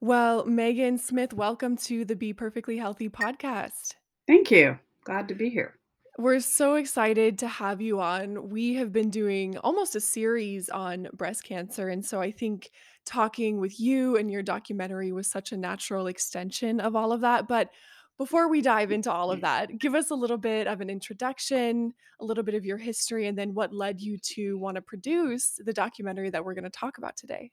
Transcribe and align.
Well, 0.00 0.44
Megan 0.44 0.98
Smith, 0.98 1.32
welcome 1.32 1.78
to 1.78 2.04
the 2.04 2.14
Be 2.14 2.34
Perfectly 2.34 2.76
Healthy 2.76 3.08
podcast. 3.08 3.94
Thank 4.26 4.50
you. 4.50 4.78
Glad 5.04 5.26
to 5.28 5.34
be 5.34 5.48
here. 5.48 5.78
We're 6.18 6.40
so 6.40 6.74
excited 6.74 7.38
to 7.38 7.48
have 7.48 7.80
you 7.80 8.00
on. 8.00 8.50
We 8.50 8.74
have 8.74 8.92
been 8.92 9.08
doing 9.08 9.56
almost 9.58 9.96
a 9.96 10.00
series 10.00 10.68
on 10.68 11.08
breast 11.14 11.44
cancer. 11.44 11.88
And 11.88 12.04
so 12.04 12.20
I 12.20 12.30
think 12.30 12.70
talking 13.06 13.58
with 13.58 13.80
you 13.80 14.16
and 14.16 14.30
your 14.30 14.42
documentary 14.42 15.12
was 15.12 15.28
such 15.28 15.52
a 15.52 15.56
natural 15.56 16.08
extension 16.08 16.78
of 16.78 16.94
all 16.94 17.10
of 17.10 17.22
that. 17.22 17.48
But 17.48 17.70
before 18.18 18.48
we 18.50 18.60
dive 18.60 18.92
into 18.92 19.10
all 19.10 19.30
of 19.30 19.40
that, 19.40 19.78
give 19.78 19.94
us 19.94 20.10
a 20.10 20.14
little 20.14 20.38
bit 20.38 20.66
of 20.66 20.82
an 20.82 20.90
introduction, 20.90 21.94
a 22.20 22.24
little 22.24 22.44
bit 22.44 22.54
of 22.54 22.66
your 22.66 22.78
history, 22.78 23.26
and 23.26 23.38
then 23.38 23.54
what 23.54 23.72
led 23.72 24.00
you 24.00 24.18
to 24.34 24.58
want 24.58 24.74
to 24.74 24.82
produce 24.82 25.58
the 25.64 25.72
documentary 25.72 26.28
that 26.30 26.44
we're 26.44 26.54
going 26.54 26.64
to 26.64 26.70
talk 26.70 26.98
about 26.98 27.16
today. 27.16 27.50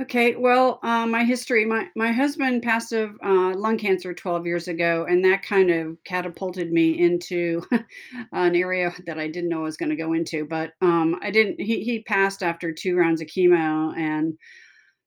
Okay, 0.00 0.36
well, 0.36 0.78
uh, 0.84 1.06
my 1.06 1.24
history, 1.24 1.64
my 1.64 1.88
my 1.96 2.12
husband 2.12 2.62
passed 2.62 2.92
of 2.92 3.16
uh, 3.24 3.52
lung 3.56 3.76
cancer 3.76 4.14
12 4.14 4.46
years 4.46 4.68
ago, 4.68 5.04
and 5.08 5.24
that 5.24 5.42
kind 5.42 5.70
of 5.70 5.96
catapulted 6.04 6.70
me 6.72 6.96
into 7.00 7.62
an 8.32 8.54
area 8.54 8.92
that 9.06 9.18
I 9.18 9.26
didn't 9.26 9.48
know 9.50 9.60
I 9.60 9.64
was 9.64 9.76
going 9.76 9.90
to 9.90 9.96
go 9.96 10.12
into. 10.12 10.44
But 10.44 10.72
um, 10.80 11.16
I 11.20 11.32
didn't. 11.32 11.60
He 11.60 11.82
he 11.82 12.02
passed 12.04 12.44
after 12.44 12.72
two 12.72 12.96
rounds 12.96 13.20
of 13.20 13.26
chemo, 13.26 13.92
and 13.96 14.38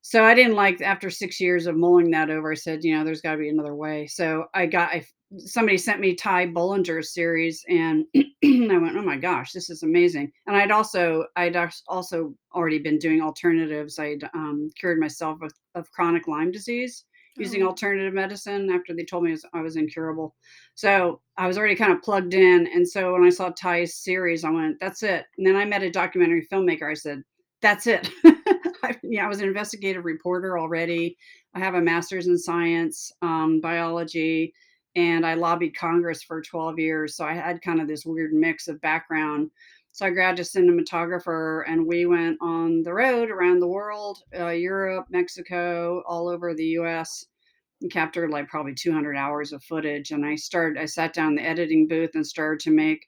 So 0.02 0.23
I 0.26 0.35
didn't 0.35 0.55
like 0.55 0.82
after 0.82 1.10
6 1.10 1.40
years 1.41 1.68
of 1.68 1.77
mulling 1.77 2.12
that 2.12 2.30
over, 2.32 2.52
I 2.54 2.55
said, 2.55 2.84
you 2.84 2.96
know, 2.98 3.05
there's 3.05 3.21
gotta 3.21 3.38
be 3.40 3.49
another 3.49 3.76
way. 3.76 4.08
So 4.08 4.46
I 4.54 4.68
got 4.68 4.91
I 4.91 5.05
somebody 5.38 5.77
sent 5.77 5.99
me 5.99 6.16
Ty 6.16 6.48
Bollinger's 6.48 7.13
series 7.13 7.63
and 7.70 8.05
I 8.16 8.77
went, 8.77 8.98
"Oh 8.98 9.02
my 9.02 9.17
gosh, 9.17 9.52
this 9.54 9.70
is 9.70 9.84
amazing." 9.84 10.31
And 10.48 10.55
I'd 10.55 10.71
also 10.71 11.26
I'd 11.35 11.55
also 11.88 12.34
already 12.54 12.80
been 12.80 12.98
doing 12.99 13.21
alternatives. 13.21 13.99
I'd, 13.99 14.23
um, 14.34 14.70
cured 14.80 14.99
myself 14.99 15.41
of 15.41 15.52
of 15.76 15.90
chronic 15.91 16.27
Lyme 16.27 16.52
disease 16.52 17.05
using 17.38 17.63
Oh, 17.63 17.67
alternative 17.67 18.13
medicine 18.13 18.70
after 18.71 18.94
they 18.94 19.05
told 19.05 19.23
me 19.23 19.32
I 19.32 19.34
was 19.34 19.46
I 19.54 19.62
was 19.62 19.76
incurable. 19.77 20.35
So 20.76 21.21
I 21.37 21.48
was 21.48 21.57
already 21.57 21.76
kind 21.76 21.93
of 21.93 22.02
plugged 22.02 22.34
in, 22.34 22.68
and 22.68 22.87
so 22.87 23.13
when 23.13 23.24
I 23.24 23.29
saw 23.29 23.49
Ty's 23.49 23.96
series, 23.96 24.43
I 24.43 24.49
went, 24.49 24.79
"That's 24.79 25.04
it." 25.04 25.26
And 25.37 25.48
then 25.48 25.55
I 25.55 25.65
met 25.65 25.84
a 25.84 25.90
documentary 25.90 26.46
filmmaker. 26.52 26.90
I 26.90 26.93
said, 26.96 27.24
"That's 27.62 27.87
it." 27.87 28.09
I, 28.84 28.98
yeah, 29.04 29.26
I 29.26 29.29
was 29.29 29.40
an 29.41 29.48
investigative 29.48 30.05
reporter 30.05 30.57
already. 30.57 31.18
I 31.54 31.59
have 31.59 31.76
a 31.76 31.82
master's 31.82 32.27
in 32.27 32.37
science, 32.37 33.12
um, 33.21 33.59
biology, 33.62 34.54
and 34.95 35.25
I 35.25 35.35
lobbied 35.35 35.77
Congress 35.77 36.23
for 36.23 36.41
12 36.41 36.79
years. 36.79 37.15
So 37.15 37.25
I 37.25 37.34
had 37.34 37.61
kind 37.61 37.79
of 37.79 37.87
this 37.87 38.05
weird 38.05 38.34
mix 38.34 38.67
of 38.67 38.81
background. 38.81 39.49
So 39.93 40.05
I 40.05 40.09
graduated 40.09 40.45
cinematographer, 40.47 41.63
and 41.67 41.85
we 41.85 42.05
went 42.05 42.37
on 42.41 42.81
the 42.84 42.93
road 42.93 43.29
around 43.29 43.59
the 43.59 43.67
world, 43.67 44.19
uh, 44.37 44.49
Europe, 44.49 45.07
Mexico, 45.09 46.01
all 46.07 46.29
over 46.29 46.53
the 46.53 46.65
U.S. 46.79 47.25
and 47.81 47.91
captured 47.91 48.29
like 48.29 48.47
probably 48.47 48.73
200 48.73 49.17
hours 49.17 49.51
of 49.51 49.63
footage. 49.63 50.12
And 50.12 50.25
I 50.25 50.35
started, 50.35 50.81
I 50.81 50.85
sat 50.85 51.13
down 51.13 51.31
in 51.31 51.35
the 51.35 51.45
editing 51.45 51.87
booth 51.87 52.12
and 52.13 52.25
started 52.25 52.62
to 52.62 52.71
make 52.71 53.05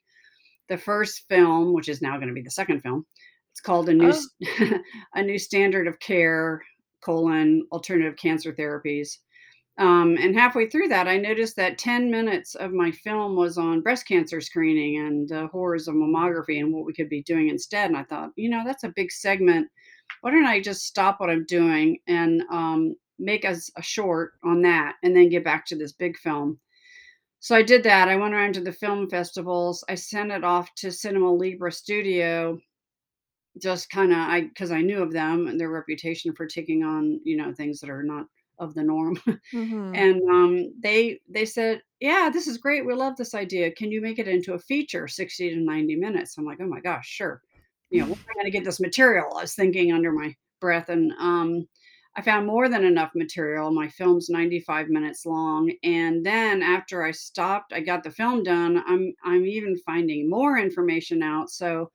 the 0.68 0.76
first 0.76 1.22
film, 1.28 1.72
which 1.72 1.88
is 1.88 2.02
now 2.02 2.16
going 2.16 2.28
to 2.28 2.34
be 2.34 2.42
the 2.42 2.50
second 2.50 2.82
film. 2.82 3.06
It's 3.52 3.60
called 3.60 3.88
a 3.88 3.94
new 3.94 4.12
oh, 4.12 4.78
a 5.14 5.22
new 5.22 5.38
standard 5.38 5.86
of 5.86 6.00
care 6.00 6.60
colon 7.04 7.66
alternative 7.70 8.16
cancer 8.16 8.52
therapies. 8.52 9.18
Um, 9.76 10.16
and 10.18 10.38
halfway 10.38 10.68
through 10.68 10.88
that, 10.88 11.08
I 11.08 11.16
noticed 11.16 11.56
that 11.56 11.78
10 11.78 12.08
minutes 12.10 12.54
of 12.54 12.72
my 12.72 12.92
film 12.92 13.34
was 13.34 13.58
on 13.58 13.80
breast 13.80 14.06
cancer 14.06 14.40
screening 14.40 15.04
and 15.04 15.28
the 15.28 15.48
horrors 15.48 15.88
of 15.88 15.96
mammography 15.96 16.60
and 16.60 16.72
what 16.72 16.84
we 16.84 16.92
could 16.92 17.08
be 17.08 17.22
doing 17.24 17.48
instead. 17.48 17.88
And 17.90 17.96
I 17.96 18.04
thought, 18.04 18.30
you 18.36 18.48
know, 18.48 18.62
that's 18.64 18.84
a 18.84 18.92
big 18.94 19.10
segment. 19.10 19.68
Why 20.20 20.30
don't 20.30 20.46
I 20.46 20.60
just 20.60 20.84
stop 20.86 21.18
what 21.18 21.30
I'm 21.30 21.44
doing 21.46 21.98
and 22.06 22.42
um, 22.52 22.94
make 23.18 23.44
us 23.44 23.68
a 23.76 23.82
short 23.82 24.34
on 24.44 24.62
that 24.62 24.94
and 25.02 25.16
then 25.16 25.28
get 25.28 25.42
back 25.44 25.66
to 25.66 25.76
this 25.76 25.92
big 25.92 26.16
film? 26.18 26.60
So 27.40 27.56
I 27.56 27.62
did 27.62 27.82
that. 27.82 28.08
I 28.08 28.16
went 28.16 28.32
around 28.32 28.54
to 28.54 28.60
the 28.60 28.72
film 28.72 29.10
festivals. 29.10 29.84
I 29.88 29.96
sent 29.96 30.30
it 30.30 30.44
off 30.44 30.72
to 30.76 30.92
Cinema 30.92 31.30
Libre 31.32 31.70
Studio, 31.72 32.58
just 33.60 33.90
kinda 33.90 34.16
I 34.16 34.42
because 34.42 34.70
I 34.72 34.80
knew 34.82 35.02
of 35.02 35.12
them 35.12 35.46
and 35.46 35.60
their 35.60 35.70
reputation 35.70 36.32
for 36.34 36.46
taking 36.46 36.82
on, 36.82 37.20
you 37.24 37.36
know, 37.36 37.52
things 37.52 37.80
that 37.80 37.90
are 37.90 38.02
not 38.02 38.26
of 38.58 38.74
the 38.74 38.82
norm. 38.84 39.18
hmm 39.52 39.96
And, 39.96 40.20
um, 40.30 40.72
they 40.80 41.20
they 41.28 41.46
said, 41.46 41.82
"Yeah, 42.00 42.28
this 42.32 42.46
is 42.48 42.58
great. 42.58 42.84
We 42.86 42.94
love 42.94 43.16
this 43.16 43.34
idea. 43.34 43.72
Can 43.72 43.92
you 43.92 44.00
make 44.00 44.18
it 44.18 44.28
into 44.28 44.54
a 44.54 44.58
feature, 44.58 45.06
60 45.08 45.50
to 45.50 45.56
90 45.60 45.96
minutes?" 45.96 46.36
I'm 46.36 46.44
like, 46.44 46.58
"Oh 46.60 46.66
my 46.66 46.80
gosh, 46.80 47.06
sure." 47.08 47.42
You 47.90 48.00
know, 48.00 48.06
"Where 48.06 48.16
am 48.28 48.34
I 48.40 48.42
gonna 48.42 48.50
get 48.50 48.64
this 48.64 48.80
material?" 48.80 49.36
I 49.36 49.42
was 49.42 49.54
thinking 49.54 49.92
under 49.92 50.12
my 50.12 50.34
breath, 50.60 50.88
and, 50.88 51.12
um, 51.18 51.68
I 52.16 52.22
found 52.22 52.46
more 52.46 52.68
than 52.68 52.84
enough 52.84 53.12
material. 53.14 53.72
My 53.72 53.88
film's 53.88 54.28
95 54.30 54.88
minutes 54.88 55.26
long, 55.26 55.72
and 55.82 56.24
then 56.24 56.62
after 56.62 57.02
I 57.02 57.10
stopped, 57.10 57.72
I 57.72 57.80
got 57.80 58.02
the 58.04 58.10
film 58.10 58.42
done, 58.44 58.82
I'm 58.86 59.14
I'm 59.24 59.46
even 59.46 59.76
finding 59.86 60.28
more 60.30 60.58
information 60.58 61.22
out, 61.22 61.50
so 61.50 61.90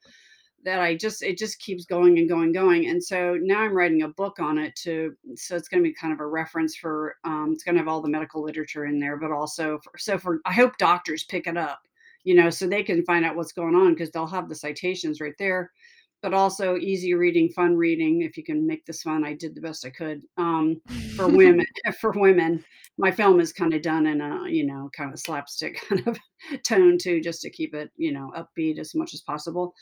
that 0.66 0.80
I 0.82 0.96
just 0.96 1.24
it 1.24 1.38
just 1.38 1.60
keeps 1.60 1.86
going 1.86 2.20
and 2.20 2.28
going, 2.28 2.46
and 2.46 2.54
going, 2.54 2.88
and 2.88 3.04
so 3.04 3.38
now 3.42 3.60
I'm 3.62 3.74
writing 3.74 4.02
a 4.04 4.10
book 4.10 4.40
on 4.40 4.58
it 4.58 4.76
to 4.84 5.14
so 5.36 5.56
it's 5.56 5.68
gonna 5.70 5.84
be 5.84 5.94
kind 5.94 6.14
of 6.14 6.20
a 6.20 6.28
reference 6.28 6.76
for, 6.76 7.16
um 7.24 7.52
it's 7.54 7.64
gonna 7.64 7.80
have 7.80 7.88
all 7.88 8.02
the 8.02 8.10
medical 8.10 8.44
literature 8.44 8.86
in 8.86 9.00
there, 9.00 9.18
but 9.18 9.32
also 9.32 9.80
for 9.84 9.98
so 9.98 10.18
for 10.18 10.40
I 10.46 10.54
hope 10.54 10.78
doctors 10.78 11.24
pick 11.24 11.48
it 11.48 11.58
up, 11.58 11.80
you 12.24 12.36
know, 12.36 12.50
so 12.50 12.68
they 12.68 12.84
can 12.84 13.04
find 13.06 13.26
out 13.26 13.36
what's 13.36 13.54
going 13.54 13.76
on 13.76 13.94
because 13.94 14.12
they'll 14.12 14.28
have 14.28 14.50
the 14.50 14.56
citations 14.56 15.22
right 15.22 15.36
there, 15.40 15.72
but 16.22 16.34
also 16.34 16.76
easy 16.78 17.14
reading, 17.14 17.50
fun 17.50 17.76
reading, 17.78 18.22
if 18.24 18.36
you 18.38 18.44
can 18.44 18.68
make 18.68 18.86
this 18.86 19.02
fun, 19.04 19.24
I 19.26 19.34
did 19.34 19.56
the 19.56 19.62
best 19.62 19.86
I 19.86 19.90
could, 19.92 20.22
um, 20.38 20.82
for 21.16 21.28
women 21.28 21.66
for 22.02 22.12
women. 22.12 22.64
My 22.98 23.12
film 23.12 23.40
is 23.40 23.54
kinda 23.54 23.80
done 23.80 24.06
in 24.08 24.20
a, 24.20 24.50
you 24.50 24.66
know, 24.66 24.90
kind 24.96 25.14
of 25.14 25.20
slapstick 25.20 25.82
kind 25.90 26.06
of 26.08 26.18
tone 26.64 26.98
too, 26.98 27.22
just 27.22 27.42
to 27.44 27.50
keep 27.50 27.74
it, 27.74 27.92
you 27.96 28.12
know, 28.12 28.32
upbeat 28.38 28.78
as 28.80 28.94
much 28.94 29.14
as 29.14 29.22
possible. 29.22 29.74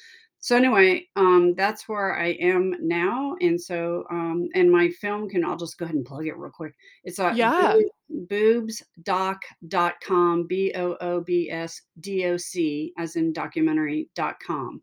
So 0.47 0.56
anyway, 0.56 1.06
um, 1.18 1.53
that's 1.56 1.90
where 1.90 2.18
I 2.18 2.28
am 2.40 2.74
now, 2.80 3.35
and 3.41 3.62
so, 3.62 4.06
um, 4.09 4.47
and 4.56 4.72
my 4.72 4.88
film 4.91 5.28
can 5.28 5.44
I'll 5.44 5.58
just 5.58 5.78
go 5.78 5.84
ahead 5.84 5.97
and 5.97 6.06
plug 6.06 6.25
it 6.25 6.38
real 6.38 6.50
quick. 6.50 6.74
It's 7.03 7.19
at 7.19 7.35
yeah. 7.35 7.78
boobsdoc.com, 8.09 10.47
B-O-O-B-S-D-O-C, 10.47 11.74
as 12.97 13.16
in 13.18 13.34
documentary, 13.34 14.09
dot 14.16 14.40
com. 14.40 14.81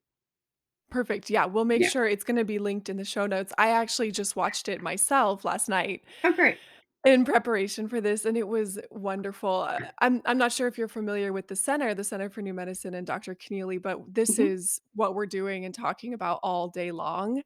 Perfect. 0.91 1.31
Yeah, 1.31 1.47
we'll 1.47 1.65
make 1.65 1.81
Yeah. 1.81 1.89
sure 1.89 2.07
it's 2.07 2.25
gonna 2.25 2.45
be 2.45 2.59
linked 2.59 2.91
in 2.91 2.99
the 2.99 3.05
show 3.07 3.27
notes. 3.27 3.55
I 3.57 3.71
actually 3.71 4.11
just 4.11 4.37
watched 4.37 4.69
it 4.69 4.83
myself 4.83 5.47
last 5.47 5.71
night 5.71 6.05
Oh, 6.25 6.33
great. 6.33 6.59
In 7.05 7.27
preparation 7.27 7.87
for 7.87 8.01
this, 8.01 8.25
and 8.25 8.35
it 8.35 8.49
was 8.49 8.81
wonderful. 8.91 9.51
Uh, 9.69 9.81
I'm 9.99 10.23
I'm 10.25 10.39
not 10.39 10.53
sure 10.53 10.67
if 10.69 10.79
you're 10.79 10.89
familiar 10.89 11.35
with 11.35 11.49
the 11.49 11.57
center, 11.57 11.93
the 11.93 12.03
Center 12.03 12.31
for 12.31 12.41
New 12.41 12.55
Medicine 12.55 12.95
and 12.95 13.07
Dr. 13.07 13.35
Connealy, 13.35 13.77
but 13.81 14.15
this 14.15 14.39
Mhm. 14.39 14.39
is 14.39 14.81
what 14.95 15.15
we're 15.15 15.27
doing 15.27 15.67
and 15.67 15.75
talking 15.75 16.15
about 16.15 16.41
all 16.43 16.69
day 16.69 16.93
long. 16.93 17.43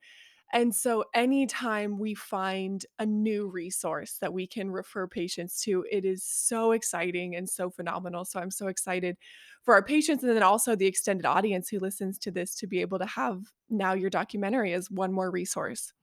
And 0.53 0.75
so 0.75 1.07
anytime 1.15 1.99
we 2.01 2.15
find 2.15 2.85
a 2.99 3.07
new 3.07 3.49
resource 3.49 4.19
that 4.21 4.35
we 4.35 4.47
can 4.47 4.71
refer 4.73 5.09
patients 5.09 5.63
to, 5.63 5.87
it 5.91 6.05
is 6.05 6.25
so 6.25 6.73
exciting 6.73 7.37
and 7.37 7.49
so 7.49 7.71
phenomenal. 7.71 8.27
So 8.27 8.41
I'm 8.41 8.51
so 8.51 8.69
excited 8.69 9.17
for 9.63 9.75
our 9.75 9.85
patients 9.85 10.25
and 10.25 10.37
then 10.37 10.43
also 10.45 10.77
the 10.77 10.87
extended 10.89 11.27
audience 11.27 11.71
who 11.71 11.79
listens 11.81 12.19
to 12.21 12.33
this 12.33 12.57
to 12.57 12.67
be 12.67 12.83
able 12.83 12.99
to 12.99 13.07
have 13.07 13.45
now 13.71 13.95
your 13.95 14.11
documentary 14.11 14.75
as 14.75 14.91
one 14.91 15.15
more 15.15 15.31
resource. 15.31 15.95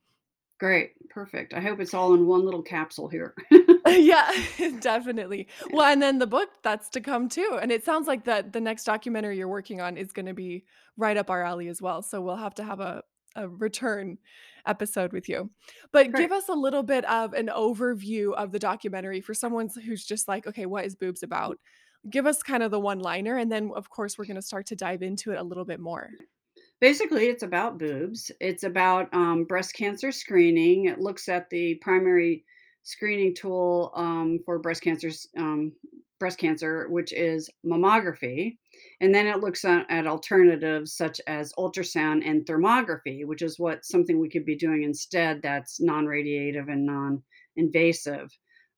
Great, 0.60 0.92
perfect. 1.10 1.54
I 1.54 1.60
hope 1.60 1.80
it's 1.80 1.94
all 1.94 2.14
in 2.14 2.28
one 2.28 2.46
little 2.46 2.64
capsule 2.64 3.10
here. 3.10 3.36
Yeah, 3.88 4.32
definitely. 4.80 5.48
Well, 5.72 5.86
and 5.86 6.02
then 6.02 6.18
the 6.18 6.28
book 6.28 6.50
that's 6.64 6.90
to 6.90 7.02
come 7.02 7.30
too. 7.30 7.60
And 7.62 7.72
it 7.72 7.86
sounds 7.86 8.08
like 8.08 8.26
that 8.26 8.52
the 8.52 8.62
next 8.62 8.84
documentary 8.84 9.38
you're 9.38 9.48
working 9.48 9.80
on 9.80 9.96
is 9.96 10.12
going 10.12 10.26
to 10.26 10.34
be 10.34 10.66
right 10.98 11.18
up 11.18 11.30
our 11.30 11.44
alley 11.44 11.68
as 11.68 11.82
well. 11.82 12.02
So 12.02 12.22
we'll 12.22 12.36
have 12.36 12.56
to 12.56 12.64
have 12.64 12.80
a 12.80 13.04
a 13.38 13.50
return 13.50 14.18
episode 14.66 15.12
with 15.12 15.28
you. 15.28 15.50
But 15.92 16.12
Great. 16.12 16.24
give 16.24 16.32
us 16.32 16.48
a 16.48 16.54
little 16.54 16.84
bit 16.84 17.04
of 17.04 17.34
an 17.34 17.48
overview 17.48 18.34
of 18.34 18.53
the 18.53 18.59
documentary 18.59 19.20
for 19.20 19.34
someone 19.34 19.70
who's 19.85 20.06
just 20.06 20.29
like, 20.29 20.47
okay, 20.47 20.66
what 20.66 20.85
is 20.85 20.96
boobs 20.96 21.22
about? 21.22 21.59
Give 22.09 22.26
us 22.26 22.41
kind 22.41 22.64
of 22.64 22.72
the 22.72 22.79
one 22.79 23.00
liner 23.00 23.35
and 23.35 23.52
then 23.52 23.72
of 23.76 23.90
course 23.90 24.18
we're 24.18 24.26
going 24.26 24.35
to 24.38 24.41
start 24.41 24.68
to 24.68 24.76
dive 24.78 25.02
into 25.02 25.32
it 25.32 25.40
a 25.40 25.44
little 25.44 25.66
bit 25.66 25.82
more. 25.82 26.12
Basically, 26.82 27.28
it's 27.28 27.44
about 27.44 27.78
boobs. 27.80 28.32
It's 28.40 28.64
about, 28.64 29.14
um, 29.14 29.46
breast 29.46 29.74
cancer 29.76 30.12
screening. 30.12 30.86
It 30.86 31.00
looks 31.00 31.30
at 31.30 31.50
the 31.50 31.76
primary 31.76 32.44
screening 32.84 33.34
tool, 33.34 33.92
um, 33.96 34.40
for 34.46 34.60
breast 34.60 34.82
cancers, 34.84 35.28
um, 35.38 35.72
breast 36.20 36.38
cancer, 36.38 36.88
which 36.90 37.12
is 37.14 37.50
mammography, 37.66 38.58
and 39.02 39.14
then 39.14 39.26
it 39.28 39.40
looks 39.40 39.66
at 39.66 39.86
at 39.90 40.08
alternatives 40.08 40.94
such 40.96 41.20
as 41.28 41.54
ultrasound 41.58 42.22
and 42.26 42.46
thermography, 42.46 43.26
which 43.26 43.42
is 43.42 43.58
what 43.60 43.86
something 43.86 44.20
we 44.20 44.30
could 44.30 44.46
be 44.46 44.56
doing 44.56 44.84
instead 44.84 45.42
that's 45.42 45.82
non-radiative 45.82 46.72
and 46.72 46.86
non-invasive. 46.86 48.30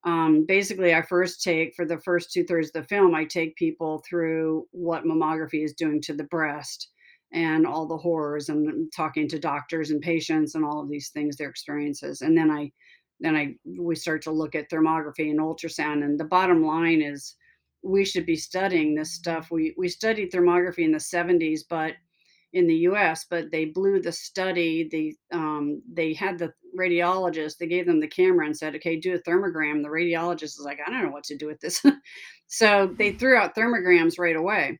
Um, 0.04 0.46
basically, 0.48 0.94
I 0.96 1.02
first 1.02 1.44
take 1.44 1.76
for 1.76 1.86
the 1.86 2.00
first 2.00 2.32
2 2.32 2.44
thirds 2.46 2.70
of 2.70 2.74
the 2.74 2.84
film, 2.88 3.14
I 3.16 3.26
take 3.26 3.56
people 3.56 4.04
through 4.08 4.68
what 4.72 5.04
mammography 5.04 5.64
is 5.64 5.74
doing 5.74 6.02
to 6.04 6.14
the 6.14 6.24
breast, 6.26 6.90
and 7.33 7.68
all 7.68 7.85
the 7.85 7.97
horrors 7.97 8.50
and 8.50 8.91
talking 8.95 9.27
to 9.27 9.39
doctors 9.39 9.91
and 9.91 10.01
patients 10.01 10.56
and 10.56 10.63
all 10.63 10.81
of 10.81 10.89
these 10.89 11.09
things, 11.09 11.35
their 11.35 11.50
experiences. 11.50 12.21
And 12.21 12.38
then 12.38 12.50
I 12.50 12.71
then 13.19 13.35
I 13.35 13.56
we 13.79 13.95
start 13.95 14.21
to 14.24 14.31
look 14.31 14.56
at 14.56 14.69
thermography 14.69 15.31
and 15.31 15.39
ultrasound, 15.39 16.03
and 16.03 16.19
the 16.19 16.25
bottom 16.25 16.63
line 16.63 17.01
is 17.01 17.35
we 17.83 18.06
should 18.06 18.25
be 18.25 18.35
studying 18.35 18.95
this 18.95 19.13
stuff. 19.13 19.50
We 19.51 19.74
we 19.77 19.89
studied 19.89 20.31
thermography 20.31 20.83
in 20.85 20.91
the 20.91 20.97
70s, 20.97 21.62
but 21.69 21.94
in 22.53 22.68
the 22.68 22.75
US, 22.89 23.25
but 23.29 23.51
they 23.51 23.65
blew 23.65 24.01
the 24.01 24.12
study. 24.12 24.88
The 24.89 25.38
um, 25.38 25.81
they 25.91 26.13
had 26.13 26.38
the 26.38 26.53
radiologist, 26.77 27.57
they 27.57 27.68
gave 27.68 27.88
them 27.88 28.00
the 28.00 28.07
camera 28.07 28.45
and 28.45 28.56
said, 28.56 28.75
okay, 28.75 28.97
do 28.97 29.15
a 29.15 29.19
thermogram. 29.19 29.81
The 29.81 29.89
radiologist 29.89 30.44
is 30.44 30.63
like, 30.63 30.79
I 30.85 30.89
don't 30.89 31.03
know 31.03 31.12
what 31.12 31.24
to 31.25 31.38
do 31.38 31.47
with 31.47 31.59
this. 31.59 31.83
so 32.47 32.94
they 32.97 33.12
threw 33.12 33.35
out 33.35 33.56
thermograms 33.56 34.19
right 34.19 34.35
away 34.35 34.79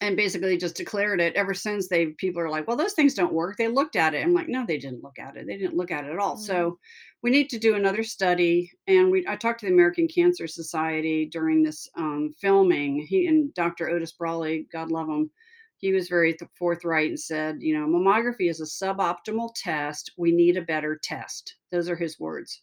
and 0.00 0.16
basically 0.16 0.56
just 0.56 0.76
declared 0.76 1.20
it 1.20 1.34
ever 1.34 1.54
since 1.54 1.88
they 1.88 2.06
people 2.06 2.40
are 2.40 2.50
like 2.50 2.66
well 2.66 2.76
those 2.76 2.92
things 2.92 3.14
don't 3.14 3.32
work. 3.32 3.56
They 3.56 3.68
looked 3.68 3.96
at 3.96 4.14
it 4.14 4.24
i'm 4.24 4.34
like 4.34 4.48
no 4.48 4.64
they 4.66 4.78
didn't 4.78 5.02
look 5.02 5.18
at 5.18 5.36
it. 5.36 5.46
They 5.46 5.56
didn't 5.56 5.76
look 5.76 5.90
at 5.90 6.04
it 6.04 6.12
at 6.12 6.18
all. 6.18 6.36
Mm. 6.36 6.40
so 6.40 6.78
we 7.22 7.30
need 7.30 7.48
to 7.50 7.58
do 7.58 7.74
another 7.74 8.02
study 8.02 8.70
and 8.86 9.10
we 9.10 9.26
i 9.28 9.36
talked 9.36 9.60
to 9.60 9.66
the 9.66 9.72
american 9.72 10.08
cancer 10.08 10.46
society 10.46 11.26
during 11.26 11.62
this 11.62 11.88
um, 11.96 12.34
filming. 12.40 13.06
He 13.06 13.26
and 13.26 13.52
dr 13.54 13.88
otis 13.88 14.12
brawley 14.12 14.66
god 14.72 14.90
love 14.90 15.08
him 15.08 15.30
he 15.78 15.92
was 15.92 16.08
very 16.08 16.32
th- 16.32 16.50
forthright 16.58 17.10
and 17.10 17.20
said 17.20 17.56
you 17.60 17.78
know 17.78 17.86
mammography 17.86 18.50
is 18.50 18.60
a 18.60 18.64
suboptimal 18.64 19.50
test. 19.54 20.12
We 20.16 20.32
need 20.32 20.56
a 20.56 20.62
better 20.62 20.98
test. 21.02 21.56
Those 21.70 21.88
are 21.88 21.96
his 21.96 22.18
words 22.18 22.62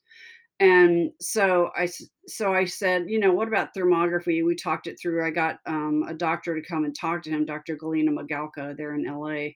and 0.59 1.11
so 1.19 1.71
I 1.75 1.89
so 2.27 2.53
I 2.53 2.65
said, 2.65 3.09
you 3.09 3.19
know, 3.19 3.33
what 3.33 3.47
about 3.47 3.73
thermography? 3.75 4.45
We 4.45 4.55
talked 4.55 4.88
it 4.88 4.97
through. 5.01 5.25
I 5.25 5.29
got 5.29 5.59
um, 5.65 6.05
a 6.07 6.13
doctor 6.13 6.55
to 6.55 6.67
come 6.67 6.85
and 6.85 6.95
talk 6.95 7.23
to 7.23 7.29
him, 7.29 7.45
Dr. 7.45 7.75
Galina 7.75 8.09
Migalko, 8.09 8.75
there 8.77 8.95
in 8.95 9.03
LA. 9.03 9.50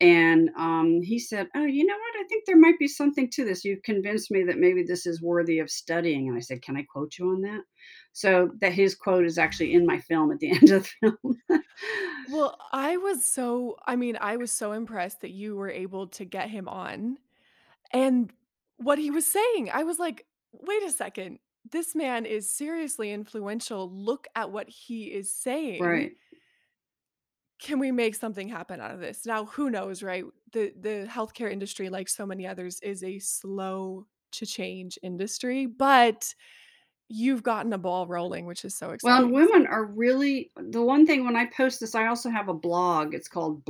And 0.00 0.50
um, 0.58 1.00
he 1.02 1.18
said, 1.18 1.46
Oh, 1.54 1.64
you 1.64 1.86
know 1.86 1.94
what? 1.94 2.24
I 2.24 2.26
think 2.28 2.44
there 2.44 2.58
might 2.58 2.78
be 2.78 2.88
something 2.88 3.30
to 3.30 3.44
this. 3.44 3.64
You've 3.64 3.82
convinced 3.84 4.30
me 4.30 4.42
that 4.42 4.58
maybe 4.58 4.82
this 4.82 5.06
is 5.06 5.22
worthy 5.22 5.60
of 5.60 5.70
studying. 5.70 6.28
And 6.28 6.36
I 6.36 6.40
said, 6.40 6.62
Can 6.62 6.76
I 6.76 6.82
quote 6.82 7.16
you 7.18 7.30
on 7.30 7.40
that? 7.42 7.60
So 8.12 8.50
that 8.60 8.72
his 8.72 8.94
quote 8.94 9.24
is 9.24 9.38
actually 9.38 9.72
in 9.72 9.86
my 9.86 9.98
film 10.00 10.32
at 10.32 10.40
the 10.40 10.50
end 10.50 10.70
of 10.70 10.88
the 11.02 11.16
film. 11.22 11.62
Well, 12.30 12.58
I 12.72 12.96
was 12.96 13.24
so 13.24 13.76
I 13.86 13.96
mean, 13.96 14.18
I 14.20 14.36
was 14.36 14.50
so 14.50 14.72
impressed 14.72 15.20
that 15.20 15.30
you 15.30 15.56
were 15.56 15.70
able 15.70 16.08
to 16.08 16.24
get 16.24 16.50
him 16.50 16.68
on, 16.68 17.18
and 17.92 18.32
what 18.84 18.98
he 18.98 19.10
was 19.10 19.26
saying, 19.26 19.70
I 19.72 19.82
was 19.84 19.98
like, 19.98 20.26
"Wait 20.52 20.82
a 20.84 20.90
second, 20.90 21.38
this 21.70 21.94
man 21.94 22.26
is 22.26 22.50
seriously 22.50 23.12
influential, 23.12 23.90
look 23.90 24.26
at 24.36 24.50
what 24.52 24.68
he 24.68 25.12
is 25.12 25.32
saying. 25.34 25.82
right. 25.82 26.16
Can 27.60 27.78
we 27.78 27.92
make 27.92 28.14
something 28.14 28.48
happen 28.48 28.80
out 28.80 28.90
of 28.92 29.00
this?" 29.00 29.24
Now, 29.26 29.46
who 29.46 29.70
knows, 29.70 30.02
right? 30.02 30.24
The 30.52 30.72
the 30.78 31.06
healthcare 31.08 31.50
industry, 31.50 31.88
like 31.88 32.08
so 32.08 32.26
many 32.26 32.46
others, 32.46 32.80
is 32.80 33.02
a 33.02 33.18
slow 33.20 34.06
to 34.32 34.46
change 34.46 34.98
industry, 35.02 35.66
but 35.66 36.34
you've 37.08 37.42
gotten 37.42 37.72
a 37.72 37.78
ball 37.78 38.06
rolling, 38.08 38.46
which 38.46 38.64
is 38.64 38.76
so 38.76 38.90
exciting. 38.92 39.30
Well, 39.30 39.30
women 39.30 39.66
are 39.66 39.84
really 39.84 40.50
the 40.56 40.82
one 40.82 41.06
thing 41.06 41.24
when 41.24 41.36
I 41.36 41.46
post 41.46 41.80
this, 41.80 41.94
I 41.94 42.06
also 42.06 42.30
have 42.30 42.48
a 42.48 42.54
blog. 42.54 43.14
It's 43.14 43.28
called 43.28 43.64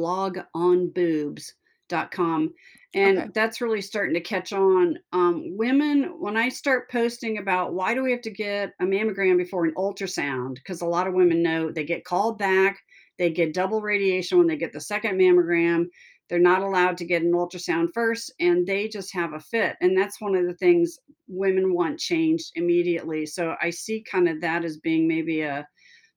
blogonboobs.com. 1.90 2.54
Okay. 2.96 3.02
And 3.02 3.34
that's 3.34 3.60
really 3.60 3.81
starting 3.81 4.14
to 4.14 4.20
catch 4.20 4.52
on. 4.52 4.98
Um, 5.12 5.56
women, 5.56 6.14
when 6.20 6.36
I 6.36 6.48
start 6.48 6.90
posting 6.90 7.38
about 7.38 7.75
why 7.75 7.94
do 7.94 8.02
we 8.02 8.12
have 8.12 8.20
to 8.22 8.31
get 8.31 8.72
a 8.81 8.84
mammogram 8.84 9.36
before 9.36 9.64
an 9.64 9.75
ultrasound, 9.76 10.54
because 10.54 10.81
a 10.81 10.86
lot 10.86 11.08
of 11.08 11.14
women 11.14 11.42
know 11.42 11.72
they 11.72 11.84
get 11.84 12.04
called 12.04 12.38
back, 12.38 12.78
they 13.19 13.31
get 13.31 13.54
double 13.54 13.81
radiation 13.81 14.38
when 14.38 14.46
they 14.46 14.56
get 14.56 14.72
the 14.72 14.81
second 14.81 15.19
mammogram. 15.19 15.86
They're 16.31 16.38
not 16.38 16.62
allowed 16.62 16.96
to 16.98 17.04
get 17.04 17.22
an 17.22 17.32
ultrasound 17.32 17.88
first, 17.92 18.32
and 18.40 18.66
they 18.66 18.88
just 18.88 19.12
have 19.12 19.34
a 19.34 19.40
fit. 19.40 19.76
And 19.82 19.96
that's 19.96 20.20
one 20.20 20.34
of 20.34 20.46
the 20.46 20.54
things 20.54 20.96
women 21.28 21.75
want 21.75 21.98
changed 21.98 22.52
immediately. 22.54 23.26
So 23.26 23.56
I 23.60 23.70
see 23.70 24.04
kind 24.10 24.28
of 24.28 24.40
that 24.40 24.64
as 24.64 24.78
being 24.78 25.06
maybe 25.06 25.42
a 25.42 25.66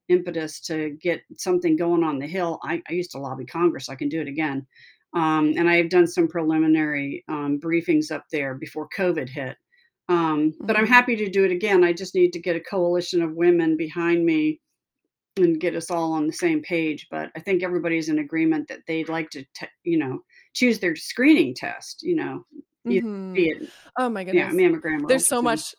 impetus 0.09 0.61
to 0.61 0.91
get 1.01 1.21
something 1.37 1.75
going 1.75 2.03
on 2.03 2.19
the 2.19 2.27
Hill. 2.27 2.59
I, 2.63 2.81
I 2.89 2.93
used 2.93 3.11
to 3.11 3.19
lobby 3.19 3.45
Congress. 3.45 3.89
I 3.89 3.95
can 3.95 4.09
do 4.09 4.21
it 4.21 4.27
again. 4.27 4.65
Um, 5.13 5.54
and 5.57 5.69
I 5.69 5.77
have 5.77 5.89
done 5.89 6.07
some 6.07 6.27
preliminary 6.27 7.24
um, 7.27 7.59
briefings 7.59 8.12
up 8.12 8.25
there 8.31 8.56
before 8.56 8.89
COVID 8.95 9.30
hit. 9.30 9.57
Um, 10.09 10.54
but 10.62 10.77
I'm 10.77 10.86
Mhm. 10.86 10.89
happy 10.89 11.15
to 11.18 11.30
do 11.30 11.44
it 11.44 11.51
again. 11.51 11.83
I 11.83 11.94
just 11.94 12.15
need 12.15 12.31
to 12.33 12.39
get 12.39 12.56
a 12.56 12.59
coalition 12.62 13.21
of 13.21 13.33
women 13.36 13.75
behind 13.77 14.25
me 14.25 14.62
and 15.38 15.59
get 15.59 15.75
us 15.75 15.92
all 15.92 16.13
on 16.13 16.27
the 16.27 16.33
same 16.33 16.62
page. 16.62 17.07
But 17.12 17.31
I 17.36 17.39
think 17.39 17.62
everybody's 17.63 18.09
in 18.09 18.19
agreement 18.19 18.68
that 18.69 18.81
they'd 18.88 19.09
like 19.09 19.30
to, 19.31 19.44
te- 19.54 19.68
you 19.83 19.98
know, 19.98 20.24
choose 20.54 20.80
their 20.80 20.95
screening 20.95 21.54
test. 21.56 22.01
You 22.04 22.15
know, 22.15 22.45
Mhm. 22.88 23.33
be 23.33 23.50
it 23.50 23.69
Oh 23.98 24.09
my 24.09 24.21
yeah, 24.21 24.50
goodness. 24.50 24.56
mammogram 24.56 25.07
There's 25.07 25.27
so 25.27 25.42
much 25.42 25.75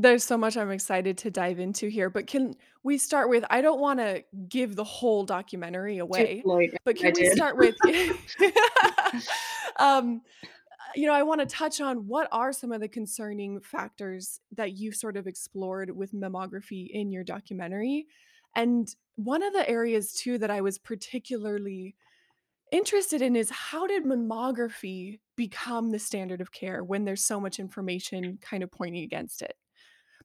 there's 0.00 0.22
so 0.22 0.38
much 0.38 0.56
I'm 0.56 0.70
excited 0.70 1.18
to 1.18 1.30
dive 1.30 1.58
into 1.58 1.88
here, 1.88 2.08
but 2.08 2.28
can 2.28 2.54
we 2.84 2.98
start 2.98 3.28
with 3.28 3.44
I 3.50 3.60
don't 3.60 3.80
wanna 3.80 4.20
give 4.48 4.76
the 4.76 4.84
whole 4.84 5.24
documentary 5.24 5.98
away, 5.98 6.40
but 6.84 6.96
I 6.96 7.00
can 7.00 7.12
we 7.16 7.22
did. 7.22 7.36
start 7.36 7.56
with 7.56 7.74
um, 9.80 10.22
you 10.94 11.06
know, 11.06 11.14
I 11.14 11.24
wanna 11.24 11.46
touch 11.46 11.80
on 11.80 12.06
what 12.06 12.28
are 12.30 12.52
some 12.52 12.70
of 12.70 12.80
the 12.80 12.88
concerning 12.88 13.60
factors 13.60 14.40
that 14.52 14.76
you 14.76 14.92
sort 14.92 15.16
of 15.16 15.26
explored 15.26 15.90
with 15.90 16.12
mammography 16.12 16.88
in 16.90 17.10
your 17.10 17.24
documentary? 17.24 18.06
And 18.54 18.94
one 19.16 19.42
of 19.42 19.52
the 19.52 19.68
areas 19.68 20.12
too 20.12 20.38
that 20.38 20.50
I 20.50 20.60
was 20.60 20.78
particularly 20.78 21.96
interested 22.70 23.20
in 23.20 23.34
is 23.34 23.50
how 23.50 23.88
did 23.88 24.04
mammography 24.04 25.18
become 25.34 25.90
the 25.90 25.98
standard 25.98 26.40
of 26.40 26.52
care 26.52 26.84
when 26.84 27.04
there's 27.04 27.24
so 27.24 27.40
much 27.40 27.58
information 27.58 28.38
kind 28.40 28.62
of 28.62 28.70
pointing 28.70 29.02
against 29.02 29.42
it? 29.42 29.56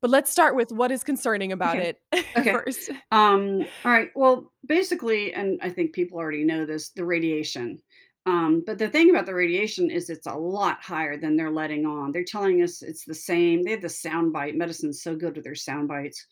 But 0.03 0.11
let's 0.11 0.31
start 0.31 0.55
with 0.55 0.71
what 0.73 0.91
is 0.91 1.03
concerning 1.03 1.53
about 1.53 1.79
Okay. 1.79 1.79
it 1.79 1.99
Okay. 2.37 2.61
first. 2.65 2.91
Um, 3.11 3.67
all 3.85 3.91
right. 3.91 4.09
Well, 4.15 4.51
basically, 4.67 5.33
and 5.33 5.59
I 5.61 5.69
think 5.69 5.93
people 5.93 6.17
already 6.17 6.43
know 6.43 6.65
this, 6.65 6.89
the 6.91 7.05
radiation. 7.05 7.79
Um, 8.25 8.63
but 8.65 8.79
the 8.79 8.89
thing 8.89 9.09
about 9.09 9.25
the 9.25 9.35
radiation 9.35 9.91
is 9.91 10.09
it's 10.09 10.27
a 10.27 10.35
lot 10.35 10.81
higher 10.81 11.17
than 11.17 11.35
they're 11.35 11.51
letting 11.51 11.85
on. 11.85 12.11
They're 12.11 12.23
telling 12.23 12.61
us 12.63 12.81
it's 12.81 13.05
the 13.05 13.13
same. 13.13 13.63
They 13.63 13.71
have 13.71 13.81
the 13.81 13.89
sound 13.89 14.33
bite. 14.33 14.55
Medicine's 14.55 15.03
so 15.03 15.15
good 15.15 15.35
with 15.35 15.43
their 15.45 15.55
sound 15.55 15.89
bites. 15.89 16.25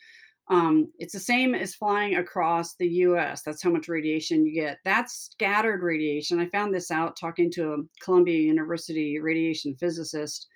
Um, 0.50 0.92
it's 1.00 1.14
the 1.14 1.20
same 1.20 1.56
as 1.56 1.76
flying 1.76 2.16
across 2.16 2.76
the 2.76 2.88
US. 2.90 3.44
That's 3.44 3.64
how 3.64 3.72
much 3.72 3.88
radiation 3.88 4.46
you 4.46 4.54
get. 4.54 4.80
That's 4.84 5.30
scattered 5.32 5.84
radiation. 5.84 6.40
I 6.40 6.48
found 6.50 6.74
this 6.74 6.92
out 6.92 7.18
talking 7.18 7.52
to 7.54 7.74
a 7.74 7.78
Columbia 8.04 8.40
University 8.40 9.20
radiation 9.20 9.76
physicist 9.76 10.48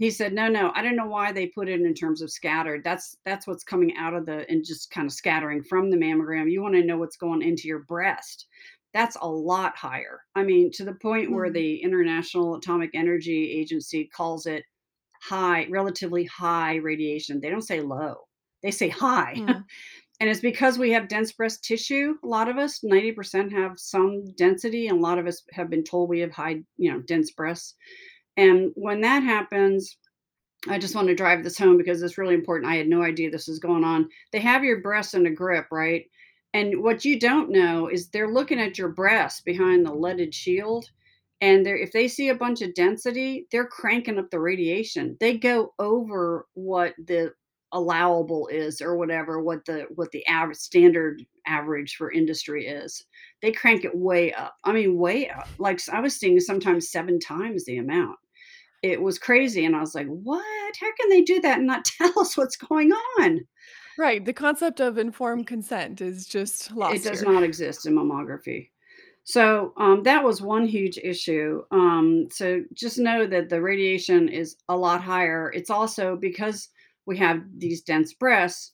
he 0.00 0.10
said, 0.10 0.32
"No, 0.32 0.48
no, 0.48 0.72
I 0.74 0.82
don't 0.82 0.96
know 0.96 1.06
why 1.06 1.30
they 1.30 1.48
put 1.48 1.68
it 1.68 1.82
in 1.82 1.92
terms 1.94 2.22
of 2.22 2.30
scattered. 2.30 2.82
That's 2.82 3.18
that's 3.26 3.46
what's 3.46 3.62
coming 3.62 3.94
out 3.96 4.14
of 4.14 4.24
the 4.24 4.48
and 4.50 4.64
just 4.64 4.90
kind 4.90 5.06
of 5.06 5.12
scattering 5.12 5.62
from 5.62 5.90
the 5.90 5.98
mammogram. 5.98 6.50
You 6.50 6.62
want 6.62 6.74
to 6.76 6.82
know 6.84 6.96
what's 6.96 7.18
going 7.18 7.42
into 7.42 7.68
your 7.68 7.80
breast. 7.80 8.46
That's 8.94 9.16
a 9.20 9.28
lot 9.28 9.76
higher. 9.76 10.22
I 10.34 10.42
mean, 10.42 10.72
to 10.72 10.84
the 10.86 10.94
point 10.94 11.30
where 11.30 11.50
Mm, 11.50 11.52
the 11.52 11.76
International 11.82 12.54
Atomic 12.56 12.90
Energy 12.94 13.52
Agency 13.52 14.06
calls 14.06 14.46
it 14.46 14.64
high, 15.22 15.66
relatively 15.70 16.24
high 16.24 16.76
radiation. 16.76 17.38
They 17.40 17.50
don't 17.50 17.60
say 17.60 17.82
low. 17.82 18.16
They 18.62 18.70
say 18.70 18.88
high. 18.88 19.36
mm, 19.36 19.64
and 20.20 20.30
it's 20.30 20.40
because 20.40 20.78
we 20.78 20.92
have 20.92 21.08
dense 21.08 21.32
breast 21.32 21.62
tissue. 21.62 22.14
A 22.24 22.26
lot 22.26 22.48
of 22.48 22.56
us, 22.56 22.80
90% 22.82 23.52
have 23.52 23.78
some 23.78 24.24
density, 24.36 24.88
and 24.88 24.98
a 24.98 25.02
lot 25.02 25.18
of 25.18 25.26
us 25.26 25.42
have 25.52 25.68
been 25.68 25.84
told 25.84 26.08
we 26.08 26.20
have 26.20 26.32
high, 26.32 26.62
you 26.78 26.90
know, 26.90 27.00
dense 27.02 27.32
breasts. 27.32 27.74
And 28.36 28.72
when 28.74 29.00
that 29.02 29.22
happens, 29.22 29.96
I 30.68 30.78
just 30.78 30.94
want 30.94 31.08
to 31.08 31.14
drive 31.14 31.42
this 31.42 31.58
home 31.58 31.78
because 31.78 32.02
it's 32.02 32.18
really 32.18 32.34
important. 32.34 32.70
I 32.70 32.76
had 32.76 32.88
no 32.88 33.02
idea 33.02 33.30
this 33.30 33.48
was 33.48 33.58
going 33.58 33.84
on. 33.84 34.08
They 34.32 34.40
have 34.40 34.64
your 34.64 34.80
breasts 34.80 35.14
in 35.14 35.26
a 35.26 35.30
grip, 35.30 35.66
right? 35.70 36.04
And 36.52 36.82
what 36.82 37.04
you 37.04 37.18
don't 37.18 37.50
know 37.50 37.88
is 37.88 38.08
they're 38.08 38.32
looking 38.32 38.60
at 38.60 38.76
your 38.76 38.88
breast 38.88 39.44
behind 39.44 39.86
the 39.86 39.94
leaded 39.94 40.34
shield. 40.34 40.90
And 41.40 41.64
they're, 41.64 41.78
if 41.78 41.92
they 41.92 42.08
see 42.08 42.28
a 42.28 42.34
bunch 42.34 42.60
of 42.60 42.74
density, 42.74 43.46
they're 43.50 43.66
cranking 43.66 44.18
up 44.18 44.30
the 44.30 44.40
radiation. 44.40 45.16
They 45.20 45.38
go 45.38 45.72
over 45.78 46.46
what 46.54 46.94
the 46.98 47.32
allowable 47.72 48.48
is 48.48 48.80
or 48.80 48.96
whatever, 48.96 49.40
what 49.40 49.64
the 49.64 49.86
what 49.94 50.10
the 50.12 50.26
average 50.26 50.58
standard 50.58 51.24
average 51.46 51.96
for 51.96 52.12
industry 52.12 52.66
is. 52.66 53.04
They 53.42 53.52
crank 53.52 53.84
it 53.84 53.96
way 53.96 54.32
up. 54.32 54.54
I 54.64 54.72
mean, 54.72 54.98
way 54.98 55.28
up. 55.30 55.48
Like 55.58 55.80
I 55.92 56.00
was 56.00 56.16
seeing 56.16 56.40
sometimes 56.40 56.90
seven 56.90 57.18
times 57.18 57.64
the 57.64 57.78
amount 57.78 58.16
it 58.82 59.00
was 59.00 59.18
crazy, 59.18 59.64
and 59.64 59.76
I 59.76 59.80
was 59.80 59.94
like, 59.94 60.06
"What? 60.06 60.76
How 60.80 60.92
can 60.98 61.10
they 61.10 61.22
do 61.22 61.40
that 61.40 61.58
and 61.58 61.66
not 61.66 61.84
tell 61.98 62.18
us 62.18 62.36
what's 62.36 62.56
going 62.56 62.92
on?" 63.18 63.40
right, 63.98 64.24
the 64.24 64.32
concept 64.32 64.80
of 64.80 64.96
informed 64.96 65.46
consent 65.46 66.00
is 66.00 66.26
just 66.26 66.72
lost. 66.72 66.94
It 66.94 67.08
does 67.08 67.20
here. 67.20 67.32
not 67.32 67.42
exist 67.42 67.86
in 67.86 67.94
mammography. 67.94 68.70
So, 69.24 69.74
um, 69.76 70.02
that 70.04 70.24
was 70.24 70.40
one 70.40 70.66
huge 70.66 70.98
issue. 70.98 71.62
Um, 71.70 72.28
so 72.32 72.64
just 72.72 72.98
know 72.98 73.26
that 73.26 73.50
the 73.50 73.60
radiation 73.60 74.28
is 74.28 74.56
a 74.68 74.76
lot 74.76 75.02
higher. 75.02 75.52
It's 75.54 75.70
also 75.70 76.16
because 76.16 76.68
we 77.06 77.16
have 77.18 77.42
these 77.58 77.82
dense 77.82 78.14
breasts. 78.14 78.72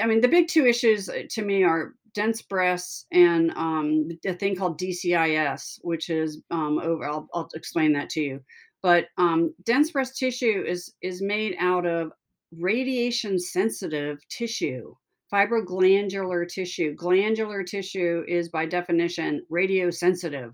I 0.00 0.06
mean, 0.06 0.20
the 0.20 0.28
big 0.28 0.48
2 0.48 0.66
issues, 0.66 1.08
uh, 1.08 1.22
to 1.30 1.42
me 1.42 1.64
are 1.64 1.94
dense 2.14 2.42
breasts 2.42 3.06
and, 3.12 3.50
um, 3.52 4.08
a 4.26 4.34
thing 4.34 4.56
called 4.56 4.78
DCIS, 4.78 5.78
which 5.82 6.10
is, 6.10 6.42
um, 6.50 6.78
over 6.78 7.04
I'll 7.06 7.28
I'll 7.34 7.48
explain 7.54 7.92
that 7.94 8.10
to 8.10 8.20
you. 8.22 8.40
But, 8.82 9.08
um, 9.18 9.54
dense 9.64 9.90
breast 9.92 10.18
tissue 10.18 10.64
is 10.66 10.94
is 11.02 11.22
made 11.22 11.56
out 11.58 11.86
of 11.86 12.12
radiation 12.52 13.38
sensitive 13.38 14.18
tissue, 14.28 14.94
fibroglandular 15.32 16.48
tissue. 16.48 16.94
Glandular 16.94 17.64
tissue 17.64 18.24
is 18.28 18.48
by 18.50 18.66
definition 18.66 19.42
radiosensitive. 19.50 20.52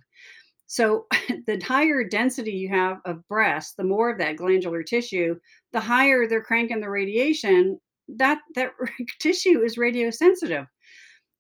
So 0.68 1.08
the 1.48 1.60
higher 1.64 2.04
density 2.04 2.52
you 2.52 2.70
have 2.70 3.00
of 3.06 3.26
breast, 3.28 3.76
the 3.78 3.84
more 3.84 4.10
of 4.10 4.18
that 4.18 4.36
glandular 4.36 4.84
tissue, 4.84 5.40
the 5.72 5.80
higher 5.80 6.28
they're 6.28 6.44
cranking 6.44 6.80
the 6.80 6.90
radiation, 6.90 7.80
that 8.08 8.40
that 8.56 8.72
tissue 9.20 9.62
is 9.64 9.78
radiosensitive. 9.78 10.68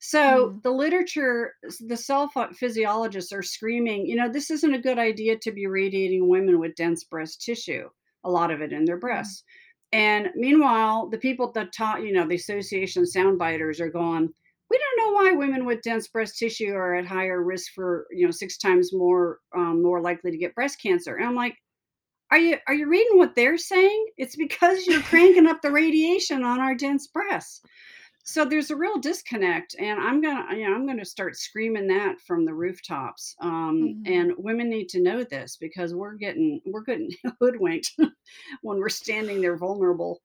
So 0.00 0.56
Mm. 0.56 0.62
the 0.62 0.70
literature, 0.70 1.54
the 1.80 1.96
cell 1.96 2.30
physiologists 2.54 3.32
are 3.32 3.42
screaming, 3.42 4.06
you 4.06 4.16
know, 4.16 4.28
this 4.30 4.50
isn't 4.50 4.74
a 4.74 4.80
good 4.80 4.98
idea 4.98 5.38
to 5.38 5.52
be 5.52 5.66
radiating 5.66 6.28
women 6.28 6.60
with 6.60 6.76
dense 6.76 7.04
breast 7.04 7.42
tissue, 7.42 7.88
a 8.24 8.30
lot 8.30 8.50
of 8.52 8.60
it 8.60 8.72
in 8.72 8.84
their 8.84 8.98
Mm. 9.00 9.00
breasts. 9.00 9.42
And 9.92 10.30
meanwhile, 10.36 11.08
the 11.08 11.18
people 11.18 11.50
that 11.52 11.72
taught, 11.72 12.02
you 12.04 12.12
know, 12.12 12.26
the 12.28 12.36
association 12.36 13.04
soundbiters 13.04 13.80
are 13.80 13.90
going, 13.90 14.32
we 14.70 14.78
don't 14.78 14.98
know 14.98 15.12
why 15.14 15.32
women 15.32 15.64
with 15.64 15.82
dense 15.82 16.08
breast 16.08 16.38
tissue 16.38 16.72
are 16.72 16.94
at 16.94 17.06
higher 17.06 17.42
risk 17.42 17.72
for, 17.74 18.06
you 18.10 18.24
know, 18.26 18.30
six 18.30 18.58
times 18.58 18.92
more 18.92 19.40
um, 19.56 19.82
more 19.82 20.00
likely 20.00 20.30
to 20.30 20.38
get 20.38 20.54
breast 20.54 20.80
cancer. 20.82 21.16
And 21.16 21.26
I'm 21.26 21.34
like, 21.34 21.56
are 22.30 22.38
you 22.38 22.58
are 22.68 22.74
you 22.74 22.88
reading 22.88 23.18
what 23.18 23.34
they're 23.34 23.58
saying? 23.58 24.06
It's 24.18 24.36
because 24.36 24.86
you're 24.86 25.02
cranking 25.02 25.46
up 25.46 25.62
the 25.62 25.70
radiation 25.72 26.44
on 26.44 26.60
our 26.60 26.74
dense 26.74 27.06
breasts. 27.08 27.62
So 28.24 28.44
there's 28.44 28.70
a 28.70 28.76
real 28.76 28.98
disconnect, 28.98 29.74
and 29.78 29.98
I'm 29.98 30.20
gonna, 30.20 30.54
you 30.54 30.68
know, 30.68 30.74
I'm 30.74 30.86
gonna 30.86 31.04
start 31.04 31.36
screaming 31.36 31.88
that 31.88 32.20
from 32.20 32.44
the 32.44 32.52
rooftops. 32.54 33.34
Um, 33.40 33.94
Mhm. 33.94 34.02
and 34.06 34.32
women 34.36 34.68
need 34.68 34.88
to 34.90 35.00
know 35.00 35.24
this 35.24 35.56
because 35.56 35.94
we're 35.94 36.14
getting 36.14 36.60
we're 36.66 36.82
getting 36.84 37.10
hoodwinked 37.40 37.92
when 38.62 38.78
we're 38.78 38.90
standing 38.90 39.40
there 39.40 39.56
vulnerable. 39.56 40.20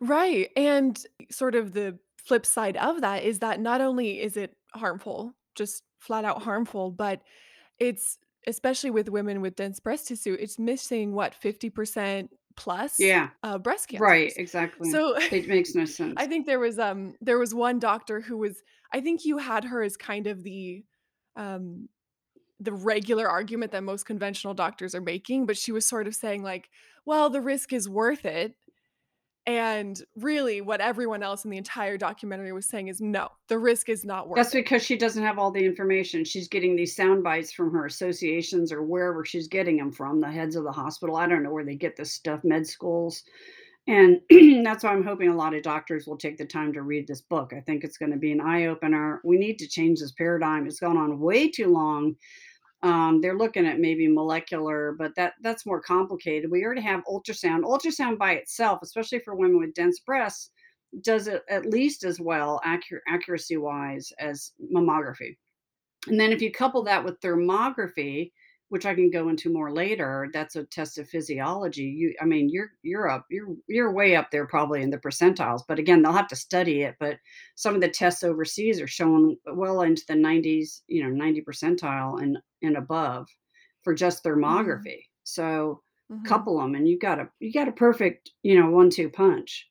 Right, 0.00 0.50
and 0.56 0.98
sort 1.30 1.54
of 1.54 1.72
the 1.72 1.98
flip 2.26 2.46
side 2.46 2.76
of 2.76 3.00
that 3.02 3.22
is 3.24 3.40
that 3.40 3.60
not 3.60 3.80
only 3.80 4.20
is 4.20 4.36
it 4.36 4.56
harmful, 4.74 5.34
just 5.54 5.84
flat 5.98 6.24
out 6.24 6.42
harmful, 6.42 6.90
but 6.90 7.22
it's 7.78 8.18
especially 8.46 8.90
with 8.90 9.08
women 9.08 9.40
with 9.40 9.56
dense 9.56 9.80
breast 9.80 10.08
tissue, 10.08 10.34
it's 10.38 10.58
missing 10.58 11.12
what, 11.12 11.34
50% 11.34 12.30
plus, 12.56 13.12
Yeah, 13.12 13.30
uh, 13.42 13.58
breast 13.58 13.88
cancer. 13.88 14.04
right, 14.04 14.32
exactly. 14.36 14.90
So, 14.92 15.18
It 15.30 15.48
makes 15.48 15.74
no 15.74 15.84
sense. 15.86 16.22
I 16.22 16.26
think 16.26 16.46
there 16.46 16.58
was, 16.60 16.78
um 16.78 17.14
there 17.20 17.38
was 17.38 17.54
one 17.54 17.78
doctor 17.78 18.20
who 18.20 18.38
was 18.38 18.62
I 18.92 19.00
think 19.00 19.24
you 19.24 19.38
had 19.38 19.64
her 19.64 19.82
as 19.82 19.96
kind 19.96 20.26
of 20.26 20.42
the, 20.42 20.84
um 21.36 21.88
the 22.58 22.72
regular 22.72 23.28
argument 23.28 23.72
that 23.72 23.82
most 23.82 24.04
conventional 24.04 24.54
doctors 24.54 24.94
are 24.94 25.00
making, 25.00 25.46
but 25.46 25.56
she 25.56 25.72
was 25.72 25.86
sort 25.86 26.06
of 26.06 26.14
saying 26.14 26.42
like, 26.42 26.68
"Well, 27.06 27.30
the 27.30 27.40
risk 27.40 27.72
is 27.72 27.88
worth 27.88 28.24
it." 28.26 28.56
And 29.46 30.00
really 30.16 30.60
what 30.60 30.80
everyone 30.80 31.22
else 31.22 31.44
in 31.44 31.50
the 31.50 31.56
entire 31.56 31.96
documentary 31.96 32.52
was 32.52 32.66
saying 32.66 32.88
is, 32.88 33.00
"No, 33.00 33.28
the 33.48 33.58
risk 33.58 33.88
is 33.88 34.04
not 34.04 34.24
That's 34.24 34.28
worth 34.28 34.36
it." 34.36 34.42
That's 34.42 34.52
because 34.52 34.82
she 34.82 34.96
doesn't 34.96 35.22
have 35.22 35.38
all 35.38 35.50
the 35.50 35.64
information. 35.64 36.24
She's 36.24 36.46
getting 36.46 36.76
these 36.76 36.94
sound 36.94 37.24
bites 37.24 37.52
from 37.52 37.72
her 37.72 37.86
associations 37.86 38.70
or 38.70 38.82
wherever 38.82 39.24
she's 39.24 39.48
getting 39.48 39.78
them 39.78 39.92
from, 39.92 40.20
the 40.20 40.30
heads 40.30 40.56
of 40.56 40.64
the 40.64 40.72
hospital. 40.72 41.16
I 41.16 41.26
don't 41.26 41.42
know 41.42 41.52
where 41.52 41.64
they 41.64 41.74
get 41.74 41.96
this 41.96 42.12
stuff, 42.12 42.44
med 42.44 42.66
schools. 42.66 43.24
And 43.86 44.20
that's 44.64 44.84
why 44.84 44.92
I'm 44.92 45.04
hoping 45.04 45.28
a 45.28 45.36
lot 45.36 45.54
of 45.54 45.62
doctors 45.62 46.06
will 46.06 46.18
take 46.18 46.36
the 46.36 46.44
time 46.44 46.72
to 46.74 46.82
read 46.82 47.06
this 47.06 47.22
book. 47.22 47.52
I 47.56 47.60
think 47.60 47.82
it's 47.82 47.98
going 47.98 48.12
to 48.12 48.18
be 48.18 48.32
an 48.32 48.40
eye 48.40 48.66
opener. 48.66 49.20
We 49.24 49.38
need 49.38 49.58
to 49.60 49.68
change 49.68 50.00
this 50.00 50.12
paradigm. 50.12 50.66
It's 50.66 50.80
gone 50.80 50.96
on 50.96 51.18
way 51.18 51.48
too 51.48 51.68
long. 51.68 52.16
Um, 52.82 53.20
they're 53.20 53.36
looking 53.36 53.66
at 53.66 53.78
maybe 53.78 54.08
molecular, 54.08 54.94
but 54.98 55.14
that 55.16 55.34
that's 55.42 55.66
more 55.66 55.82
complicated. 55.82 56.50
We 56.50 56.64
already 56.64 56.80
have 56.80 57.04
ultrasound. 57.04 57.62
Ultrasound 57.62 58.16
by 58.16 58.32
itself, 58.32 58.80
especially 58.82 59.18
for 59.18 59.34
women 59.34 59.58
with 59.58 59.74
dense 59.74 60.00
breasts, 60.00 60.50
does 61.02 61.26
it 61.26 61.42
at 61.48 61.66
least 61.66 62.04
as 62.04 62.20
well 62.20 62.60
accurate 62.64 63.02
accuracy 63.06 63.58
wise 63.58 64.12
as 64.18 64.52
mammography. 64.74 65.36
And 66.06 66.18
then 66.18 66.32
if 66.32 66.40
you 66.40 66.50
couple 66.50 66.82
that 66.84 67.04
with 67.04 67.20
thermography, 67.20 68.32
which 68.70 68.86
I 68.86 68.94
can 68.94 69.10
go 69.10 69.28
into 69.28 69.52
more 69.52 69.72
later, 69.72 70.30
that's 70.32 70.56
a 70.56 70.64
test 70.64 70.98
of 70.98 71.08
physiology. 71.08 71.84
You 71.84 72.14
I 72.20 72.24
mean, 72.24 72.48
you're 72.48 72.72
you're 72.82 73.08
up 73.10 73.26
you're 73.30 73.54
you're 73.68 73.92
way 73.92 74.16
up 74.16 74.30
there 74.30 74.46
probably 74.46 74.82
in 74.82 74.90
the 74.90 74.98
percentiles, 74.98 75.62
but 75.68 75.78
again, 75.78 76.02
they'll 76.02 76.12
have 76.12 76.28
to 76.28 76.36
study 76.36 76.82
it, 76.82 76.96
but 77.00 77.18
some 77.56 77.74
of 77.74 77.80
the 77.82 77.88
tests 77.90 78.24
overseas 78.24 78.80
are 78.80 78.86
showing 78.88 79.38
well 79.46 79.82
into 79.82 80.04
the 80.08 80.16
90s, 80.16 80.82
you 80.88 81.02
know, 81.04 81.10
90 81.10 81.42
percentile 81.42 82.20
and 82.22 82.38
and 82.62 82.76
above 82.76 83.28
for 83.82 83.94
just 83.94 84.24
Mhm, 84.44 84.90
thermography. 84.90 85.04
So 85.24 85.82
mhm. 86.08 86.40
couple 86.40 86.58
them 86.60 86.74
and 86.74 86.86
you 86.88 86.98
got 86.98 87.18
a 87.18 87.30
you 87.40 87.52
got 87.52 87.68
a 87.68 87.72
perfect, 87.72 88.30
you 88.42 88.58
know, 88.60 88.70
one-two 88.70 89.10
punch. 89.10 89.70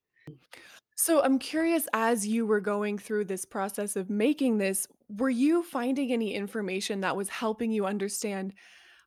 So 0.96 1.22
I'm 1.24 1.40
curious 1.40 1.88
as 1.94 2.28
you 2.28 2.46
were 2.46 2.60
going 2.60 2.98
through 2.98 3.26
this 3.26 3.46
process 3.46 3.96
of 3.96 4.10
making 4.10 4.58
this, 4.58 4.88
were 5.08 5.30
you 5.30 5.64
finding 5.64 6.12
any 6.12 6.34
information 6.34 7.02
that 7.02 7.16
was 7.16 7.30
helping 7.30 7.72
you 7.72 7.86
understand 7.86 8.54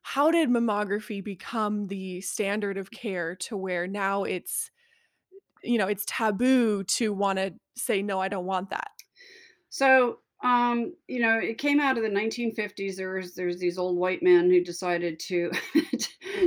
how 0.03 0.31
did 0.31 0.49
mammography 0.49 1.23
become 1.23 1.87
the 1.87 2.21
standard 2.21 2.77
of 2.77 2.91
care 2.91 3.35
to 3.37 3.57
where 3.57 3.87
now 3.87 4.23
it's, 4.23 4.71
you 5.63 5.77
know, 5.77 5.87
it's 5.87 6.05
taboo 6.07 6.83
to 6.85 7.13
wanna 7.13 7.53
say, 7.77 8.01
"No, 8.01 8.19
I 8.21 8.27
don't 8.29 8.45
want 8.45 8.69
that." 8.71 8.91
So, 9.69 10.19
um, 10.43 10.95
you 11.07 11.19
know, 11.21 11.39
it 11.39 11.57
came 11.57 11.79
out 11.79 11.97
of 11.97 12.03
the 12.03 12.09
1950s. 12.09 12.95
There's 12.97 13.33
there's 13.35 13.59
these 13.59 13.77
old 13.77 13.97
white 13.97 14.21
men 14.21 14.49
who 14.49 14.63
decided 14.63 15.19
to 15.21 15.51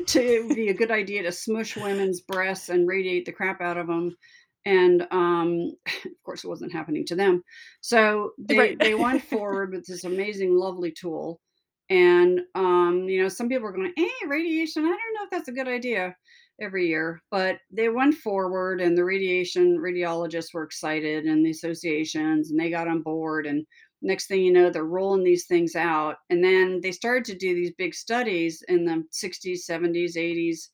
to 0.06 0.20
it 0.20 0.44
would 0.44 0.54
be 0.54 0.68
a 0.68 0.74
good 0.74 0.90
idea 0.90 1.22
to 1.22 1.32
smush 1.32 1.76
women's 1.76 2.20
breasts 2.20 2.68
and 2.68 2.86
radiate 2.88 3.24
the 3.24 3.32
crap 3.32 3.60
out 3.60 3.78
of 3.78 3.86
them. 3.86 4.16
And 4.64 5.06
um, 5.10 5.72
of 6.04 6.22
course, 6.24 6.44
it 6.44 6.48
wasn't 6.48 6.72
happening 6.72 7.06
to 7.06 7.16
them. 7.16 7.42
So 7.80 8.32
they 8.38 8.74
Right. 8.74 8.78
they 8.80 8.94
went 8.94 9.22
forward 9.22 9.72
with 9.72 9.86
this 9.86 10.04
amazing, 10.04 10.54
lovely 10.54 10.92
tool. 10.92 11.40
And 11.90 12.40
um, 12.54 13.06
you 13.08 13.22
know, 13.22 13.28
some 13.28 13.48
people 13.48 13.66
are 13.66 13.72
going, 13.72 13.92
"Eh, 13.96 14.26
radiation. 14.26 14.84
I 14.84 14.88
don't 14.88 15.14
know 15.14 15.24
if 15.24 15.30
that's 15.30 15.48
a 15.48 15.52
good 15.52 15.68
idea." 15.68 16.16
every 16.60 16.88
year, 16.88 17.22
but 17.30 17.58
they 17.70 17.88
went 17.88 18.14
forward 18.14 18.80
and 18.80 18.96
the 18.96 19.04
radiation 19.04 19.78
radiologists 19.78 20.54
were 20.54 20.62
excited 20.62 21.26
and 21.26 21.44
the 21.44 21.50
associations 21.50 22.50
and 22.50 22.58
they 22.58 22.70
got 22.70 22.88
on 22.88 23.02
board 23.02 23.46
and 23.46 23.66
next 24.02 24.26
thing 24.26 24.42
you 24.42 24.52
know 24.52 24.70
they're 24.70 24.84
rolling 24.84 25.24
these 25.24 25.46
things 25.46 25.74
out 25.74 26.16
and 26.30 26.44
then 26.44 26.80
they 26.82 26.92
started 26.92 27.24
to 27.24 27.34
do 27.36 27.54
these 27.54 27.72
big 27.78 27.94
studies 27.94 28.62
in 28.68 28.84
the 28.84 29.02
60s 29.10 29.64
70s 29.64 30.16
80s 30.16 30.68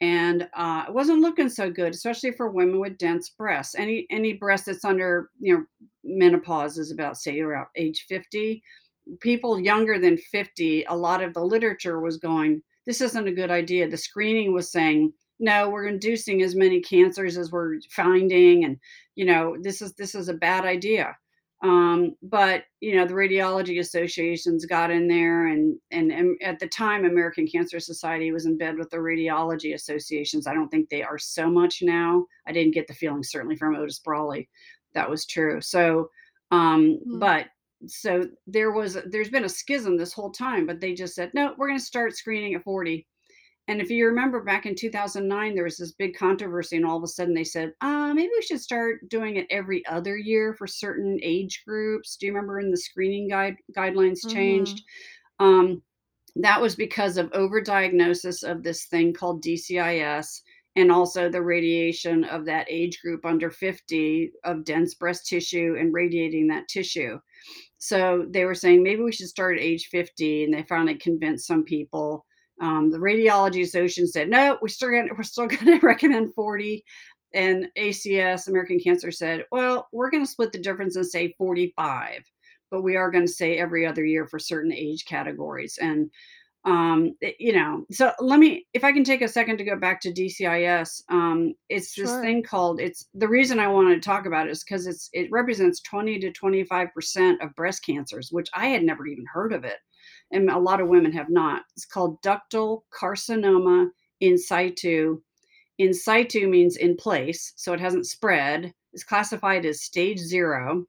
and 0.00 0.48
uh, 0.56 0.84
it 0.88 0.94
wasn't 0.94 1.20
looking 1.20 1.48
so 1.48 1.70
good 1.70 1.94
especially 1.94 2.32
for 2.32 2.50
women 2.50 2.80
with 2.80 2.98
dense 2.98 3.28
breasts 3.30 3.74
any 3.76 4.06
any 4.10 4.32
breast 4.32 4.66
that's 4.66 4.84
under 4.84 5.28
you 5.38 5.54
know 5.54 5.64
menopause 6.02 6.78
is 6.78 6.90
about 6.90 7.16
say 7.18 7.40
around 7.40 7.66
age 7.76 8.06
50 8.08 8.62
people 9.20 9.60
younger 9.60 9.98
than 9.98 10.16
50, 10.16 10.84
a 10.84 10.96
lot 10.96 11.22
of 11.22 11.34
the 11.34 11.44
literature 11.44 12.00
was 12.00 12.16
going, 12.16 12.62
this 12.86 13.00
isn't 13.00 13.28
a 13.28 13.32
good 13.32 13.50
idea. 13.50 13.88
The 13.88 13.96
screening 13.96 14.52
was 14.52 14.72
saying, 14.72 15.12
no, 15.38 15.70
we're 15.70 15.86
inducing 15.86 16.42
as 16.42 16.54
many 16.54 16.80
cancers 16.80 17.36
as 17.36 17.50
we're 17.50 17.78
finding, 17.90 18.64
and 18.64 18.76
you 19.16 19.24
know, 19.24 19.56
this 19.60 19.82
is 19.82 19.92
this 19.94 20.14
is 20.14 20.28
a 20.28 20.34
bad 20.34 20.64
idea. 20.64 21.16
Um, 21.64 22.16
but 22.22 22.64
you 22.80 22.96
know, 22.96 23.06
the 23.06 23.14
radiology 23.14 23.80
associations 23.80 24.66
got 24.66 24.90
in 24.90 25.08
there, 25.08 25.48
and, 25.48 25.76
and 25.90 26.12
and 26.12 26.36
at 26.42 26.60
the 26.60 26.68
time, 26.68 27.04
American 27.04 27.46
Cancer 27.46 27.80
Society 27.80 28.30
was 28.30 28.46
in 28.46 28.56
bed 28.56 28.76
with 28.76 28.90
the 28.90 28.98
radiology 28.98 29.74
associations. 29.74 30.46
I 30.46 30.54
don't 30.54 30.68
think 30.68 30.88
they 30.88 31.02
are 31.02 31.18
so 31.18 31.50
much 31.50 31.82
now. 31.82 32.24
I 32.46 32.52
didn't 32.52 32.74
get 32.74 32.86
the 32.86 32.94
feeling 32.94 33.24
certainly 33.24 33.56
from 33.56 33.74
Otis 33.74 33.98
Brawley 33.98 34.48
that 34.94 35.08
was 35.08 35.26
true. 35.26 35.60
So, 35.60 36.10
um, 36.50 36.98
Mm, 37.06 37.18
but 37.18 37.46
so 37.86 38.28
there 38.46 38.70
was 38.72 38.98
there's 39.06 39.30
been 39.30 39.44
a 39.44 39.48
schism 39.48 39.96
this 39.96 40.12
whole 40.12 40.30
time, 40.30 40.66
but 40.66 40.80
they 40.80 40.94
just 40.94 41.14
said, 41.14 41.32
"No, 41.34 41.54
we're 41.58 41.68
gonna 41.68 41.80
start 41.80 42.16
screening 42.16 42.54
at 42.54 42.62
40." 42.64 43.06
And 43.68 43.80
if 43.80 43.90
you 43.90 44.06
remember 44.06 44.42
back 44.42 44.66
in 44.66 44.74
2009, 44.74 45.54
there 45.54 45.64
was 45.64 45.76
this 45.78 45.92
big 45.92 46.16
controversy, 46.16 46.76
and 46.76 46.84
all 46.86 46.96
of 46.98 47.04
a 47.04 47.08
sudden 47.08 47.34
they 47.34 47.44
said, 47.44 47.74
"Uh, 47.80 48.12
maybe 48.14 48.30
we 48.34 48.42
should 48.42 48.60
start 48.60 49.08
doing 49.08 49.36
it 49.36 49.46
every 49.50 49.84
other 49.86 50.16
year 50.16 50.54
for 50.54 50.66
certain 50.66 51.18
age 51.22 51.62
groups." 51.66 52.16
Do 52.16 52.26
you 52.26 52.32
remember 52.32 52.56
when 52.58 52.70
the 52.70 52.76
screening 52.76 53.28
guide 53.28 53.56
guidelines 53.76 54.26
changed? 54.28 54.80
mhm, 54.80 54.84
Um, 55.38 55.82
that 56.36 56.60
was 56.60 56.76
because 56.76 57.16
of 57.18 57.30
overdiagnosis 57.32 58.48
of 58.48 58.62
this 58.62 58.86
thing 58.86 59.12
called 59.12 59.42
DCIS 59.42 60.42
and 60.76 60.90
also 60.90 61.28
the 61.28 61.42
radiation 61.42 62.24
of 62.24 62.46
that 62.46 62.66
age 62.70 63.00
group 63.02 63.24
under 63.26 63.50
50 63.50 64.32
of 64.44 64.64
dense 64.64 64.94
breast 64.94 65.26
tissue 65.26 65.76
and 65.78 65.92
radiating 65.92 66.48
that 66.48 66.68
tissue. 66.68 67.18
So 67.82 68.26
they 68.30 68.44
were 68.44 68.54
saying 68.54 68.84
maybe 68.84 69.02
we 69.02 69.10
should 69.10 69.26
start 69.26 69.56
at 69.56 69.64
age 69.64 69.88
50, 69.88 70.44
and 70.44 70.54
they 70.54 70.62
finally 70.62 70.94
convinced 70.94 71.48
some 71.48 71.64
people. 71.64 72.24
Um, 72.60 72.90
the 72.90 72.98
radiology 72.98 73.62
association 73.62 74.06
said, 74.06 74.30
no, 74.30 74.56
we're 74.62 74.68
still 74.68 74.90
gonna, 74.90 75.08
we're 75.16 75.24
still 75.24 75.46
going 75.48 75.80
to 75.80 75.84
recommend 75.84 76.32
40. 76.36 76.84
And 77.34 77.66
ACS, 77.76 78.46
American 78.46 78.78
Cancer, 78.78 79.10
said, 79.10 79.46
well, 79.50 79.88
we're 79.90 80.12
going 80.12 80.24
to 80.24 80.30
split 80.30 80.52
the 80.52 80.60
difference 80.60 80.94
and 80.94 81.04
say 81.04 81.34
45, 81.36 82.22
but 82.70 82.82
we 82.82 82.94
are 82.94 83.10
going 83.10 83.26
to 83.26 83.32
say 83.32 83.58
every 83.58 83.84
other 83.84 84.04
year 84.04 84.28
for 84.28 84.38
certain 84.38 84.72
age 84.72 85.04
categories. 85.04 85.76
And 85.82 86.08
Um, 86.64 87.16
you 87.40 87.52
know, 87.52 87.84
so 87.90 88.12
let 88.20 88.38
me 88.38 88.66
if 88.72 88.84
I 88.84 88.92
can 88.92 89.02
take 89.02 89.20
a 89.20 89.28
second 89.28 89.58
to 89.58 89.64
go 89.64 89.76
back 89.76 90.00
to 90.02 90.12
DCIS, 90.12 91.02
um, 91.08 91.54
it's 91.68 91.94
this 91.94 92.12
thing 92.20 92.44
called 92.44 92.80
it's 92.80 93.08
the 93.14 93.26
reason 93.26 93.58
I 93.58 93.66
wanted 93.66 93.96
to 93.96 94.08
talk 94.08 94.26
about 94.26 94.46
it 94.46 94.52
is 94.52 94.62
because 94.62 94.86
it's 94.86 95.10
it 95.12 95.28
represents 95.32 95.80
20 95.80 96.20
to 96.20 96.30
25% 96.30 97.42
of 97.42 97.54
breast 97.56 97.84
cancers, 97.84 98.30
which 98.30 98.48
I 98.54 98.68
had 98.68 98.84
never 98.84 99.06
even 99.08 99.24
heard 99.32 99.52
of 99.52 99.64
it, 99.64 99.78
and 100.30 100.48
a 100.50 100.58
lot 100.58 100.80
of 100.80 100.86
women 100.86 101.10
have 101.12 101.30
not. 101.30 101.62
It's 101.74 101.84
called 101.84 102.22
ductal 102.22 102.82
carcinoma 102.96 103.88
in 104.20 104.38
situ. 104.38 105.20
In 105.78 105.92
situ 105.92 106.46
means 106.46 106.76
in 106.76 106.96
place, 106.96 107.54
so 107.56 107.72
it 107.72 107.80
hasn't 107.80 108.06
spread. 108.06 108.72
It's 108.92 109.02
classified 109.02 109.66
as 109.66 109.82
stage 109.82 110.18
0, 110.18 110.86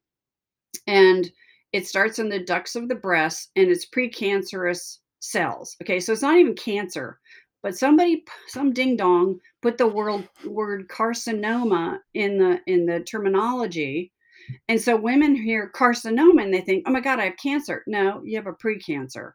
and 0.85 1.31
it 1.71 1.87
starts 1.87 2.19
in 2.19 2.29
the 2.29 2.43
ducts 2.43 2.75
of 2.75 2.89
the 2.89 2.95
breast, 2.95 3.49
and 3.55 3.69
it's 3.69 3.89
precancerous 3.89 4.99
cells. 5.23 5.75
Okay, 5.83 5.99
so 5.99 6.13
it's 6.13 6.21
not 6.21 6.37
even 6.37 6.55
cancer, 6.55 7.19
but 7.63 7.77
somebody 7.77 8.25
some 8.47 8.73
ding 8.73 8.97
dong 8.97 9.39
put 9.61 9.77
the 9.77 9.87
world 9.87 10.27
word 10.45 10.87
carcinoma 10.89 11.99
in 12.13 12.37
the 12.39 12.61
in 12.67 12.85
the 12.87 13.01
terminology, 13.01 14.11
and 14.69 14.81
so 14.81 14.95
women 14.97 15.35
hear 15.35 15.71
carcinoma 15.75 16.43
and 16.43 16.53
they 16.53 16.61
think, 16.61 16.85
"Oh 16.87 16.91
my 16.91 17.01
god, 17.01 17.19
I 17.19 17.25
have 17.25 17.37
cancer." 17.37 17.83
No, 17.87 18.21
you 18.25 18.37
have 18.37 18.47
a 18.47 18.53
precancer. 18.53 19.33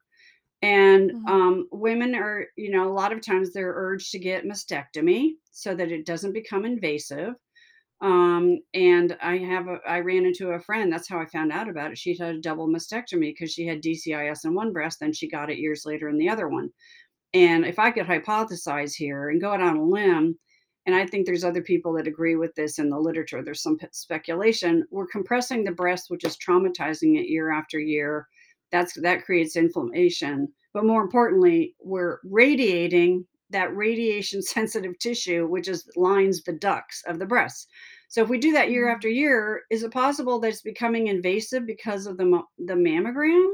And, 0.63 1.13
Mhm. 1.13 1.29
um, 1.29 1.69
women 1.73 2.15
are 2.17 2.47
you 2.57 2.71
know, 2.71 2.89
a 2.89 2.93
lot 2.95 3.13
of 3.13 3.21
times 3.23 3.53
they're 3.53 3.75
urged 3.77 4.13
to 4.13 4.19
get 4.19 4.45
mastectomy 4.45 5.35
so 5.53 5.75
that 5.75 5.93
it 5.93 6.07
doesn't 6.07 6.33
become 6.33 6.65
invasive. 6.65 7.35
Um, 8.01 8.61
and 8.75 9.17
I 9.21 9.39
have 9.39 9.67
a 9.67 9.79
I 9.87 9.99
ran 10.01 10.25
into 10.25 10.51
a 10.51 10.61
friend, 10.61 10.93
that's 10.93 11.09
how 11.09 11.19
I 11.19 11.27
found 11.27 11.51
out 11.51 11.69
about 11.69 11.91
it. 11.91 11.99
She'd 11.99 12.21
had 12.21 12.37
a 12.37 12.41
double 12.41 12.69
mastectomy 12.69 13.33
because 13.33 13.53
she 13.53 13.67
had 13.67 13.83
DCIS 13.83 14.45
in 14.45 14.55
one 14.55 14.73
breast, 14.73 15.01
then 15.01 15.13
she 15.13 15.29
got 15.29 15.51
it 15.51 15.59
years 15.59 15.83
later 15.85 16.09
in 16.09 16.17
the 16.17 16.29
other 16.29 16.49
one. 16.49 16.71
And 17.35 17.65
if 17.67 17.79
I 17.79 17.91
could 17.91 18.07
hypothesize 18.07 18.95
here 18.95 19.31
and 19.31 19.41
go 19.41 19.53
out 19.53 19.61
on 19.61 19.77
a 19.77 19.85
limb, 19.85 20.39
and 20.87 20.95
I 20.95 21.07
think 21.07 21.27
there's 21.27 21.45
other 21.45 21.61
people 21.61 21.93
that 21.95 22.07
agree 22.07 22.37
with 22.37 22.55
this 22.55 22.79
in 22.79 22.89
the 22.89 22.99
literature, 22.99 23.43
there's 23.43 23.63
some 23.63 23.79
speculation, 23.93 24.87
we're 24.91 25.07
compressing 25.07 25.65
the 25.65 25.73
breast, 25.73 26.07
which 26.09 26.25
is 26.25 26.39
traumatizing 26.39 27.19
it 27.19 27.29
year 27.29 27.51
after 27.51 27.79
year. 27.79 28.27
That's 28.71 28.95
that 29.01 29.25
creates 29.25 29.57
inflammation, 29.57 30.49
but 30.73 30.85
more 30.85 31.03
importantly, 31.03 31.75
we're 31.81 32.19
radiating 32.23 33.27
that 33.51 33.75
radiation 33.77 34.43
sensitive 34.57 34.99
tissue, 34.99 35.47
which 35.47 35.69
is 35.69 35.89
lines 35.97 36.43
the 36.43 36.53
ducts 36.53 37.03
of 37.07 37.19
the 37.19 37.27
breasts. 37.27 37.67
So 38.09 38.23
if 38.23 38.29
we 38.29 38.39
do 38.39 38.53
that 38.53 38.71
year 38.71 38.89
after 38.89 39.09
Mhm. 39.09 39.09
year, 39.09 39.63
is 39.71 39.83
it 39.83 39.93
possible 39.93 40.39
that 40.41 40.49
it's 40.49 40.63
becoming 40.63 41.07
invasive 41.09 41.67
because 41.67 42.07
of 42.07 42.17
the 42.19 42.43
the 42.59 42.75
mammogram? 42.75 43.49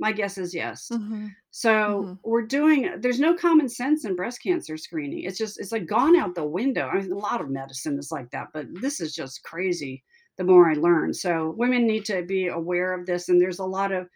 My 0.00 0.12
guess 0.12 0.38
is 0.38 0.54
yes. 0.54 0.90
Mhm. 0.90 1.36
So 1.50 1.76
Mhm. 1.98 2.18
we're 2.24 2.46
doing 2.46 2.90
there's 3.00 3.20
no 3.20 3.34
common 3.34 3.68
sense 3.68 4.04
in 4.04 4.16
breast 4.16 4.42
cancer 4.42 4.76
screening. 4.76 5.24
It's 5.24 5.38
just 5.38 5.58
it's, 5.60 5.72
like, 5.72 5.86
gone 5.86 6.16
out 6.16 6.34
the 6.34 6.44
window. 6.46 6.86
I 6.88 7.00
mean, 7.00 7.12
a 7.12 7.16
lot 7.18 7.40
of 7.40 7.50
medicine 7.50 7.98
is 7.98 8.12
like 8.12 8.30
that, 8.30 8.48
but 8.54 8.66
this 8.80 9.00
is 9.00 9.14
just 9.14 9.42
crazy 9.44 10.04
the 10.36 10.44
more 10.44 10.70
I 10.70 10.74
learn. 10.74 11.14
So 11.14 11.50
women 11.56 11.86
need 11.86 12.04
to 12.06 12.22
be 12.24 12.46
aware 12.48 12.92
of 12.94 13.06
this, 13.06 13.28
and 13.28 13.40
there's 13.40 13.58
a 13.58 13.64
lot 13.64 13.92
of 13.92 14.08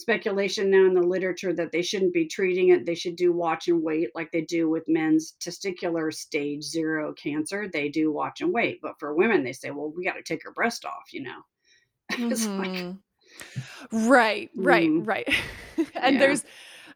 speculation 0.00 0.70
now 0.70 0.86
in 0.86 0.94
the 0.94 1.02
literature 1.02 1.52
that 1.54 1.72
they 1.72 1.82
shouldn't 1.82 2.12
be 2.14 2.26
treating 2.26 2.70
it. 2.70 2.86
They 2.86 2.94
should 2.94 3.16
do 3.16 3.32
watch 3.32 3.68
and 3.68 3.82
wait 3.82 4.10
like 4.14 4.30
they 4.32 4.42
do 4.42 4.68
with 4.68 4.84
men's 4.88 5.34
testicular 5.40 6.12
stage 6.12 6.62
0 6.62 7.12
cancer. 7.14 7.68
They 7.68 7.88
do 7.88 8.12
watch 8.12 8.40
and 8.40 8.52
wait, 8.52 8.80
but 8.82 8.98
for 8.98 9.14
women, 9.14 9.44
they 9.44 9.52
say, 9.52 9.70
"Well, 9.70 9.92
we 9.94 10.04
gotta 10.04 10.22
take 10.22 10.42
her 10.44 10.52
breast 10.52 10.84
off," 10.84 11.12
you 11.12 11.22
know? 11.22 11.42
It's 12.30 12.50
like 12.58 12.70
Mhm. 12.70 12.98
Right, 13.92 14.50
right, 14.56 14.90
Mm. 14.90 15.06
right. 15.06 15.28
And 15.94 16.16
Yeah. 16.16 16.20
there's 16.20 16.44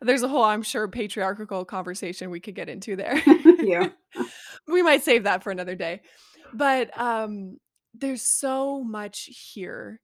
there's 0.02 0.23
a 0.23 0.28
whole, 0.28 0.44
I'm 0.44 0.62
sure, 0.62 0.88
patriarchal 0.88 1.64
conversation 1.64 2.30
we 2.30 2.40
could 2.40 2.54
get 2.54 2.68
into 2.68 2.96
there. 2.96 3.23
Yeah. 3.62 3.90
We 4.68 4.82
might 4.82 5.02
save 5.02 5.25
that 5.25 5.42
for 5.42 5.50
another 5.50 5.75
day. 5.75 6.02
But, 6.52 6.96
um, 6.99 7.58
there's 7.94 8.23
so 8.23 8.82
much 8.84 9.30
here. 9.54 10.00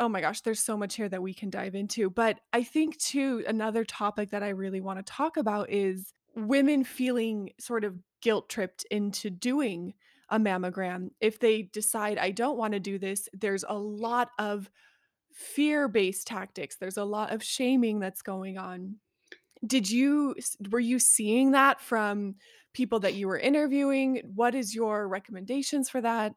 Oh 0.00 0.08
my 0.08 0.22
gosh, 0.22 0.40
there's 0.40 0.60
so 0.60 0.78
much 0.78 0.94
here 0.96 1.10
that 1.10 1.22
we 1.22 1.34
can 1.34 1.50
dive 1.50 1.74
into, 1.74 2.08
but 2.08 2.40
I 2.54 2.62
think 2.62 2.96
too, 2.96 3.44
another 3.46 3.84
topic 3.84 4.30
that 4.30 4.42
I 4.42 4.48
really 4.48 4.80
wanna 4.80 5.02
talk 5.02 5.36
about 5.36 5.70
is 5.70 6.14
women 6.34 6.84
feeling 6.84 7.52
sort 7.60 7.84
of 7.84 7.98
guilt 8.22 8.48
tripped 8.48 8.84
into 8.90 9.28
doing 9.28 9.92
a 10.30 10.38
mammogram. 10.38 11.10
If 11.20 11.38
they 11.38 11.62
decide, 11.62 12.16
"I 12.16 12.30
don't 12.30 12.56
wanna 12.56 12.80
do 12.80 12.98
this," 12.98 13.28
there's 13.34 13.64
a 13.68 13.78
lot 13.78 14.30
of 14.38 14.70
fear-based 15.32 16.26
tactics. 16.26 16.76
There's 16.76 16.96
a 16.98 17.04
lot 17.04 17.32
of 17.32 17.44
shaming 17.44 18.00
that's 18.00 18.22
going 18.22 18.58
on. 18.58 19.00
Did 19.66 19.90
you 19.90 20.36
were 20.70 20.80
you 20.80 20.98
seeing 20.98 21.52
that 21.52 21.80
from 21.80 22.36
people 22.74 23.00
that 23.00 23.14
you 23.14 23.28
were 23.28 23.38
interviewing? 23.38 24.22
What 24.34 24.54
is 24.54 24.74
your 24.74 25.08
recommendations 25.08 25.90
for 25.90 26.00
that? 26.02 26.34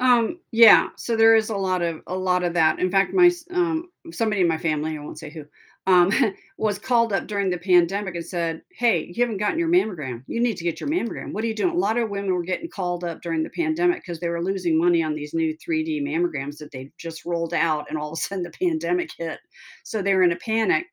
Um, 0.00 0.40
yeah, 0.50 0.88
so 0.96 1.14
there 1.14 1.36
is 1.36 1.50
a 1.50 1.56
lot 1.56 1.82
of 1.82 2.00
a 2.06 2.16
lot 2.16 2.42
of 2.42 2.54
that. 2.54 2.78
In 2.78 2.90
fact, 2.90 3.12
my 3.12 3.30
um, 3.52 3.90
somebody 4.10 4.40
in 4.40 4.48
my 4.48 4.56
family, 4.56 4.96
I 4.96 5.00
won't 5.00 5.18
say 5.18 5.30
who, 5.30 5.44
um, 5.86 6.10
was 6.58 6.78
called 6.78 7.12
up 7.12 7.26
during 7.26 7.50
the 7.50 7.58
pandemic 7.58 8.14
and 8.14 8.24
said, 8.24 8.62
"Hey, 8.70 9.12
you 9.14 9.22
haven't 9.22 9.36
gotten 9.36 9.58
your 9.58 9.68
mammogram. 9.68 10.22
You 10.26 10.40
need 10.40 10.56
to 10.56 10.64
get 10.64 10.80
your 10.80 10.88
mammogram. 10.88 11.32
What 11.32 11.44
are 11.44 11.48
you 11.48 11.54
doing?" 11.54 11.74
A 11.74 11.78
lot 11.78 11.98
of 11.98 12.08
women 12.08 12.32
were 12.32 12.42
getting 12.42 12.70
called 12.70 13.04
up 13.04 13.20
during 13.20 13.42
the 13.42 13.50
pandemic 13.50 13.98
because 13.98 14.20
they 14.20 14.30
were 14.30 14.42
losing 14.42 14.78
money 14.78 15.02
on 15.02 15.14
these 15.14 15.34
new 15.34 15.54
3D 15.58 16.02
mammograms 16.02 16.56
that 16.58 16.70
they 16.72 16.90
just 16.96 17.26
rolled 17.26 17.52
out, 17.52 17.86
and 17.90 17.98
all 17.98 18.12
of 18.12 18.18
a 18.18 18.20
sudden 18.20 18.42
the 18.44 18.50
pandemic 18.50 19.10
hit. 19.18 19.38
So 19.84 20.00
they 20.00 20.14
were 20.14 20.22
in 20.22 20.32
a 20.32 20.36
panic. 20.36 20.86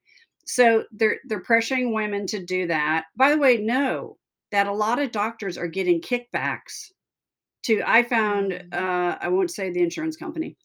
So 0.45 0.83
they're 0.91 1.19
they're 1.27 1.43
pressuring 1.43 1.93
women 1.93 2.27
to 2.27 2.43
do 2.43 2.67
that. 2.67 3.05
By 3.15 3.31
the 3.31 3.37
way, 3.37 3.57
know 3.57 4.17
that 4.51 4.67
a 4.67 4.73
lot 4.73 4.99
of 4.99 5.11
doctors 5.11 5.57
are 5.57 5.67
getting 5.67 6.01
kickbacks 6.01 6.91
to 7.67 7.81
I 7.85 8.03
found, 8.03 8.51
Mm. 8.51 8.73
uh, 8.73 9.17
I 9.21 9.27
won't 9.29 9.51
say 9.51 9.69
the 9.71 9.81
insurance 9.81 10.17
company, 10.17 10.57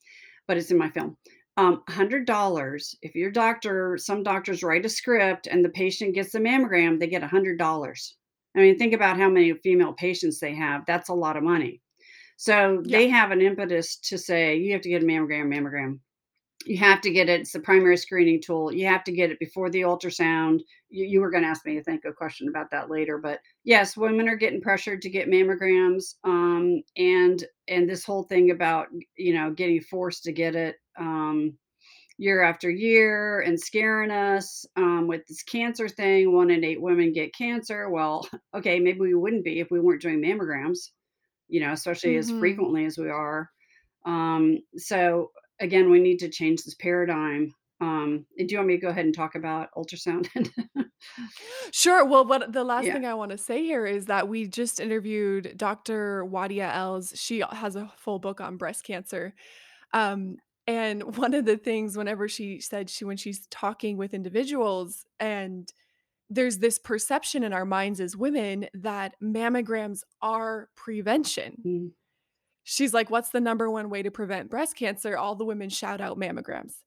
but 0.49 0.57
it's 0.57 0.71
in 0.71 0.79
my 0.79 0.91
film. 0.91 1.17
Um, 1.59 1.83
$100 1.89 2.97
if 3.03 3.15
your 3.15 3.31
doctor 3.31 3.99
some 3.99 4.23
doctors 4.23 4.63
write 4.63 4.87
a 4.87 4.89
script 4.89 5.47
and 5.47 5.65
the 5.65 5.69
patient 5.69 6.15
gets 6.15 6.35
a 6.35 6.41
mammogram, 6.41 6.99
they 6.99 7.07
get 7.09 7.23
a 7.23 7.27
$100. 7.29 8.17
I 8.57 8.61
mean, 8.61 8.79
think 8.79 8.95
about 8.95 9.19
how 9.19 9.29
many 9.29 9.53
female 9.55 9.93
patients 9.93 10.39
they 10.41 10.55
have. 10.55 10.85
That's 10.87 11.09
a 11.11 11.15
lot 11.15 11.37
of 11.37 11.43
money. 11.43 11.81
So 12.37 12.83
Yeah. 12.85 12.99
they 12.99 13.09
have 13.09 13.31
an 13.31 13.41
impetus 13.43 13.97
to 14.09 14.19
say, 14.19 14.57
"You 14.57 14.73
have 14.73 14.83
to 14.83 14.89
get 14.89 15.03
a 15.03 15.07
mammogram, 15.07 15.49
mammogram. 15.49 16.01
You 16.67 16.77
have 16.79 17.01
to 17.03 17.11
get 17.11 17.29
it. 17.29 17.41
It's 17.41 17.53
the 17.53 17.61
primary 17.61 17.97
screening 17.97 18.41
tool. 18.41 18.73
You 18.73 18.87
have 18.87 19.05
to 19.05 19.13
get 19.13 19.31
it 19.31 19.39
before 19.39 19.71
the 19.71 19.83
ultrasound." 19.83 20.61
You 20.91 21.07
you 21.07 21.21
were 21.21 21.31
gonna 21.31 21.47
ask 21.49 21.65
me, 21.67 21.79
I 21.79 21.83
think, 21.83 22.05
a 22.05 22.13
question 22.13 22.49
about 22.49 22.71
that 22.71 22.91
later, 22.91 23.19
but 23.19 23.41
yes, 23.65 23.97
women 23.97 24.29
are 24.29 24.37
getting 24.37 24.61
pressured 24.61 25.03
to 25.03 25.11
get 25.11 25.29
mammograms, 25.29 26.15
um, 26.25 26.83
and 26.97 27.45
and 27.69 27.89
this 27.89 28.05
whole 28.05 28.25
thing 28.25 28.51
about, 28.51 28.89
you 29.17 29.33
know, 29.35 29.51
getting 29.53 29.81
forced 29.81 30.25
to 30.25 30.33
get 30.33 30.55
it, 30.55 30.77
um, 30.99 31.57
year 32.19 32.43
after 32.43 32.71
year 32.71 33.41
and 33.41 33.59
scaring 33.61 34.11
us, 34.11 34.67
um, 34.77 35.07
with 35.09 35.27
this 35.29 35.43
cancer 35.43 35.89
thing. 35.89 36.33
1 36.35 36.51
in 36.51 36.65
8 36.65 36.81
women 36.83 37.13
get 37.13 37.35
cancer. 37.35 37.91
Well, 37.91 38.29
okay, 38.55 38.81
maybe 38.81 39.01
we 39.01 39.15
wouldn't 39.15 39.45
be 39.45 39.61
if 39.61 39.71
we 39.71 39.81
weren't 39.81 40.03
doing 40.03 40.21
mammograms, 40.23 40.91
you 41.49 41.61
know, 41.61 41.73
especially 41.73 42.17
as 42.17 42.31
Mhm. 42.31 42.33
frequently 42.33 42.85
as 42.87 42.99
we 42.99 43.09
are. 43.11 43.51
Um, 44.07 44.59
so 44.77 45.33
again, 45.63 45.91
we 45.91 46.01
need 46.01 46.19
to 46.19 46.29
change 46.29 46.63
this 46.63 46.75
paradigm. 46.75 47.55
Um, 47.81 48.27
do 48.37 48.47
you 48.47 48.59
want 48.59 48.69
me 48.69 48.77
to 48.77 48.81
go 48.81 48.89
ahead 48.89 49.07
and 49.07 49.15
talk 49.15 49.35
about 49.35 49.69
ultrasound? 49.77 50.29
Sure. 51.73 52.05
Well, 52.05 52.25
what 52.25 52.53
the 52.53 52.63
last 52.63 52.85
Yeah. 52.85 52.93
thing 52.93 53.07
I 53.07 53.15
wanna 53.15 53.37
say 53.39 53.65
here 53.65 53.87
is 53.87 54.07
that 54.07 54.29
we 54.29 54.47
just 54.47 54.79
interviewed 54.79 55.55
Doctor 55.57 56.25
Wadia 56.25 56.73
Els. 56.75 57.13
She 57.17 57.43
has 57.51 57.75
a 57.75 57.91
full 57.97 58.21
book 58.21 58.41
on 58.41 58.57
breast 58.57 58.85
cancer. 58.85 59.35
Um, 59.93 60.37
and 60.67 61.03
one 61.17 61.35
of 61.35 61.45
the 61.45 61.57
things 61.57 61.97
whenever 61.97 62.29
she 62.29 62.61
said 62.61 62.89
she 62.89 63.05
when 63.05 63.17
she's 63.17 63.47
talking 63.51 63.97
with 63.97 64.15
individuals, 64.15 65.05
and 65.19 65.69
there's 66.31 66.59
this 66.59 66.79
perception 66.79 67.43
in 67.43 67.53
our 67.53 67.65
minds 67.67 68.01
as 68.01 68.17
women 68.17 68.69
that 68.75 69.15
mammograms 69.21 70.03
are 70.23 70.69
prevention. 70.77 71.57
Mm. 71.67 71.91
She's 72.65 72.95
like, 72.95 73.11
"What's 73.11 73.31
the 73.31 73.41
number 73.41 73.71
1 73.71 73.91
way 73.91 74.03
to 74.03 74.11
prevent 74.11 74.51
breast 74.51 74.77
cancer?" 74.77 75.17
All 75.17 75.35
the 75.37 75.45
women 75.45 75.69
shout 75.69 76.01
out 76.01 76.19
mammograms. 76.19 76.83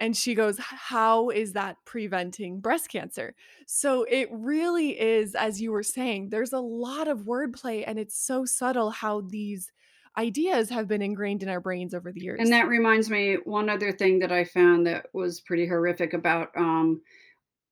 And 0.00 0.16
she 0.16 0.34
goes, 0.34 0.58
how 0.58 1.30
is 1.30 1.54
that 1.54 1.78
preventing 1.86 2.60
breast 2.60 2.90
cancer?" 2.90 3.34
So 3.66 4.04
it 4.04 4.28
really 4.32 4.98
is, 5.00 5.34
as 5.34 5.60
you 5.62 5.72
were 5.72 5.82
saying, 5.84 6.30
there's 6.30 6.52
a 6.52 6.60
lot 6.60 7.08
of 7.08 7.22
wordplay, 7.24 7.84
and 7.86 7.98
it's 7.98 8.18
so 8.18 8.44
subtle 8.46 8.90
how 8.90 9.22
these 9.22 9.72
ideas 10.18 10.70
have 10.70 10.88
been 10.88 11.02
ingrained 11.02 11.42
in 11.42 11.48
our 11.50 11.60
brains 11.60 11.94
over 11.94 12.12
the 12.12 12.20
years. 12.22 12.40
And 12.40 12.52
that 12.52 12.68
reminds 12.68 13.08
me, 13.10 13.34
one 13.44 13.70
other 13.70 13.92
thing 13.92 14.18
that 14.18 14.30
I 14.32 14.44
found 14.44 14.86
that 14.86 15.06
was 15.14 15.40
pretty 15.40 15.66
horrific 15.66 16.12
about, 16.12 16.50
um, 16.56 17.00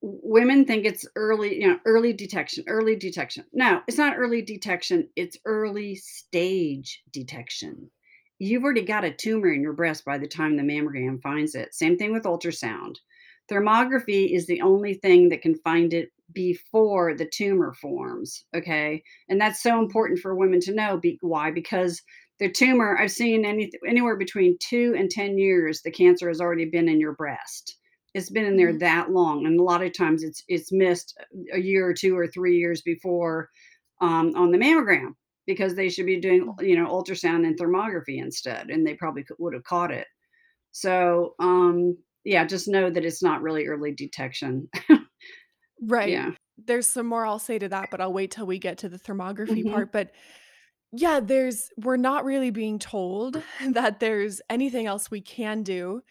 women 0.04 0.66
think 0.66 0.84
it's 0.84 1.06
early, 1.16 1.60
you 1.62 1.68
know, 1.68 1.78
early 1.86 2.12
detection, 2.12 2.62
early 2.68 2.94
detection. 2.94 3.44
No, 3.54 3.80
it's 3.88 3.96
not 3.96 4.18
early 4.18 4.42
detection, 4.42 5.08
it's 5.16 5.38
early 5.46 5.94
stage 5.96 7.02
detection. 7.10 7.90
You've 8.38 8.64
already 8.64 8.82
got 8.82 9.04
a 9.04 9.14
tumor 9.14 9.50
in 9.50 9.62
your 9.62 9.72
breast 9.72 10.04
by 10.04 10.18
the 10.18 10.28
time 10.28 10.56
the 10.56 10.62
mammogram 10.62 11.22
finds 11.22 11.54
it. 11.54 11.74
Same 11.74 11.96
thing 11.96 12.12
with 12.12 12.24
ultrasound. 12.24 12.96
Thermography 13.50 14.34
is 14.34 14.46
the 14.46 14.60
only 14.60 14.94
thing 14.94 15.30
that 15.30 15.40
can 15.40 15.54
find 15.56 15.94
it 15.94 16.10
before 16.32 17.14
the 17.14 17.28
tumor 17.32 17.72
forms, 17.72 18.44
okay? 18.54 19.02
And 19.30 19.40
that's 19.40 19.62
so 19.62 19.78
important 19.78 20.18
for 20.18 20.34
women 20.34 20.60
to 20.60 20.74
know. 20.74 20.98
Be 20.98 21.16
why? 21.22 21.50
Because 21.50 22.02
the 22.40 22.50
tumor 22.50 22.98
I've 22.98 23.12
seen 23.12 23.46
any 23.46 23.70
anywhere 23.86 24.16
between 24.16 24.58
2 24.60 24.94
and 24.98 25.10
10 25.10 25.38
years, 25.38 25.80
the 25.80 25.90
cancer 25.90 26.28
has 26.28 26.40
already 26.40 26.66
been 26.66 26.88
in 26.88 27.00
your 27.00 27.14
breast. 27.14 27.78
It's 28.14 28.30
been 28.30 28.44
in 28.44 28.56
there 28.56 28.72
Mhm. 28.72 28.78
that 28.78 29.10
long, 29.10 29.44
and 29.46 29.58
a 29.58 29.62
lot 29.62 29.82
of 29.82 29.92
times 29.92 30.22
it's 30.22 30.44
it's 30.48 30.72
missed 30.72 31.18
a 31.52 31.60
year 31.60 31.86
or 31.88 31.94
2 31.94 32.16
or 32.16 32.28
3 32.28 32.56
years 32.58 32.80
before, 32.82 33.50
um, 34.00 34.32
on 34.36 34.52
the 34.52 34.58
mammogram 34.58 35.14
because 35.46 35.74
they 35.74 35.88
should 35.90 36.06
be 36.06 36.20
doing, 36.20 36.46
Mm. 36.46 36.58
you 36.60 36.76
know, 36.76 36.86
ultrasound 36.88 37.46
and 37.46 37.58
thermography 37.58 38.18
instead, 38.18 38.70
and 38.70 38.86
they 38.86 38.94
probably 38.94 39.24
could 39.24 39.36
would 39.40 39.54
have 39.54 39.64
caught 39.64 39.90
it. 39.92 40.06
So, 40.72 41.34
um, 41.40 41.98
yeah, 42.24 42.44
just 42.46 42.68
know 42.68 42.90
that 42.90 43.04
it's 43.04 43.22
not 43.22 43.42
really 43.42 43.66
early 43.66 43.92
detection. 43.94 44.68
Right. 45.80 46.20
Yeah. 46.20 46.32
There's 46.56 46.86
some 46.86 47.06
more 47.06 47.26
I'll 47.26 47.38
say 47.38 47.58
to 47.58 47.68
that, 47.68 47.90
but 47.90 48.00
I'll 48.00 48.12
wait 48.12 48.30
till 48.30 48.46
we 48.46 48.58
get 48.58 48.78
to 48.78 48.88
the 48.88 48.98
thermography 48.98 49.66
Mhm. 49.66 49.66
part, 49.66 49.92
but 49.92 50.12
yeah, 50.92 51.20
there's 51.20 51.70
we're 51.78 51.96
not 51.98 52.24
really 52.24 52.50
being 52.50 52.78
told 52.78 53.42
that 53.72 54.00
there's 54.00 54.40
anything 54.50 54.86
else 54.86 55.10
we 55.10 55.20
can 55.22 55.62
do, 55.64 56.02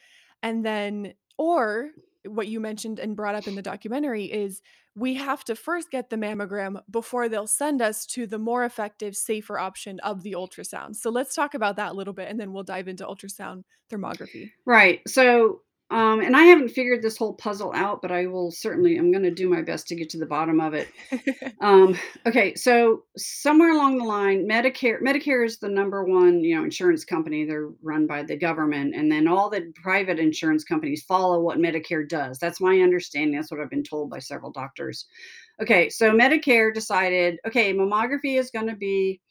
and 0.44 0.66
then 0.66 1.13
or 1.38 1.89
what 2.26 2.48
you 2.48 2.60
mentioned 2.60 3.00
and 3.00 3.15
brought 3.15 3.36
up 3.36 3.48
in 3.48 3.56
the 3.56 3.62
documentary 3.62 4.26
is 4.26 4.62
we 4.96 5.15
have 5.15 5.43
to 5.43 5.56
first 5.56 5.89
get 5.91 6.10
the 6.10 6.15
mammogram 6.15 6.82
before 6.89 7.28
they'll 7.28 7.48
send 7.48 7.82
us 7.82 8.06
to 8.06 8.28
the 8.28 8.38
more 8.38 8.63
effective, 8.63 9.15
safer 9.15 9.58
option 9.58 10.00
of 10.02 10.24
the 10.24 10.34
ultrasound. 10.34 10.96
So 10.96 11.10
let's 11.10 11.36
talk 11.36 11.54
about 11.54 11.78
that 11.78 11.91
a 11.91 11.96
little 11.96 12.13
bit, 12.13 12.30
and 12.30 12.39
then 12.39 12.54
we'll 12.54 12.63
dive 12.63 12.88
into 12.88 13.06
ultrasound 13.06 13.63
thermography. 13.91 14.52
Right. 14.65 15.02
So, 15.08 15.62
um, 15.93 16.21
and 16.21 16.36
I 16.36 16.45
haven't 16.45 16.69
figured 16.69 17.03
this 17.03 17.17
whole 17.17 17.36
puzzle 17.36 17.71
out, 17.75 18.01
but 18.01 18.12
I 18.12 18.25
will 18.25 18.49
certainly 18.49 18.97
I'm 18.97 19.12
gonna 19.12 19.29
do 19.29 19.47
my 19.47 19.62
best 19.62 19.88
to 19.89 19.95
get 19.95 20.10
to 20.10 20.17
the 20.17 20.25
bottom 20.25 20.60
of 20.60 20.73
it. 20.73 20.89
Um, 21.62 21.97
okay, 22.25 22.56
so 22.56 23.03
somewhere 23.15 23.71
along 23.71 23.97
the 23.97 24.03
line, 24.03 24.45
Medicare 24.45 25.01
Medicare 25.01 25.45
is 25.45 25.60
the 25.60 25.69
number 25.69 26.03
one, 26.03 26.43
you 26.43 26.58
know, 26.58 26.65
insurance 26.65 27.06
company. 27.06 27.45
They're 27.45 27.69
run 27.82 28.06
by 28.06 28.23
the 28.23 28.36
government, 28.36 28.93
and 28.95 29.10
then 29.10 29.29
all 29.29 29.49
the 29.49 29.71
private 29.82 30.19
insurance 30.19 30.65
companies 30.65 31.03
follow 31.03 31.39
what 31.39 31.60
Medicare 31.60 32.08
does. 32.10 32.38
That's 32.38 32.60
my 32.60 32.82
understanding. 32.82 33.38
That's 33.38 33.49
what 33.49 33.62
I've 33.62 33.69
been 33.69 33.82
told 33.82 34.10
by 34.10 34.19
several 34.19 34.51
doctors. 34.51 35.06
Okay, 35.62 35.89
so 35.89 36.12
Medicare 36.12 36.73
decided, 36.73 37.38
okay, 37.47 37.73
mammography 37.73 38.38
is 38.38 38.51
going 38.51 38.67
to 38.67 38.75
be 38.75 39.21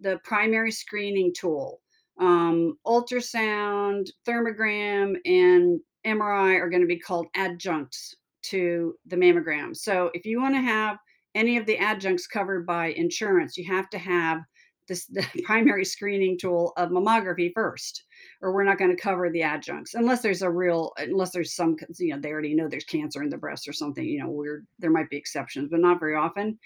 the 0.00 0.18
primary 0.24 0.72
screening 0.72 1.34
tool. 1.34 1.81
Um, 2.18 2.78
ultrasound, 2.86 4.08
thermogram, 4.26 5.16
and 5.24 5.80
MRI 6.06 6.58
are 6.58 6.70
going 6.70 6.82
to 6.82 6.86
be 6.86 6.98
called 6.98 7.26
adjuncts 7.36 8.16
to 8.42 8.94
the 9.06 9.16
mammogram. 9.16 9.76
So 9.76 10.10
if 10.14 10.26
you 10.26 10.40
want 10.40 10.54
to 10.54 10.60
have 10.60 10.98
any 11.34 11.56
of 11.56 11.66
the 11.66 11.78
adjuncts 11.78 12.26
covered 12.26 12.66
by 12.66 12.88
insurance, 12.88 13.56
you 13.56 13.64
have 13.64 13.88
to 13.90 13.98
have 13.98 14.40
this 14.88 15.06
the 15.10 15.24
primary 15.44 15.84
screening 15.84 16.38
tool 16.38 16.72
of 16.76 16.90
mammography 16.90 17.52
first, 17.54 18.04
or 18.40 18.52
we're 18.52 18.64
not 18.64 18.78
going 18.78 18.94
to 18.94 19.02
cover 19.02 19.30
the 19.30 19.42
adjuncts 19.42 19.94
unless 19.94 20.22
there's 20.22 20.42
a 20.42 20.50
real 20.50 20.92
unless 20.98 21.30
there's 21.30 21.54
some 21.54 21.76
you 21.98 22.14
know 22.14 22.20
they 22.20 22.30
already 22.30 22.54
know 22.54 22.68
there's 22.68 22.84
cancer 22.84 23.22
in 23.22 23.30
the 23.30 23.38
breast 23.38 23.68
or 23.68 23.72
something. 23.72 24.04
You 24.04 24.20
know, 24.20 24.30
weird. 24.30 24.66
There 24.78 24.90
might 24.90 25.10
be 25.10 25.16
exceptions, 25.16 25.68
but 25.70 25.80
not 25.80 26.00
very 26.00 26.16
often. 26.16 26.58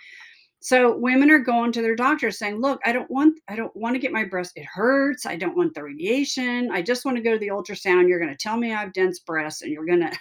So 0.66 0.96
women 0.98 1.30
are 1.30 1.38
going 1.38 1.70
to 1.72 1.80
their 1.80 1.94
doctors 1.94 2.38
saying, 2.40 2.60
"Look, 2.60 2.80
I 2.84 2.90
don't 2.92 3.08
want 3.08 3.38
I 3.46 3.54
don't 3.54 3.74
want 3.76 3.94
to 3.94 4.00
get 4.00 4.10
my 4.10 4.24
breast. 4.24 4.54
It 4.56 4.66
hurts. 4.66 5.24
I 5.24 5.36
don't 5.36 5.56
want 5.56 5.74
the 5.74 5.84
radiation. 5.84 6.72
I 6.72 6.82
just 6.82 7.04
want 7.04 7.16
to 7.16 7.22
go 7.22 7.34
to 7.34 7.38
the 7.38 7.50
ultrasound. 7.50 8.08
You're 8.08 8.18
going 8.18 8.32
to 8.32 8.36
tell 8.36 8.56
me 8.56 8.72
I 8.72 8.80
have 8.80 8.92
dense 8.92 9.20
breasts, 9.20 9.62
and 9.62 9.70
you're 9.70 9.86
going 9.86 10.00
to 10.10 10.18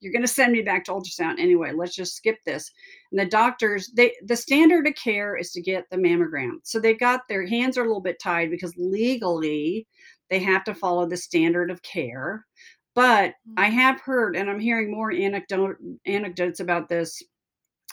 you're 0.00 0.12
going 0.12 0.20
to 0.22 0.28
send 0.28 0.52
me 0.52 0.60
back 0.60 0.84
to 0.84 0.92
ultrasound 0.92 1.38
anyway. 1.38 1.72
Let's 1.72 1.96
just 1.96 2.14
skip 2.14 2.36
this." 2.44 2.70
And 3.10 3.18
the 3.18 3.24
doctors, 3.24 3.90
they 3.96 4.12
the 4.22 4.36
standard 4.36 4.86
of 4.86 4.94
care 4.96 5.34
is 5.34 5.50
to 5.52 5.62
get 5.62 5.86
the 5.90 5.96
mammogram. 5.96 6.58
So 6.64 6.78
they've 6.78 7.00
got 7.00 7.22
their 7.30 7.46
hands 7.46 7.78
are 7.78 7.82
a 7.84 7.86
little 7.86 8.02
bit 8.02 8.18
tied 8.22 8.50
because 8.50 8.74
legally 8.76 9.86
they 10.28 10.40
have 10.40 10.64
to 10.64 10.74
follow 10.74 11.06
the 11.08 11.16
standard 11.16 11.70
of 11.70 11.80
care. 11.82 12.44
But 12.94 13.34
I 13.56 13.68
Mm, 13.68 13.70
have 13.70 14.00
heard, 14.00 14.36
and 14.36 14.50
I'm 14.50 14.60
hearing 14.60 14.90
more 14.90 15.10
anecdote 15.12 15.76
anecdotes 16.06 16.60
about 16.60 16.90
this 16.90 17.22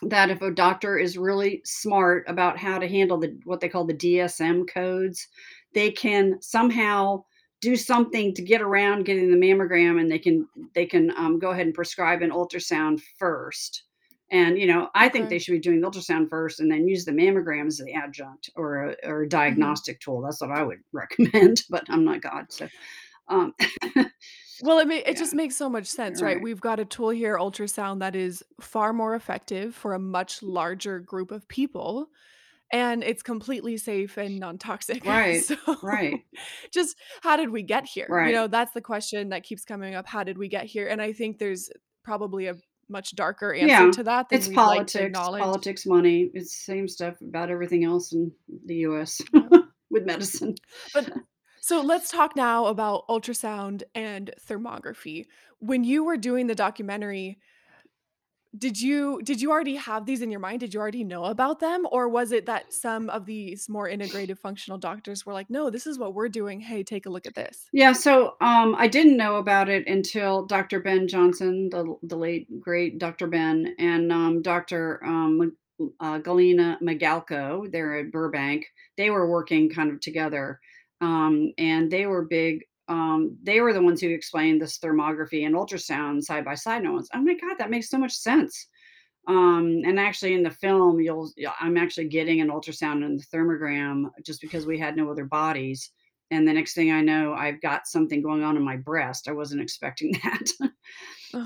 that 0.09 0.29
if 0.29 0.41
a 0.41 0.51
doctor 0.51 0.97
is 0.97 1.17
really 1.17 1.61
smart 1.65 2.25
about 2.27 2.57
how 2.57 2.77
to 2.79 2.87
handle 2.87 3.17
the 3.19 3.37
what 3.45 3.59
they 3.59 3.69
call 3.69 3.85
the 3.85 3.93
DSM 3.93 4.67
codes, 4.67 5.27
they 5.73 5.91
can 5.91 6.41
somehow 6.41 7.23
do 7.61 7.75
something 7.77 8.33
to 8.33 8.41
get 8.41 8.61
around 8.61 9.05
getting 9.05 9.31
the 9.31 9.37
mammogram 9.37 9.99
and 9.99 10.11
they 10.11 10.19
can 10.19 10.47
they 10.75 10.85
can 10.85 11.11
um, 11.17 11.39
go 11.39 11.51
ahead 11.51 11.65
and 11.65 11.75
prescribe 11.75 12.21
an 12.21 12.31
ultrasound 12.31 13.01
first. 13.17 13.83
And 14.31 14.57
you 14.57 14.67
know, 14.67 14.89
I 14.95 15.09
think 15.09 15.25
okay. 15.25 15.35
they 15.35 15.39
should 15.39 15.53
be 15.53 15.59
doing 15.59 15.79
the 15.81 15.89
ultrasound 15.89 16.29
first 16.29 16.59
and 16.59 16.71
then 16.71 16.87
use 16.87 17.05
the 17.05 17.11
mammogram 17.11 17.67
as 17.67 17.77
the 17.77 17.93
adjunct 17.93 18.49
or 18.55 18.89
a, 18.89 18.95
or 19.07 19.23
a 19.23 19.25
Mhm. 19.25 19.29
diagnostic 19.29 19.99
tool. 20.01 20.21
That's 20.21 20.41
what 20.41 20.51
I 20.51 20.63
would 20.63 20.79
recommend, 20.91 21.63
but 21.69 21.85
I'm 21.89 22.03
not 22.03 22.21
God, 22.21 22.45
so 22.49 22.67
um, 23.29 23.53
Well, 24.63 24.79
it 24.79 24.87
ma 24.87 24.95
it 24.95 25.15
yeah, 25.15 25.17
just 25.17 25.35
makes 25.35 25.55
so 25.57 25.69
much 25.69 25.87
sense, 25.87 26.21
right? 26.21 26.39
right, 26.39 26.41
We've 26.41 26.61
got 26.61 26.79
a 26.79 26.85
tool 26.85 27.09
here, 27.09 27.37
ultrasound, 27.37 27.99
that 27.99 28.15
is 28.15 28.43
far 28.61 28.93
more 28.93 29.13
effective 29.13 29.75
for 29.75 29.93
a 29.93 29.99
much 29.99 30.41
larger 30.41 30.99
group 30.99 31.31
of 31.31 31.45
people, 31.49 32.07
and 32.71 33.03
it's 33.03 33.23
completely 33.23 33.77
safe 33.77 34.17
and 34.17 34.39
non-toxic. 34.39 35.03
right, 35.05 35.43
So, 35.43 35.55
right, 35.81 36.23
just 36.73 36.97
how 37.23 37.37
did 37.37 37.49
we 37.51 37.63
get 37.63 37.85
here? 37.85 38.05
You 38.07 38.13
right. 38.15 38.33
know, 38.33 38.47
that's 38.47 38.73
the 38.73 38.81
question 38.81 39.29
that 39.29 39.43
keeps 39.43 39.65
coming 39.65 39.95
up, 39.95 40.07
how 40.07 40.23
did 40.23 40.37
we 40.37 40.47
get 40.49 40.65
here? 40.65 40.87
And 40.87 41.01
I 41.01 41.13
think 41.13 41.39
there's 41.39 41.69
probably 42.03 42.47
a 42.47 42.55
much 42.89 43.15
darker 43.15 43.53
answer 43.53 43.67
Yeah, 43.67 43.91
to 43.91 44.03
that 44.03 44.29
than 44.29 44.39
it's 44.39 44.47
we'd 44.47 44.55
like 44.65 44.87
to 44.87 44.99
politics, 44.99 45.07
acknowledge. 45.07 45.43
politics, 45.43 45.85
money. 45.85 46.31
It's 46.33 46.51
the 46.55 46.73
same 46.73 46.87
stuff 46.87 47.21
about 47.21 47.49
everything 47.51 47.83
else 47.83 48.13
in 48.13 48.31
the 48.65 48.75
US 48.87 49.21
Yeah. 49.33 49.49
with 49.89 50.05
medicine. 50.05 50.55
But 50.93 51.11
so 51.63 51.81
let's 51.81 52.09
talk 52.11 52.35
now 52.35 52.65
about 52.67 53.07
ultrasound 53.07 53.83
and 53.95 54.31
thermography. 54.47 55.25
When 55.59 55.83
you 55.85 56.03
were 56.03 56.17
doing 56.17 56.47
the 56.47 56.55
documentary, 56.55 57.39
Did 58.55 58.79
you 58.81 59.21
did 59.23 59.41
you 59.41 59.51
already 59.51 59.75
have 59.77 60.05
these 60.05 60.21
in 60.21 60.29
your 60.31 60.39
mind? 60.39 60.59
Did 60.59 60.73
you 60.73 60.79
already 60.79 61.03
know 61.03 61.25
about 61.25 61.59
them? 61.59 61.87
Or 61.91 62.07
was 62.09 62.31
it 62.31 62.45
that 62.45 62.71
some 62.73 63.09
of 63.09 63.25
these 63.25 63.67
more 63.69 63.87
integrative 63.89 64.37
functional 64.39 64.77
doctors 64.79 65.25
were 65.25 65.33
like, 65.33 65.49
"No, 65.49 65.69
this 65.71 65.87
is 65.87 65.97
what 65.99 66.13
we're 66.13 66.29
doing. 66.29 66.59
Hey, 66.61 66.83
take 66.83 67.05
a 67.07 67.09
look 67.09 67.25
at 67.25 67.35
this." 67.35 67.71
Yeah, 67.71 67.93
so, 67.93 68.35
um, 68.39 68.75
I 68.77 68.87
didn't 68.87 69.17
know 69.17 69.37
about 69.37 69.67
it 69.67 69.87
until 69.87 70.45
Doctor 70.45 70.79
Ben 70.79 71.07
Johnson, 71.07 71.69
the 71.71 71.95
the 72.03 72.15
late 72.15 72.47
great 72.59 72.99
Doctor 72.99 73.27
Ben, 73.27 73.75
and, 73.79 74.11
um, 74.11 74.41
Doctor, 74.43 75.03
um, 75.03 75.53
uh, 75.99 76.19
Galina 76.19 76.79
Migalko, 76.81 77.69
they're 77.71 77.97
at 77.97 78.11
Burbank. 78.11 78.67
They 78.97 79.09
were 79.09 79.27
working 79.29 79.69
kind 79.71 79.91
of 79.91 79.99
together, 80.01 80.59
um, 81.01 81.51
and 81.57 81.91
they 81.91 82.05
were 82.05 82.25
big 82.25 82.63
um, 82.89 83.37
they 83.41 83.61
were 83.61 83.73
the 83.73 83.81
ones 83.81 84.01
who 84.01 84.09
explained 84.09 84.61
this 84.61 84.77
thermography 84.77 85.45
and 85.45 85.55
ultrasound 85.55 86.21
side 86.21 86.43
by 86.43 86.55
side, 86.55 86.83
No 86.83 86.93
one's, 86.93 87.09
"Oh 87.13 87.21
my 87.21 87.33
god, 87.33 87.55
that 87.57 87.69
makes 87.69 87.89
so 87.89 87.97
much 87.97 88.13
sense." 88.13 88.67
Um, 89.27 89.81
and 89.85 89.99
actually 89.99 90.33
in 90.33 90.43
the 90.43 90.51
film, 90.51 90.99
you'll 90.99 91.31
I'm 91.59 91.77
actually 91.77 92.09
getting 92.09 92.41
an 92.41 92.49
ultrasound 92.49 93.05
and 93.05 93.17
the 93.17 93.25
thermogram 93.25 94.09
just 94.25 94.41
because 94.41 94.65
we 94.65 94.77
had 94.77 94.97
no 94.97 95.09
other 95.09 95.25
bodies. 95.25 95.91
And 96.31 96.47
the 96.47 96.53
next 96.53 96.73
thing 96.73 96.91
I 96.91 97.01
know, 97.01 97.33
I've 97.33 97.61
got 97.61 97.87
something 97.87 98.21
going 98.21 98.43
on 98.43 98.57
in 98.57 98.63
my 98.63 98.77
breast. 98.77 99.27
I 99.27 99.33
wasn't 99.33 99.61
expecting 99.61 100.13
that. 100.23 100.69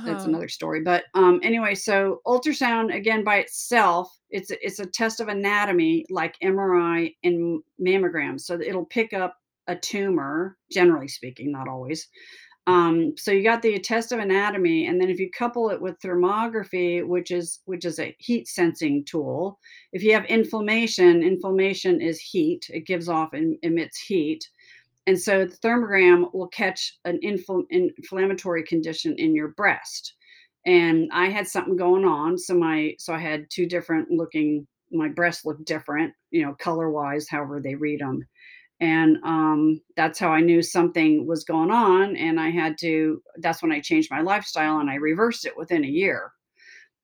That's 0.05 0.23
Uh-huh. 0.23 0.25
another 0.25 0.47
story. 0.47 0.81
But 0.81 1.05
um, 1.13 1.39
anyway, 1.43 1.75
so 1.75 2.21
ultrasound 2.25 2.95
again 2.95 3.23
by 3.23 3.37
itself, 3.37 4.09
it's 4.29 4.51
it's 4.51 4.79
a 4.79 4.85
test 4.85 5.19
of 5.19 5.27
anatomy 5.27 6.05
like 6.09 6.37
MRI 6.41 7.15
and 7.23 7.61
mammogram. 7.81 8.39
So 8.39 8.59
it'll 8.59 8.85
pick 8.85 9.13
up 9.13 9.37
a 9.67 9.75
tumor, 9.75 10.57
generally 10.71 11.09
speaking, 11.09 11.51
not 11.51 11.67
always, 11.67 12.07
um, 12.67 13.15
so 13.17 13.31
you 13.31 13.43
got 13.43 13.61
the 13.61 13.79
test 13.79 14.11
of 14.11 14.19
anatomy, 14.19 14.85
and 14.87 14.99
then 15.01 15.09
if 15.09 15.19
you 15.19 15.29
couple 15.31 15.69
it 15.69 15.81
with 15.81 15.99
thermography, 15.99 17.05
which 17.07 17.31
is 17.31 17.61
which 17.65 17.85
is 17.85 17.97
a 17.97 18.15
heat 18.19 18.47
sensing 18.47 19.05
tool, 19.05 19.57
if 19.93 20.03
you 20.03 20.13
have 20.13 20.25
inflammation, 20.25 21.23
inflammation 21.23 22.01
is 22.01 22.19
heat. 22.19 22.65
It 22.69 22.85
gives 22.85 23.07
off 23.07 23.31
and 23.33 23.57
emits 23.63 23.99
heat. 24.01 24.49
And 25.07 25.19
so 25.19 25.45
the 25.45 25.57
thermogram 25.57 26.33
will 26.33 26.49
catch 26.49 26.93
an 27.05 27.19
infl- 27.23 27.65
inflammatory 27.71 28.63
condition 28.63 29.15
in 29.17 29.35
your 29.35 29.49
breast. 29.49 30.15
And 30.65 31.09
I 31.13 31.27
had 31.29 31.47
something 31.47 31.77
going 31.77 32.05
on, 32.05 32.37
so 32.37 32.53
my 32.55 32.95
so 32.99 33.13
I 33.13 33.19
had 33.19 33.47
two 33.51 33.67
different 33.67 34.11
looking. 34.11 34.67
My 34.91 35.09
breasts 35.09 35.45
looked 35.45 35.65
different, 35.65 36.13
you 36.31 36.45
know, 36.45 36.55
color 36.55 36.91
wise, 36.91 37.27
however 37.29 37.61
they 37.61 37.75
read 37.75 38.01
them 38.01 38.21
and 38.79 39.17
um, 39.23 39.81
that's 39.95 40.19
how 40.19 40.29
I 40.29 40.41
knew 40.41 40.61
something 40.61 41.25
was 41.27 41.43
going 41.43 41.71
on. 41.71 42.15
And 42.15 42.39
I 42.39 42.49
had 42.49 42.77
to. 42.81 43.21
That's 43.37 43.61
when 43.63 43.71
I 43.71 43.79
changed 43.81 44.11
my 44.11 44.21
lifestyle 44.21 44.79
and 44.79 44.89
I 44.89 44.95
reversed 44.95 45.45
it 45.45 45.57
within 45.57 45.83
a 45.83 45.87
year. 45.89 46.31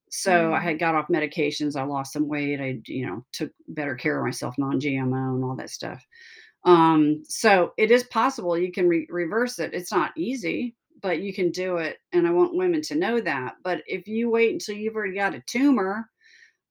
So 0.10 0.54
I 0.54 0.60
Mm, 0.60 0.62
had 0.62 0.80
got 0.80 0.96
off 0.96 1.08
medications. 1.08 1.76
I 1.76 1.84
lost 1.84 2.14
some 2.14 2.28
weight. 2.28 2.62
I, 2.62 2.80
you 2.88 3.06
know, 3.08 3.26
took 3.34 3.52
better 3.70 3.96
care 3.96 4.20
of 4.20 4.26
myself, 4.26 4.56
non-GMO, 4.58 5.36
and 5.36 5.44
all 5.44 5.56
that 5.56 5.72
stuff. 5.72 6.04
Um, 6.66 7.24
so 7.26 7.74
it 7.78 7.92
is 7.92 8.04
possible 8.06 8.58
you 8.58 8.72
can 8.72 8.88
re- 8.88 9.08
reverse 9.10 9.60
it. 9.60 9.74
It's 9.74 9.92
not 9.92 10.12
easy, 10.18 10.76
but 11.02 11.22
you 11.22 11.34
can 11.34 11.52
do 11.52 11.78
it, 11.78 11.98
and 12.14 12.26
I 12.28 12.32
want 12.32 12.56
women 12.56 12.82
to 12.84 12.96
know 12.96 13.20
that, 13.22 13.56
but 13.64 13.84
if 13.88 14.08
you 14.08 14.30
wait 14.30 14.54
until 14.54 14.76
you've 14.76 14.96
already 14.96 15.16
got 15.16 15.36
a 15.36 15.44
tumor, 15.48 16.10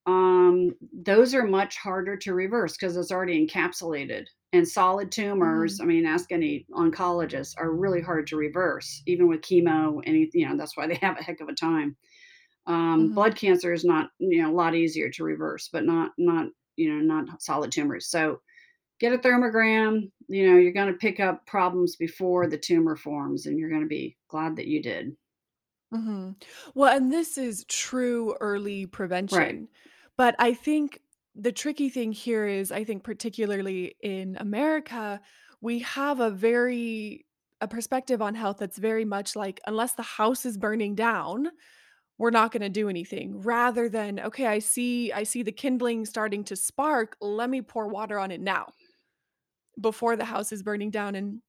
um, 0.06 0.72
those 0.92 1.34
are 1.34 1.44
much 1.46 1.76
harder 1.76 2.16
to 2.18 2.34
reverse 2.34 2.76
because 2.76 2.96
it's 2.96 3.12
already 3.12 3.46
encapsulated, 3.46 4.26
and 4.52 4.66
solid 4.68 5.12
tumors, 5.12 5.76
Mhm. 5.76 5.82
I 5.82 5.84
mean, 5.84 6.06
ask 6.06 6.32
any 6.32 6.66
oncologist, 6.72 7.54
are 7.58 7.72
really 7.72 8.00
hard 8.02 8.26
to 8.28 8.36
reverse, 8.36 9.02
even 9.06 9.28
with 9.28 9.42
chemo, 9.42 10.02
any 10.06 10.30
you 10.34 10.48
know, 10.48 10.56
that's 10.56 10.76
why 10.76 10.86
they 10.88 10.96
have 10.96 11.18
a 11.18 11.22
heck 11.22 11.40
of 11.40 11.48
a 11.48 11.54
time. 11.54 11.96
Um, 12.66 13.08
Mhm. 13.08 13.14
blood 13.14 13.36
cancer 13.36 13.72
is 13.72 13.84
not, 13.84 14.10
you 14.18 14.42
know, 14.42 14.50
a 14.50 14.54
lot 14.54 14.74
easier 14.74 15.10
to 15.10 15.24
reverse, 15.24 15.68
but 15.72 15.84
not 15.84 16.12
not, 16.18 16.48
you 16.76 16.92
know, 16.92 17.00
not 17.00 17.42
solid 17.42 17.72
tumors, 17.72 18.08
so, 18.08 18.40
get 19.00 19.12
a 19.12 19.18
thermogram, 19.18 20.10
you 20.28 20.48
know, 20.50 20.56
you're 20.58 20.72
gonna 20.72 20.94
pick 20.94 21.20
up 21.20 21.46
problems 21.46 21.96
before 21.96 22.46
the 22.48 22.58
tumor 22.58 22.96
forms, 22.96 23.46
and 23.46 23.58
you're 23.58 23.70
gonna 23.70 23.86
be 23.86 24.16
glad 24.28 24.56
that 24.56 24.66
you 24.68 24.82
did. 24.82 25.16
Mhm. 25.92 26.42
Well, 26.74 26.94
and 26.96 27.12
this 27.12 27.36
is 27.36 27.64
true 27.68 28.34
early 28.40 28.86
Right. 29.30 29.56
prevention, 29.56 29.68
but 30.16 30.34
I 30.38 30.54
think 30.54 31.00
the 31.34 31.52
tricky 31.52 31.88
thing 31.90 32.12
here 32.12 32.46
is, 32.46 32.72
I 32.72 32.84
think 32.84 33.04
particularly 33.04 33.94
in 34.00 34.36
America, 34.36 35.20
we 35.60 35.80
have 35.80 36.20
a 36.20 36.30
very 36.30 37.26
a 37.60 37.68
perspective 37.68 38.20
on 38.20 38.34
health 38.34 38.56
that's 38.58 38.76
very 38.78 39.04
much 39.04 39.36
like, 39.36 39.60
"Unless 39.68 39.94
the 39.94 40.02
house 40.02 40.44
is 40.44 40.58
burning 40.58 40.96
down, 40.96 41.48
we're 42.18 42.30
not 42.30 42.52
gonna 42.52 42.68
do 42.70 42.88
anything," 42.88 43.40
rather 43.40 43.88
than, 43.88 44.20
"Okay, 44.20 44.46
I 44.46 44.60
see 44.60 45.12
I 45.12 45.24
see 45.24 45.42
the 45.44 45.52
kindling 45.52 46.06
starting 46.06 46.44
to 46.44 46.56
spark, 46.56 47.16
let 47.20 47.50
me 47.50 47.62
pour 47.62 47.88
water 47.88 48.18
on 48.18 48.30
it 48.32 48.40
now" 48.42 48.72
before 49.80 50.16
the 50.16 50.24
house 50.24 50.52
is 50.52 50.62
burning 50.62 50.90
down, 50.90 51.14
and 51.14 51.40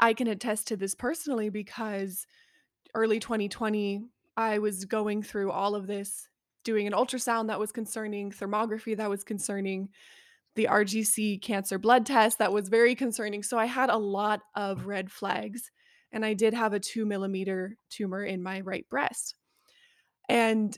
I 0.00 0.14
can 0.14 0.26
attest 0.26 0.68
to 0.68 0.76
this 0.76 0.94
personally 0.94 1.48
because 1.48 2.26
early 2.94 3.20
2020, 3.20 4.02
I 4.36 4.58
was 4.58 4.84
going 4.84 5.22
through 5.22 5.50
all 5.50 5.74
of 5.74 5.86
this, 5.86 6.28
doing 6.64 6.86
an 6.86 6.92
ultrasound 6.92 7.48
that 7.48 7.60
was 7.60 7.72
concerning, 7.72 8.30
thermography 8.30 8.96
that 8.96 9.10
was 9.10 9.24
concerning, 9.24 9.88
the 10.54 10.68
RGC 10.70 11.40
cancer 11.40 11.78
blood 11.78 12.04
test 12.04 12.38
that 12.38 12.52
was 12.52 12.68
very 12.68 12.94
concerning, 12.94 13.42
so 13.42 13.58
I 13.58 13.66
had 13.66 13.90
a 13.90 13.96
lot 13.96 14.40
of 14.54 14.86
red 14.86 15.10
flags, 15.10 15.70
and 16.10 16.24
I 16.24 16.34
did 16.34 16.54
have 16.54 16.72
a 16.72 16.80
2 16.80 17.06
millimeter 17.06 17.76
tumor 17.90 18.24
in 18.24 18.42
my 18.42 18.60
right 18.60 18.88
breast. 18.88 19.36
And 20.28 20.76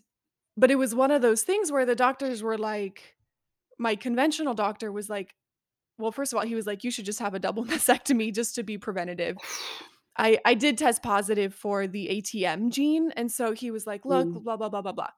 but 0.57 0.71
it 0.71 0.77
was 0.77 0.95
one 0.95 1.11
of 1.11 1.23
those 1.23 1.43
things 1.43 1.73
where 1.73 1.87
the 1.87 1.95
doctors 1.95 2.43
were 2.43 2.59
like 2.59 3.17
my 3.79 3.97
conventional 3.97 4.53
doctor 4.53 4.93
was 4.93 5.09
like 5.09 5.35
well, 6.01 6.13
first 6.13 6.33
of 6.33 6.39
all, 6.39 6.45
he 6.45 6.55
was 6.55 6.67
like, 6.67 6.85
"You 6.85 6.91
should 6.91 7.05
just 7.05 7.19
have 7.21 7.35
a 7.35 7.39
double 7.39 7.65
mastectomy 7.73 8.35
just 8.35 8.55
to 8.57 8.63
be 8.63 8.79
preventative." 8.79 9.37
I 10.19 10.39
I 10.45 10.55
did 10.55 10.79
test 10.79 11.03
positive 11.03 11.55
for 11.55 11.87
the 11.87 12.09
ATM 12.09 12.71
gene, 12.71 13.13
and 13.17 13.31
so 13.31 13.53
he 13.53 13.71
was 13.71 13.87
like, 13.87 14.05
"Look, 14.05 14.27
Mm. 14.29 14.43
blah, 14.43 14.57
blah, 14.57 14.69
blah, 14.69 14.83
blah, 14.83 14.93
blah." 14.93 15.11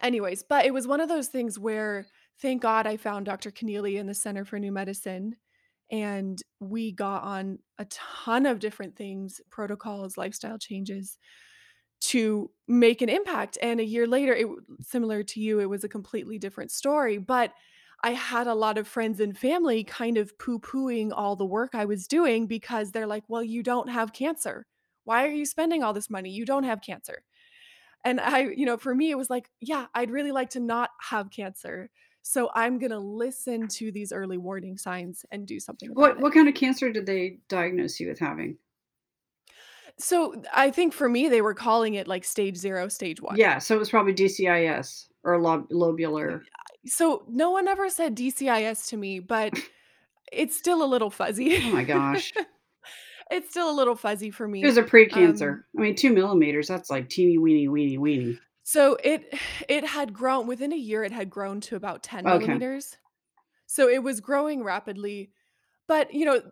Anyways, 0.00 0.44
but 0.48 0.64
it 0.66 0.72
was 0.72 0.86
one 0.86 1.00
of 1.00 1.08
those 1.08 1.28
things 1.28 1.58
where, 1.58 2.06
thank 2.40 2.62
God 2.62 2.86
I 2.86 2.96
found 2.96 3.26
Dr. 3.26 3.50
Connealy 3.50 3.96
in 3.96 4.06
the 4.06 4.14
Center 4.14 4.44
for 4.44 4.58
New 4.58 4.70
Medicine, 4.72 5.36
and 5.90 6.40
we 6.60 6.92
got 6.92 7.22
on 7.22 7.58
a 7.78 7.84
ton 7.86 8.46
of 8.46 8.58
different 8.60 8.96
things, 8.96 9.40
protocols, 9.50 10.16
lifestyle 10.16 10.58
changes, 10.58 11.18
to 12.00 12.50
make 12.68 13.02
an 13.02 13.08
impact, 13.08 13.58
and 13.60 13.80
a 13.80 13.84
year 13.84 14.06
later, 14.06 14.32
it 14.34 14.46
similar 14.82 15.22
to 15.24 15.40
you, 15.40 15.58
it 15.58 15.68
was 15.68 15.82
a 15.84 15.88
completely 15.88 16.38
different 16.38 16.70
story, 16.70 17.18
but 17.18 17.52
I 18.02 18.12
had 18.12 18.46
a 18.46 18.54
lot 18.54 18.78
of 18.78 18.86
friends 18.86 19.18
and 19.20 19.36
family 19.36 19.82
kind 19.84 20.16
of 20.18 20.36
poo-pooing 20.38 21.10
all 21.12 21.34
the 21.36 21.44
work 21.46 21.74
I 21.74 21.84
was 21.84 22.06
doing 22.06 22.46
because 22.46 22.92
they're 22.92 23.06
like, 23.06 23.24
"Well, 23.28 23.42
you 23.42 23.62
don't 23.62 23.88
have 23.88 24.12
cancer. 24.12 24.66
Why 25.04 25.24
are 25.26 25.30
you 25.32 25.44
spending 25.46 25.82
all 25.82 25.92
this 25.92 26.10
money? 26.10 26.30
You 26.30 26.44
don't 26.46 26.64
have 26.64 26.80
cancer." 26.80 27.24
And 28.04 28.20
I 28.20 28.40
you 28.50 28.66
know, 28.66 28.78
for 28.78 28.94
me, 28.94 29.10
it 29.10 29.18
was 29.18 29.30
like, 29.30 29.50
"Yeah, 29.60 29.88
I'd 29.94 30.10
really 30.12 30.32
like 30.32 30.50
to 30.52 30.60
not 30.60 30.90
have 31.10 31.30
cancer, 31.30 31.90
so 32.22 32.50
I'm 32.54 32.78
gonna 32.78 33.00
listen 33.00 33.68
to 33.70 33.92
these 33.92 34.12
early 34.12 34.38
warning 34.38 34.78
signs 34.78 35.26
and 35.32 35.46
do 35.46 35.60
something 35.60 35.90
about 35.92 36.12
What 36.12 36.18
it." 36.18 36.20
what 36.20 36.32
kinda 36.34 36.52
cancer 36.52 36.90
did 36.92 37.06
they 37.06 37.40
diagnose 37.48 37.98
you 38.00 38.08
with 38.08 38.18
having? 38.18 38.58
So, 39.98 40.42
I 40.52 40.70
think 40.70 40.92
for 40.92 41.08
me, 41.08 41.28
they 41.28 41.42
were 41.42 41.54
calling 41.54 41.94
it, 41.94 42.06
like, 42.06 42.24
stage 42.24 42.56
0, 42.56 42.88
stage 42.88 43.20
1. 43.20 43.38
Yeah, 43.38 43.58
so 43.58 43.74
it 43.76 43.78
was 43.78 43.90
probably 43.90 44.12
DCIS 44.14 45.08
or 45.22 45.38
lob 45.38 45.68
lobular. 45.68 46.44
So, 46.88 47.24
no 47.28 47.50
one 47.50 47.68
ever 47.68 47.88
said 47.90 48.14
DCIS 48.14 48.88
to 48.90 48.96
me, 48.96 49.20
but 49.20 49.54
it's 50.32 50.56
still 50.56 50.82
a 50.82 50.86
little 50.86 51.10
fuzzy. 51.10 51.56
Oh 51.64 51.70
my 51.70 51.84
gosh. 51.84 52.32
It's 53.30 53.50
still 53.50 53.70
a 53.70 53.76
little 53.76 53.94
fuzzy 53.94 54.30
for 54.30 54.48
me. 54.48 54.62
It 54.62 54.66
me, 54.66 54.68
was 54.68 54.78
a 54.78 54.82
um 55.12 55.30
precancer. 55.30 55.60
I 55.76 55.80
mean, 55.82 55.94
2 55.94 56.12
millimeters, 56.12 56.66
that's 56.68 56.88
like 56.90 57.08
teeny 57.10 57.36
weeny, 57.38 57.68
weeny, 57.68 57.98
weeny. 57.98 58.38
So, 58.64 58.96
it 59.02 59.34
it 59.68 59.84
had 59.84 60.12
grown 60.12 60.46
within 60.46 60.72
a 60.72 60.76
year, 60.76 61.04
it 61.04 61.12
had 61.12 61.30
grown 61.30 61.60
to 61.62 61.76
about 61.76 62.02
10 62.02 62.24
Okay. 62.26 62.46
millimeters. 62.46 62.96
So, 63.66 63.88
it 63.88 64.02
was 64.02 64.20
growing 64.20 64.64
rapidly, 64.64 65.32
but, 65.88 66.14
you 66.14 66.24
know, 66.26 66.42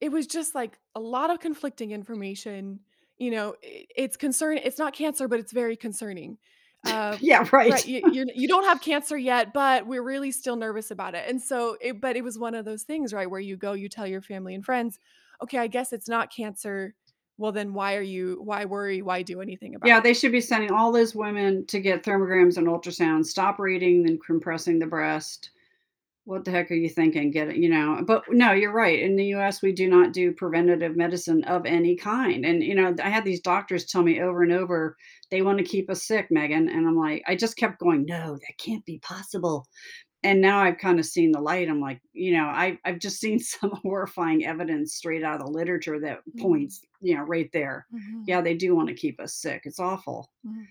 it 0.00 0.12
was 0.12 0.26
just, 0.26 0.54
like, 0.54 0.78
a 0.94 1.00
lot 1.00 1.30
of 1.30 1.40
conflicting 1.40 1.92
information, 1.92 2.80
you 3.18 3.30
know, 3.30 3.56
i 3.64 3.86
it's 3.96 4.16
concern 4.16 4.58
it's 4.58 4.78
not 4.78 4.94
cancer, 4.94 5.28
but 5.28 5.40
it's 5.40 5.52
very 5.52 5.76
concerning. 5.76 6.38
Uh, 6.84 7.18
Yeah, 7.20 7.48
right. 7.52 7.80
right, 7.80 7.84
you 7.86 8.02
you're 8.06 8.26
you 8.34 8.48
don't 8.48 8.64
have 8.64 8.80
cancer 8.80 9.16
yet, 9.16 9.52
but 9.52 9.86
we're 9.86 10.02
really 10.02 10.30
still 10.30 10.56
nervous 10.56 10.90
about 10.90 11.14
it, 11.14 11.28
and 11.28 11.42
so 11.42 11.76
it 11.80 12.00
but 12.00 12.16
it 12.16 12.22
was 12.24 12.38
one 12.38 12.54
of 12.54 12.64
those 12.64 12.84
things, 12.84 13.12
right, 13.12 13.30
where 13.30 13.40
you 13.40 13.56
go, 13.56 13.72
you 13.72 13.88
tell 13.88 14.06
your 14.06 14.22
family 14.22 14.54
and 14.54 14.64
friends, 14.64 14.98
"Okay, 15.42 15.58
I 15.58 15.66
guess 15.66 15.92
it's 15.92 16.08
not 16.08 16.32
cancer." 16.32 16.94
Well, 17.36 17.52
then 17.52 17.74
why 17.74 17.96
are 17.96 18.02
you 18.02 18.40
why 18.42 18.64
worry? 18.64 19.02
Why 19.02 19.22
do 19.22 19.40
anything 19.40 19.74
about 19.74 19.88
Yeah, 19.88 19.96
it? 19.96 19.98
Yeah, 19.98 20.00
they 20.00 20.14
should 20.14 20.32
be 20.32 20.40
sending 20.40 20.70
all 20.72 20.90
those 20.92 21.14
women 21.14 21.64
to 21.66 21.80
get 21.80 22.02
thermograms 22.02 22.56
and 22.56 22.66
ultrasounds, 22.66 23.26
stop 23.26 23.58
reading 23.58 24.08
and 24.08 24.22
compressing 24.24 24.78
the 24.78 24.86
breast. 24.86 25.50
What 26.28 26.44
the 26.44 26.50
heck 26.50 26.70
are 26.70 26.74
you 26.74 26.90
thinking? 26.90 27.30
Get 27.30 27.48
it 27.48 27.56
you 27.56 27.70
know? 27.70 28.02
But 28.06 28.24
no, 28.28 28.52
you're 28.52 28.70
right, 28.72 29.00
in 29.00 29.16
the 29.16 29.24
US, 29.28 29.62
we 29.62 29.72
do 29.72 29.88
not 29.88 30.12
do 30.12 30.30
preventative 30.34 30.94
medicine 30.94 31.42
of 31.44 31.64
any 31.64 31.96
kind, 31.96 32.44
and, 32.44 32.62
you 32.62 32.74
know, 32.74 32.94
I 33.02 33.08
had 33.08 33.24
these 33.24 33.40
doctors 33.40 33.86
tell 33.86 34.02
me 34.02 34.20
over 34.20 34.42
and 34.42 34.52
over, 34.52 34.94
"They 35.30 35.40
wanna 35.40 35.62
keep 35.64 35.88
us 35.88 36.06
sick, 36.06 36.26
Megan," 36.30 36.68
and 36.68 36.86
I'm 36.86 36.96
like 36.96 37.22
I 37.26 37.34
just 37.34 37.56
kept 37.56 37.78
going, 37.80 38.04
"No, 38.04 38.34
that 38.34 38.58
can't 38.58 38.84
be 38.84 38.98
possible." 38.98 39.66
And 40.24 40.40
now 40.42 40.60
I've 40.60 40.78
kinda 40.78 41.04
seen 41.04 41.32
the 41.32 41.40
light, 41.40 41.68
I'm 41.70 41.80
like, 41.80 42.02
you 42.14 42.32
know, 42.32 42.46
I 42.46 42.78
I've 42.84 43.00
just 43.00 43.20
seen 43.20 43.38
some 43.40 43.72
horrifying 43.82 44.44
evidence 44.46 44.94
straight 44.96 45.24
out 45.24 45.40
of 45.40 45.46
the 45.46 45.52
literature 45.52 46.00
that 46.00 46.20
Mm. 46.34 46.38
points, 46.38 46.82
you 47.00 47.16
know, 47.16 47.22
right 47.24 47.50
there. 47.52 47.86
Mhm. 47.90 48.28
Yeah, 48.28 48.42
they 48.42 48.54
do 48.56 48.74
wanna 48.76 48.94
keep 48.94 49.20
us 49.20 49.36
sick, 49.36 49.62
it's 49.66 49.80
awful. 49.80 50.30
Mhm. 50.44 50.68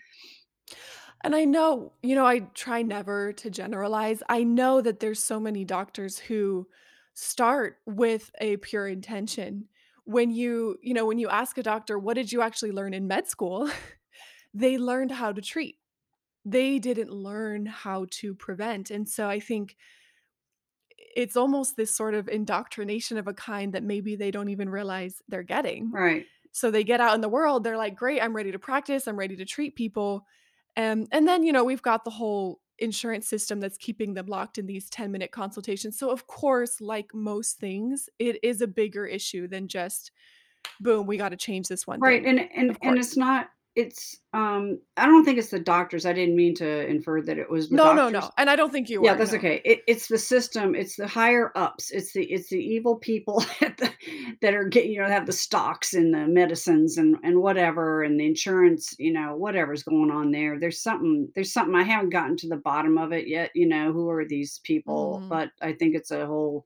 And 1.23 1.35
I 1.35 1.45
know 1.45 1.93
you 2.03 2.15
know, 2.15 2.25
I 2.25 2.39
try 2.39 2.81
never 2.81 3.33
to 3.33 3.49
generalize. 3.49 4.21
I 4.29 4.43
know 4.43 4.81
that 4.81 4.99
there's 4.99 5.21
so 5.21 5.39
many 5.39 5.65
doctors 5.65 6.19
who 6.19 6.67
start 7.13 7.79
with 7.85 8.31
a 8.39 8.57
pure 8.57 8.87
intention. 8.87 9.67
When 10.05 10.31
you 10.31 10.77
you 10.81 10.93
know, 10.93 11.05
when 11.05 11.19
you 11.19 11.29
ask 11.29 11.57
a 11.57 11.63
doctor, 11.63 11.97
"What 11.99 12.13
did 12.15 12.31
you 12.31 12.41
actually 12.41 12.71
learn 12.71 12.93
in 12.93 13.07
med 13.07 13.27
school?" 13.27 13.69
They 14.53 14.77
learned 14.79 15.11
how 15.11 15.33
to 15.33 15.41
treat. 15.41 15.77
They 16.45 16.79
didn't 16.79 17.11
learn 17.11 17.65
how 17.67 18.07
to 18.11 18.35
prevent, 18.35 18.91
and 18.91 19.09
so 19.09 19.29
I 19.29 19.39
think 19.39 19.77
it's 20.97 21.37
almost 21.37 21.75
this 21.75 21.93
sort 21.95 22.13
of 22.13 22.27
indoctrination 22.27 23.17
of 23.17 23.27
a 23.27 23.33
kind 23.33 23.73
that 23.73 23.83
maybe 23.83 24.15
they 24.15 24.31
don't 24.31 24.49
even 24.49 24.69
realize 24.69 25.21
they're 25.27 25.43
getting. 25.43 25.91
Right. 25.91 26.27
So 26.51 26.71
they 26.71 26.83
get 26.83 27.01
out 27.01 27.15
in 27.15 27.21
the 27.21 27.29
world, 27.29 27.63
they're 27.63 27.77
like, 27.77 27.95
"Great, 27.95 28.21
I'm 28.21 28.35
ready 28.35 28.51
to 28.51 28.59
practice, 28.59 29.07
I'm 29.07 29.17
ready 29.17 29.35
to 29.37 29.45
treat 29.45 29.75
people." 29.75 30.25
And 30.77 31.09
and 31.13 31.27
then, 31.27 31.43
you 31.43 31.53
know, 31.53 31.65
we've 31.65 31.83
got 31.83 32.05
the 32.05 32.11
whole 32.11 32.61
insurance 32.79 33.27
system 33.27 33.59
that's 33.61 33.77
keeping 33.77 34.15
them 34.15 34.27
locked 34.27 34.59
in 34.59 34.67
these 34.67 34.89
ten-minute 34.91 35.31
consultations, 35.33 35.99
so 35.99 36.11
of 36.11 36.27
course, 36.27 36.81
like 36.81 37.13
most 37.15 37.59
things, 37.59 38.09
it 38.19 38.39
is 38.43 38.61
a 38.61 38.67
bigger 38.67 39.05
issue 39.07 39.47
than 39.49 39.67
just, 39.69 40.11
"Boom, 40.81 41.07
we 41.07 41.17
gotta 41.17 41.37
change 41.37 41.69
this 41.69 41.87
one 41.87 42.01
Right, 42.01 42.23
thing." 42.23 42.25
and 42.25 42.39
and 42.39 42.77
and 42.81 42.97
it's 42.99 43.17
not 43.17 43.49
it's, 43.77 44.19
um 44.33 44.81
I 44.97 45.05
don't 45.07 45.25
think 45.25 45.37
it's 45.39 45.51
the 45.51 45.59
doctors, 45.59 46.05
I 46.05 46.13
didn't 46.13 46.35
mean 46.35 46.55
to 46.55 46.87
infer 46.87 47.21
that 47.23 47.37
it 47.39 47.49
was 47.51 47.69
No, 47.69 47.91
no, 47.93 48.09
doctors. 48.09 48.09
no, 48.09 48.31
and 48.37 48.49
I 48.49 48.55
don't 48.55 48.71
think 48.71 48.89
you 48.89 49.01
were 49.01 49.09
Yeah, 49.09 49.13
were, 49.13 49.19
that's 49.19 49.33
no. 49.33 49.35
okay. 49.35 49.61
It 49.63 49.81
it's 49.87 50.07
the 50.07 50.17
system, 50.17 50.73
it's 50.73 50.95
the 50.95 51.07
higher 51.07 51.51
ups, 51.55 51.91
it's 51.91 52.13
the 52.13 52.25
it's 52.31 52.49
the 52.49 52.57
evil 52.59 52.95
people 52.95 53.39
the 53.61 53.93
that 54.41 54.55
are 54.55 54.63
getting 54.67 54.91
you 54.91 54.99
know, 55.01 55.07
have 55.07 55.27
the 55.27 55.31
stocks 55.33 55.93
and 55.93 56.13
the 56.15 56.25
medicines 56.27 56.97
and 56.97 57.15
and 57.23 57.41
whatever, 57.41 58.01
and 58.03 58.19
the 58.19 58.25
insurance, 58.25 58.95
you 58.97 59.13
know, 59.13 59.35
whatever's 59.35 59.83
going 59.83 60.09
on 60.11 60.31
there. 60.31 60.59
There's 60.59 60.81
something 60.81 61.31
there's 61.35 61.53
something 61.53 61.75
I 61.75 61.83
haven't 61.83 62.09
gotten 62.09 62.37
to 62.37 62.47
the 62.49 62.57
bottom 62.57 62.97
of 62.97 63.11
it 63.13 63.27
yet, 63.27 63.51
you 63.53 63.67
know, 63.67 63.93
who 63.93 64.09
are 64.09 64.25
these 64.25 64.59
people, 64.63 65.23
Mhm. 65.23 65.29
but 65.29 65.51
I 65.61 65.73
think 65.73 65.95
it's 65.95 66.11
a 66.11 66.25
whole 66.25 66.65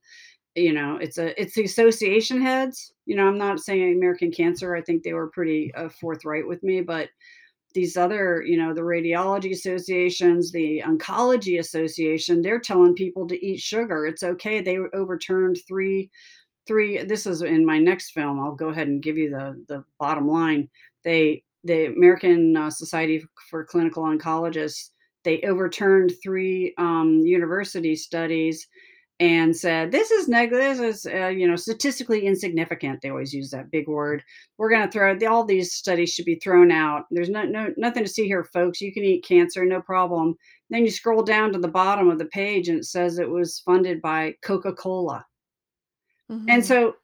you 0.56 0.74
know, 0.74 0.98
it's 0.98 1.18
a 1.18 1.40
it's 1.42 1.56
the 1.56 1.64
association 1.64 2.42
heads. 2.42 2.94
You 3.06 3.16
know, 3.16 3.28
I'm 3.28 3.38
not 3.38 3.60
saying 3.60 3.94
American 3.96 4.32
Cancer, 4.32 4.76
I 4.76 4.82
think 4.82 5.04
they 5.04 5.14
were 5.14 5.30
pretty, 5.30 5.74
uh, 5.76 5.90
forthright 5.90 6.48
with 6.48 6.62
me, 6.64 6.82
but 6.82 7.10
these 7.74 7.96
other, 7.96 8.44
you 8.46 8.58
know, 8.58 8.74
the 8.74 8.82
radiology 8.82 9.52
associations, 9.52 10.52
the 10.52 10.84
oncology 10.86 11.60
association, 11.60 12.42
they're 12.42 12.60
telling 12.60 12.94
people 12.96 13.28
to 13.28 13.46
eat 13.46 13.62
sugar. 13.62 14.06
It's 14.06 14.24
okay. 14.24 14.62
They 14.62 14.78
overturned 14.94 15.58
3 15.68 16.10
3 16.68 17.04
this 17.06 17.26
is 17.26 17.42
in 17.42 17.66
my 17.66 17.80
next 17.80 18.12
film, 18.12 18.40
I'll 18.40 18.56
go 18.56 18.70
ahead 18.70 18.88
and 18.88 19.02
give 19.02 19.18
you 19.18 19.30
the 19.30 19.64
the 19.68 19.84
bottom 20.00 20.28
line. 20.28 20.70
they 21.04 21.44
the 21.64 21.86
American, 21.88 22.58
uh, 22.58 22.72
Society 22.72 23.24
for 23.50 23.64
Clinical 23.64 24.04
Oncologists, 24.04 24.90
they 25.24 25.42
overturned 25.44 26.12
3, 26.24 26.74
um, 26.80 27.20
university 27.20 27.96
studies 27.96 28.68
and 29.22 29.56
said, 29.56 29.92
"This 29.92 30.12
is 30.12 30.28
neg 30.28 30.50
this 30.52 30.80
is, 30.80 31.06
uh, 31.06 31.28
you 31.30 31.48
know, 31.48 31.56
statistically 31.56 32.26
insignificant." 32.26 33.02
They 33.02 33.10
always 33.10 33.34
use 33.34 33.52
that 33.52 33.72
big 33.72 33.88
word. 33.88 34.24
"We're 34.58 34.70
gonna 34.72 34.92
throw 34.92 35.16
the 35.18 35.28
all 35.28 35.46
these 35.46 35.74
studies 35.74 36.14
should 36.14 36.26
be 36.26 36.36
thrown 36.36 36.72
out. 36.72 37.06
There's 37.12 37.30
no 37.30 37.44
no 37.44 37.74
nothing 37.78 38.04
to 38.04 38.10
see 38.10 38.26
here, 38.28 38.44
folks. 38.44 38.82
You 38.82 38.94
can 38.94 39.04
eat 39.06 39.24
cancer, 39.26 39.66
no 39.66 39.82
problem." 39.82 40.38
Then 40.70 40.86
you 40.86 40.92
scroll 40.92 41.24
down 41.24 41.54
to 41.54 41.60
the 41.60 41.68
bottom 41.70 42.10
of 42.10 42.20
the 42.20 42.26
page, 42.26 42.68
and 42.70 42.80
it 42.80 42.86
says 42.86 43.20
it 43.20 43.30
was 43.30 43.60
funded 43.62 44.02
by 44.02 44.36
Coca-Cola. 44.42 45.26
And 46.48 46.62
Mhm. 46.62 46.66
so 46.66 46.96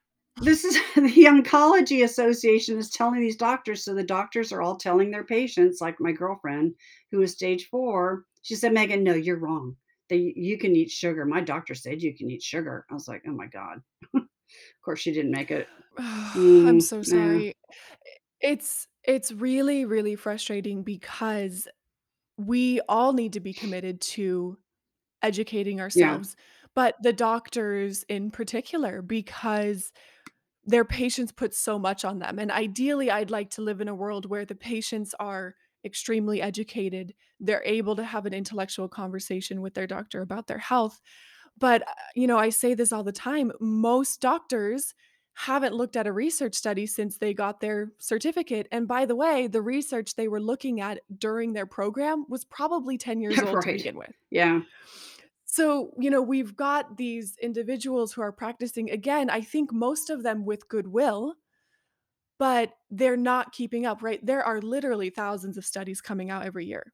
this 0.41 0.63
is 0.63 0.75
the 0.95 1.25
Oncology 1.25 2.03
Association 2.03 2.77
is 2.77 2.89
telling 2.91 3.21
these 3.21 3.35
doctors, 3.35 3.83
so 3.83 3.93
the 3.93 4.03
doctors 4.03 4.51
are 4.51 4.61
all 4.61 4.77
telling 4.77 5.11
their 5.11 5.23
patients, 5.23 5.81
like 5.81 5.99
my 5.99 6.11
girlfriend 6.11 6.75
who 7.11 7.21
is 7.21 7.33
stage 7.33 7.67
4, 7.69 8.25
she 8.43 8.55
said, 8.55 8.73
"Megan, 8.73 9.03
no, 9.03 9.13
you're 9.13 9.37
wrong. 9.39 9.75
That 10.09 10.17
you 10.17 10.57
can 10.57 10.75
eat 10.75 10.91
sugar. 10.91 11.25
My 11.25 11.41
doctor 11.41 11.75
said 11.75 12.01
you 12.01 12.15
can 12.15 12.29
eat 12.31 12.43
sugar." 12.43 12.85
I 12.89 12.93
was 12.93 13.07
like, 13.07 13.23
"Oh 13.27 13.33
my 13.33 13.47
god." 13.47 13.81
Of 14.15 14.81
course, 14.83 14.99
she 15.01 15.13
didn't 15.13 15.31
make 15.31 15.51
it. 15.51 15.67
I'm 15.99 16.79
Mm, 16.79 16.79
so 16.79 17.01
yeah, 17.03 17.41
sorry. 17.41 17.53
It's 18.41 18.87
it's 19.05 19.31
really, 19.31 19.85
really 19.85 20.15
frustrating 20.15 20.83
because 20.83 21.67
we 22.37 22.81
all 22.89 23.13
need 23.13 23.33
to 23.33 23.41
be 23.41 23.53
committed 23.53 24.01
to 24.01 24.57
educating 25.23 25.81
yeah, 25.93 26.19
ourselves, 26.19 26.35
but 26.75 26.95
the 27.03 27.13
doctors 27.13 28.03
in 28.03 28.31
particular, 28.31 29.01
because 29.01 29.91
their 30.65 30.85
patients 30.85 31.31
put 31.31 31.53
so 31.55 31.79
much 31.79 32.05
on 32.05 32.19
them, 32.19 32.39
and 32.39 32.51
ideally, 32.51 33.11
I'd 33.11 33.31
like 33.31 33.51
to 33.51 33.61
live 33.61 33.81
in 33.81 33.87
a 33.89 33.95
world 33.95 34.27
where 34.27 34.45
the 34.45 34.55
patients 34.55 35.15
are 35.19 35.55
extremely 35.87 36.41
educated, 36.43 37.15
they're 37.39 37.63
able 37.65 37.95
to 37.95 38.03
have 38.03 38.27
an 38.27 38.33
intellectual 38.35 38.87
conversation 38.87 39.61
with 39.61 39.73
their 39.73 39.87
doctor 39.87 40.21
about 40.21 40.45
their 40.47 40.59
health, 40.59 41.01
but, 41.57 41.81
uh, 41.83 41.93
you 42.15 42.27
know, 42.27 42.37
I 42.37 42.49
say 42.49 42.75
this 42.75 42.93
all 42.93 43.03
the 43.03 43.11
time, 43.11 43.51
most 43.59 44.21
doctors 44.21 44.93
haven't 45.33 45.75
looked 45.75 45.95
at 45.95 46.07
a 46.07 46.11
research 46.11 46.55
study 46.55 46.87
since 46.87 47.17
they 47.17 47.33
got 47.33 47.59
their 47.61 47.91
certificate, 47.99 48.67
and 48.71 48.87
by 48.87 49.05
the 49.05 49.15
way, 49.15 49.47
the 49.47 49.61
research 49.61 50.15
they 50.15 50.27
were 50.27 50.41
looking 50.41 50.79
at 50.81 50.99
during 51.17 51.53
their 51.53 51.65
program 51.67 52.25
was 52.29 52.45
probably 52.45 52.97
10 52.97 53.21
years 53.25 53.41
old 53.41 53.61
to 53.61 53.69
begin 53.71 53.97
with. 53.97 54.11
Yeah, 54.31 54.61
So, 55.45 55.91
you 55.99 56.09
know, 56.09 56.21
we've 56.21 56.55
got 56.55 56.97
these 56.97 57.37
individuals 57.41 58.13
who 58.13 58.21
are 58.21 58.31
practicing, 58.31 58.91
again, 58.91 59.29
I 59.29 59.41
think 59.41 59.71
most 59.71 60.09
of 60.09 60.23
them 60.23 60.45
with 60.45 60.67
goodwill, 60.67 61.35
but 62.39 62.73
they're 62.89 63.17
not 63.17 63.51
keeping 63.51 63.85
up, 63.85 64.01
right? 64.01 64.23
There 64.25 64.43
are 64.43 64.61
literally 64.61 65.09
thousands 65.09 65.57
of 65.57 65.65
studies 65.65 66.01
coming 66.01 66.29
out 66.29 66.45
every 66.45 66.65
year. 66.65 66.93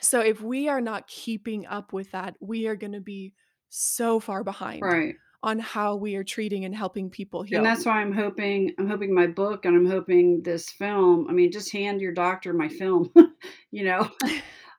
So 0.00 0.20
if 0.20 0.40
we 0.40 0.68
are 0.68 0.80
not 0.80 1.08
keeping 1.08 1.66
up 1.66 1.92
with 1.92 2.10
that, 2.12 2.36
we 2.40 2.66
are 2.66 2.76
gonna 2.76 3.00
be 3.00 3.32
so 3.68 4.20
far 4.20 4.44
behind 4.44 4.82
right. 4.82 5.14
on 5.42 5.58
how 5.58 5.96
we 5.96 6.16
are 6.16 6.24
treating 6.24 6.64
and 6.64 6.74
helping 6.74 7.10
people 7.10 7.42
here. 7.42 7.58
And 7.58 7.66
that's 7.66 7.84
why 7.84 8.00
I'm 8.00 8.12
hoping 8.12 8.72
I'm 8.78 8.88
hoping 8.88 9.14
my 9.14 9.26
book 9.26 9.64
and 9.64 9.76
I'm 9.76 9.86
hoping 9.86 10.42
this 10.42 10.70
film 10.70 11.26
I 11.28 11.32
mean, 11.32 11.50
just 11.50 11.72
hand 11.72 12.00
your 12.00 12.12
doctor 12.12 12.52
my 12.52 12.68
film, 12.68 13.12
you 13.70 13.84
know? 13.84 14.10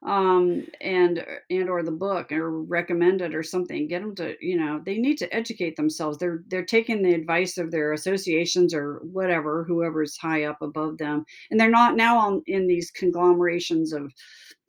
um, 0.07 0.65
and 0.79 1.25
and 1.49 1.69
or 1.69 1.83
the 1.83 1.91
book 1.91 2.31
or 2.31 2.61
recommend 2.63 3.21
it 3.21 3.35
or 3.35 3.43
something. 3.43 3.89
Get 3.89 4.01
them 4.01 4.15
to, 4.15 4.35
you 4.39 4.57
know, 4.57 4.81
they 4.85 4.97
need 4.97 5.17
to 5.17 5.35
educate 5.35 5.75
themselves. 5.75 6.17
They're 6.17 6.43
they're 6.47 6.65
taking 6.65 7.03
the 7.03 7.13
advice 7.13 7.57
of 7.57 7.71
their 7.71 7.91
associations 7.91 8.73
or 8.73 9.01
whatever, 9.03 9.65
whoever's 9.65 10.17
high 10.17 10.45
up 10.45 10.61
above 10.61 10.97
them, 10.97 11.25
and 11.51 11.59
they're 11.59 11.69
not 11.69 11.97
now 11.97 12.17
on 12.17 12.41
in 12.47 12.67
these 12.67 12.89
conglomerations 12.89 13.91
of, 13.91 14.13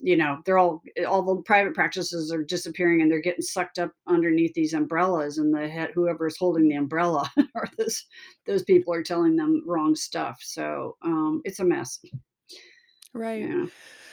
you 0.01 0.17
know, 0.17 0.39
they're 0.45 0.59
all 0.59 0.83
all 1.07 1.23
the 1.23 1.41
private 1.43 1.73
practices 1.75 2.33
are 2.33 2.43
disappearing 2.43 3.01
and 3.01 3.11
they're 3.11 3.21
getting 3.21 3.43
sucked 3.43 3.79
up 3.79 3.93
underneath 4.09 4.55
these 4.55 4.75
umbrellas, 4.75 5.39
and 5.39 5.55
the 5.55 5.69
head 5.69 5.91
whoever's 5.95 6.37
holding 6.37 6.69
the 6.69 6.75
umbrella 6.75 7.31
or 7.55 7.69
those 7.79 8.05
those 8.45 8.65
people 8.65 8.93
are 8.93 9.05
telling 9.05 9.37
them 9.37 9.63
wrong 9.65 9.95
stuff. 9.95 10.39
So 10.43 10.97
um, 11.03 11.43
it's 11.45 11.61
a 11.61 11.65
mess. 11.65 12.01
Right. 13.15 13.51
Yeah. 13.51 13.67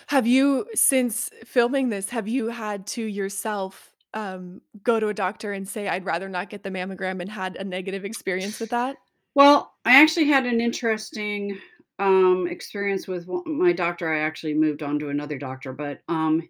Have 0.08 0.28
you 0.28 0.68
since 0.76 1.30
filming 1.46 1.90
this, 1.90 2.10
have 2.12 2.28
you 2.28 2.48
had 2.50 2.88
to 2.90 3.04
yourself, 3.06 3.96
um, 4.14 4.62
go 4.84 5.00
to 5.00 5.10
a 5.10 5.14
doctor 5.14 5.54
and 5.54 5.68
say, 5.68 5.88
"I'd 5.90 6.06
rather 6.06 6.30
not 6.30 6.50
get 6.50 6.64
the 6.64 6.72
mammogram," 6.72 7.22
and 7.22 7.30
had 7.32 7.56
a 7.58 7.64
negative 7.66 8.06
experience 8.06 8.60
with 8.60 8.72
that? 8.72 8.98
Well, 9.36 9.74
I 9.84 10.02
actually 10.02 10.28
had 10.28 10.46
an 10.46 10.62
interesting, 10.62 11.60
um, 12.00 12.48
experience 12.48 13.08
with 13.08 13.28
one 13.28 13.44
my 13.48 13.74
doctor. 13.74 14.12
I 14.12 14.20
actually 14.20 14.54
moved 14.54 14.82
on 14.84 15.00
to 15.00 15.10
another 15.10 15.38
doctor, 15.38 15.74
but, 15.74 16.02
um, 16.08 16.48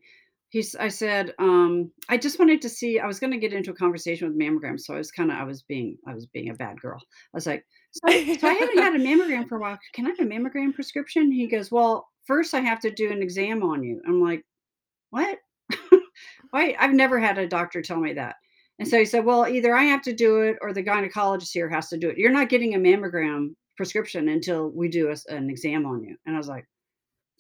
he's 0.50 0.76
I 0.76 0.88
said, 0.90 1.34
um, 1.40 1.92
I 2.10 2.18
just 2.18 2.40
wanted 2.40 2.62
to 2.62 2.70
see 2.70 3.00
I 3.00 3.08
was 3.08 3.20
gonna 3.20 3.38
get 3.40 3.54
into 3.54 3.72
a 3.72 3.76
conversation 3.76 4.28
with 4.28 4.38
mammograms, 4.38 4.82
so 4.82 4.94
I 4.94 4.98
was 4.98 5.12
kinda 5.12 5.34
I 5.34 5.44
was 5.44 5.64
being 5.64 5.98
I 6.08 6.14
was 6.14 6.26
being 6.28 6.50
a 6.50 6.54
bad 6.56 6.80
girl. 6.82 7.00
I 7.34 7.38
was 7.38 7.48
like, 7.48 7.66
"So 7.92 8.20
so 8.40 8.48
I 8.48 8.54
haven't 8.54 8.80
had 8.80 8.96
a 8.96 9.00
mammogram 9.00 9.48
for 9.50 9.58
a 9.58 9.60
while. 9.62 9.80
Can 9.94 10.06
I 10.08 10.10
have 10.10 10.20
a 10.20 10.24
mammogram 10.26 10.74
prescription?" 10.76 11.32
He 11.32 11.48
goes, 11.48 11.72
"Well, 11.72 12.08
first 12.26 12.54
I 12.54 12.62
have 12.62 12.80
to 12.82 12.92
do 12.92 13.12
an 13.12 13.22
exam 13.24 13.64
on 13.64 13.84
you." 13.84 14.02
I'm 14.08 14.22
like, 14.22 14.46
"What?" 15.12 15.40
Why 16.52 16.76
I've 16.80 16.94
never 16.94 17.20
had 17.20 17.38
a 17.38 17.48
doctor 17.48 17.82
tell 17.82 18.00
me 18.00 18.14
that. 18.14 18.36
And 18.80 18.88
so 18.88 19.00
he 19.00 19.06
said, 19.06 19.26
"Well, 19.26 19.48
either 19.48 19.76
I 19.76 19.84
have 19.86 20.02
to 20.04 20.14
do 20.14 20.42
it 20.42 20.58
or 20.62 20.74
the 20.74 20.84
gynecologist 20.84 21.52
here 21.54 21.70
has 21.70 21.90
to 21.90 21.98
do 21.98 22.10
it. 22.10 22.18
You're 22.18 22.32
not 22.32 22.50
getting 22.50 22.76
a 22.76 22.80
mammogram 22.80 23.56
prescription 23.78 24.30
until 24.30 24.70
we 24.72 24.90
do 24.90 25.10
a 25.12 25.16
an 25.34 25.50
exam 25.50 25.86
on 25.86 26.04
you." 26.04 26.18
And 26.26 26.36
I 26.36 26.40
was 26.40 26.48
like, 26.50 26.66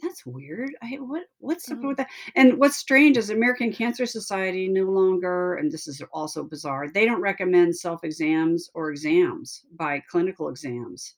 "That's 0.01 0.25
weird. 0.25 0.71
I 0.83 0.95
what 0.99 1.25
what's 1.39 1.71
up 1.71 1.79
Mhm. 1.79 1.87
with 1.87 1.97
that?" 1.97 2.09
And 2.35 2.57
what's 2.59 2.77
strange 2.77 3.17
is 3.17 3.29
American 3.31 3.71
Cancer 3.73 4.05
Society 4.05 4.67
no 4.69 4.85
longer 4.85 5.55
and 5.55 5.71
this 5.71 5.87
is 5.87 6.01
also 6.13 6.43
bizarre, 6.43 6.89
they 6.89 7.05
don't 7.05 7.21
recommend 7.21 7.75
self-exams 7.77 8.69
or 8.75 8.91
exams 8.91 9.65
by 9.73 10.01
clinical 10.01 10.49
exams. 10.49 11.15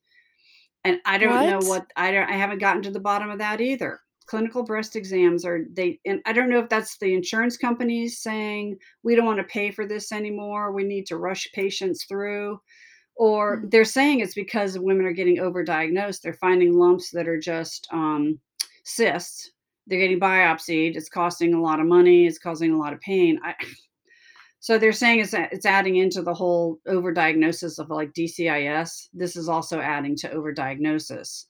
And 0.88 1.02
I 1.06 1.18
don't 1.18 1.44
know 1.46 1.62
What? 1.62 1.64
what 1.64 1.86
I 1.96 2.12
don't 2.12 2.30
I 2.30 2.34
haven't 2.34 2.60
gotten 2.60 2.82
to 2.84 2.92
the 2.92 3.00
bottom 3.00 3.30
of 3.30 3.40
that 3.40 3.62
either. 3.62 4.00
Clinical 4.28 4.64
breast 4.64 4.96
exams 4.96 5.46
are 5.46 5.62
they 5.72 6.00
and 6.06 6.22
I 6.26 6.34
don't 6.34 6.50
know 6.50 6.60
if 6.60 6.70
that's 6.70 6.98
the 7.00 7.14
insurance 7.14 7.58
companies 7.58 8.22
saying, 8.22 8.78
"We 9.04 9.16
don't 9.16 9.26
wanna 9.26 9.44
pay 9.44 9.72
for 9.72 9.86
this 9.86 10.12
anymore, 10.12 10.72
we 10.74 10.84
need 10.84 11.06
to 11.08 11.18
rush 11.18 11.48
patients 11.54 12.06
through," 12.06 12.60
or 13.18 13.64
Mhm. 13.64 13.72
they're 13.72 13.86
saying 13.86 14.22
it's 14.22 14.36
because 14.36 14.80
women 14.80 15.06
are 15.06 15.14
getting 15.14 15.38
overdiagnosed, 15.38 16.22
they're 16.22 16.34
finding 16.34 16.74
lumps 16.74 17.12
that 17.12 17.28
are 17.28 17.40
just, 17.40 17.88
um, 17.92 18.40
cysts, 18.86 19.52
they're 19.88 20.00
getting 20.00 20.20
biopsied, 20.20 20.96
it's 20.98 21.10
costing 21.10 21.54
a 21.56 21.62
lot 21.62 21.80
of 21.82 21.88
money, 21.88 22.28
it's 22.28 22.40
causing 22.40 22.74
a 22.74 22.78
lot 22.80 22.94
of 22.94 23.02
pain. 23.02 23.40
I 23.44 23.56
so 24.68 24.78
they're 24.78 24.92
saying 24.92 25.22
it's 25.22 25.34
it's 25.34 25.66
adding 25.66 25.96
into 25.96 26.22
the 26.22 26.34
whole 26.34 26.82
overdiagnosis 26.90 27.80
of, 27.80 27.90
like, 27.90 28.12
DCIS. 28.12 29.08
This 29.14 29.38
is 29.38 29.48
also 29.48 29.80
adding 29.80 30.14
to 30.18 30.30
overdiagnosis. 30.30 31.46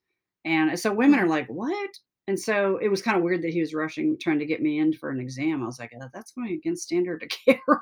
And 0.46 0.80
so 0.80 0.94
women 0.94 1.18
are 1.20 1.28
like, 1.28 1.48
"What?" 1.48 1.90
And 2.28 2.40
so 2.40 2.78
it 2.78 2.90
was 2.90 3.02
kinda 3.02 3.20
weird 3.20 3.42
that 3.42 3.54
he 3.54 3.60
was 3.60 3.74
rushing 3.74 4.20
trying 4.22 4.38
to 4.38 4.46
get 4.46 4.62
me 4.62 4.78
in 4.78 4.94
for 4.94 5.10
an 5.10 5.20
exam. 5.20 5.64
I 5.64 5.66
was 5.66 5.80
like, 5.80 5.94
"Uh, 6.00 6.10
that's 6.14 6.32
going 6.34 6.52
against 6.54 6.84
standard 6.84 7.24
of 7.24 7.30
care." 7.58 7.82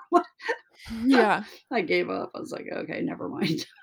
Yeah. 1.04 1.44
I 1.70 1.82
gave 1.82 2.10
up. 2.10 2.32
I 2.34 2.40
was 2.40 2.54
like, 2.54 2.68
"Okay, 2.72 3.02
never 3.02 3.28
mind." 3.28 3.66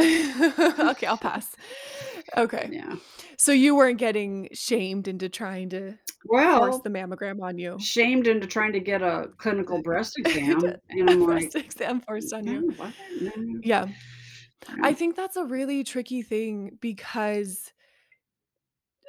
Okay, 0.00 1.06
I'll 1.06 1.18
pass. 1.18 1.54
Okay. 2.36 2.68
Yeah. 2.72 2.96
So 3.36 3.52
you 3.52 3.74
weren't 3.74 3.98
getting 3.98 4.48
shamed 4.52 5.08
into 5.08 5.28
trying 5.28 5.70
to 5.70 5.90
force 5.90 5.98
Well, 6.26 6.80
the 6.84 6.90
mammogram 6.90 7.42
on 7.42 7.58
you? 7.58 7.78
shamed 7.80 8.26
into 8.26 8.46
trying 8.46 8.72
to 8.74 8.80
get 8.80 9.02
a 9.02 9.28
clinical 9.38 9.82
breast 9.88 10.18
exam, 10.18 10.62
and 10.90 11.10
I'm 11.10 11.20
like, 11.26 11.54
exam 11.54 12.00
forced 12.00 12.32
on 12.32 12.44
"No, 12.44 12.52
you. 12.52 12.70
what? 12.76 12.92
No." 13.20 13.30
Yeah. 13.62 13.86
Yeah. 14.68 14.74
I 14.82 14.92
think 14.94 15.16
that's 15.16 15.36
a 15.36 15.44
really 15.44 15.82
tricky 15.82 16.22
thing 16.22 16.78
because 16.80 17.72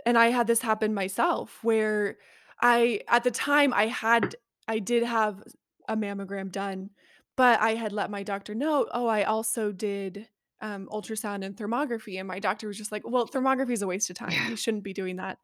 and 0.05 0.17
I 0.17 0.27
had 0.31 0.47
this 0.47 0.61
happen 0.61 0.93
myself 0.93 1.59
where 1.63 2.17
I 2.61 3.01
at 3.07 3.23
the 3.23 3.31
time 3.31 3.73
I 3.73 3.87
had 3.87 4.35
I 4.67 4.79
did 4.79 5.03
have 5.03 5.43
a 5.87 5.95
mammogram 5.95 6.51
done, 6.51 6.89
but 7.35 7.59
I 7.61 7.75
had 7.75 7.91
let 7.93 8.09
my 8.09 8.23
doctor 8.23 8.55
know, 8.55 8.87
"Oh, 8.91 9.05
I 9.07 9.23
also 9.23 9.71
did, 9.71 10.27
um, 10.63 10.87
ultrasound 10.91 11.45
and 11.45 11.55
thermography," 11.57 12.19
and 12.19 12.27
my 12.27 12.39
doctor 12.39 12.67
was 12.67 12.77
just 12.77 12.91
like, 12.91 13.03
"Well, 13.07 13.27
thermography 13.27 13.73
is 13.73 13.83
a 13.83 13.87
waste 13.87 14.09
of 14.09 14.17
time. 14.17 14.31
Yeah. 14.31 14.49
You 14.49 14.55
shouldn't 14.55 14.83
be 14.83 14.93
doing 14.93 15.17
that." 15.17 15.39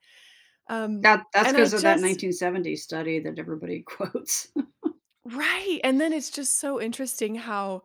Um, 0.69 1.01
That 1.01 1.25
that's 1.33 1.51
because 1.51 1.73
of 1.73 1.81
that 1.83 1.95
just 1.95 2.03
1970s 2.03 2.81
study 2.81 3.19
that 3.19 3.39
everybody 3.39 3.81
quotes. 3.87 4.51
Right, 5.25 5.79
and 5.83 5.99
then 6.01 6.13
it's 6.13 6.29
just 6.31 6.59
so 6.59 6.81
interesting 6.81 7.35
how, 7.35 7.83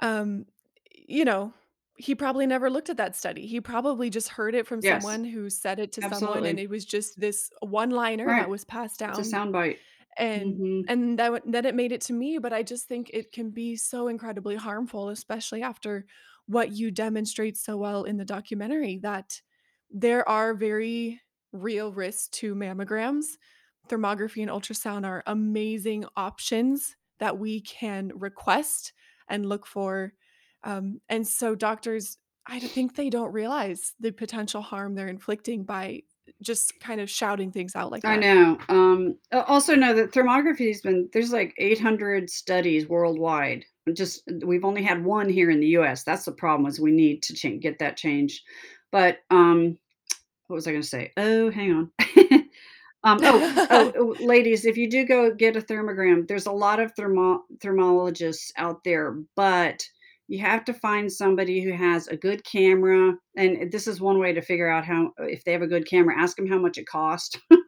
um, 0.00 0.46
you 0.92 1.24
know, 1.24 1.52
he 1.96 2.14
probably 2.14 2.46
never 2.46 2.70
looked 2.70 2.90
at 2.90 2.96
that 2.98 3.16
study. 3.16 3.46
He 3.46 3.60
probably 3.60 4.08
just 4.08 4.28
heard 4.28 4.54
it 4.54 4.66
from 4.66 4.80
Yes, 4.82 5.02
someone 5.02 5.24
who 5.24 5.50
said 5.50 5.80
it 5.80 5.92
to 5.94 6.02
someone, 6.02 6.44
and 6.46 6.58
it 6.60 6.70
was 6.70 6.84
just 6.84 7.18
this 7.20 7.50
one-liner 7.60 8.26
that 8.26 8.48
was 8.48 8.64
passed 8.64 9.00
down. 9.00 9.18
It's 9.18 9.32
a 9.32 9.36
soundbite. 9.36 9.78
And 10.18 10.60
Mhm. 10.60 10.88
and 10.88 11.18
that 11.18 11.42
then 11.46 11.66
it 11.66 11.74
made 11.74 11.92
it 11.92 12.00
to 12.02 12.12
me, 12.14 12.38
but 12.38 12.52
I 12.52 12.62
just 12.62 12.88
think 12.88 13.10
it 13.12 13.32
can 13.32 13.50
be 13.50 13.76
so 13.76 14.08
incredibly 14.08 14.56
harmful, 14.56 15.10
especially 15.10 15.62
after 15.62 16.06
what 16.46 16.72
you 16.72 16.90
demonstrate 16.90 17.56
so 17.58 17.76
well 17.76 18.04
in 18.04 18.16
the 18.16 18.24
documentary 18.24 18.98
that 18.98 19.42
there 19.90 20.28
are 20.28 20.54
very 20.54 21.20
real 21.52 21.92
risks 21.92 22.28
to 22.30 22.54
mammograms. 22.54 23.38
Thermography 23.88 24.42
and 24.42 24.50
ultrasound 24.50 25.06
are 25.06 25.22
amazing 25.26 26.04
options 26.16 26.96
that 27.18 27.38
we 27.38 27.60
can 27.60 28.12
request 28.14 28.92
and 29.28 29.46
look 29.48 29.66
for, 29.66 30.14
um, 30.64 31.00
and 31.08 31.26
so 31.26 31.54
doctors, 31.54 32.18
i 32.46 32.58
think 32.60 32.94
they 32.96 33.10
don't 33.10 33.32
realize 33.32 33.94
the 34.00 34.10
potential 34.12 34.62
harm 34.62 34.94
they're 34.94 35.06
inflicting 35.08 35.64
by 35.64 36.02
just 36.42 36.78
kind 36.80 37.00
of 37.00 37.10
shouting 37.10 37.50
things 37.52 37.74
out 37.76 37.90
like 37.90 38.02
that. 38.02 38.12
I 38.12 38.16
know, 38.16 38.58
um, 38.68 39.16
also 39.32 39.74
know 39.74 39.94
that 39.94 40.12
thermography 40.12 40.68
has 40.68 40.80
been 40.80 41.08
there's, 41.12 41.32
like, 41.32 41.54
800 41.58 42.30
studies 42.30 42.88
worldwide, 42.88 43.64
just 43.92 44.22
we've 44.44 44.64
only 44.64 44.82
had 44.82 45.04
1 45.04 45.28
here 45.28 45.50
in 45.50 45.60
the 45.60 45.68
US, 45.78 46.04
that's 46.04 46.24
the 46.24 46.32
problem 46.32 46.68
is 46.68 46.80
we 46.80 46.92
need 46.92 47.22
to 47.24 47.34
chan 47.34 47.60
get 47.60 47.78
that 47.78 47.96
changed, 47.96 48.42
but, 48.92 49.18
um, 49.30 49.78
what 50.46 50.56
was 50.56 50.66
I 50.66 50.72
gonna 50.72 50.82
say? 50.82 51.12
Oh, 51.16 51.50
hang 51.50 51.72
on. 51.72 51.90
Um, 53.04 53.20
oh 53.22 53.66
oh 53.70 53.92
oh, 53.96 54.24
ladies, 54.24 54.64
if 54.64 54.76
you 54.76 54.90
do 54.90 55.06
go 55.06 55.32
get 55.32 55.56
a 55.56 55.60
thermogram, 55.60 56.26
there's 56.26 56.46
a 56.46 56.52
lot 56.52 56.80
of 56.80 56.92
thermo 56.96 57.44
thermologists 57.58 58.50
out 58.56 58.82
there, 58.84 59.18
but 59.36 59.86
you 60.28 60.38
have 60.40 60.64
to 60.66 60.74
find 60.74 61.10
somebody 61.10 61.60
who 61.62 61.72
has 61.72 62.06
a 62.06 62.16
good 62.16 62.44
camera, 62.44 63.14
and 63.36 63.72
this 63.72 63.86
is 63.86 64.00
one 64.00 64.18
way 64.18 64.32
to 64.32 64.42
figure 64.42 64.68
out 64.68 64.84
how 64.84 65.10
if 65.18 65.42
they 65.44 65.52
have 65.52 65.62
a 65.62 65.66
good 65.66 65.88
camera, 65.88 66.20
ask 66.20 66.36
them 66.36 66.46
how 66.46 66.58
much 66.58 66.78
it 66.78 66.86
cost. 66.86 67.38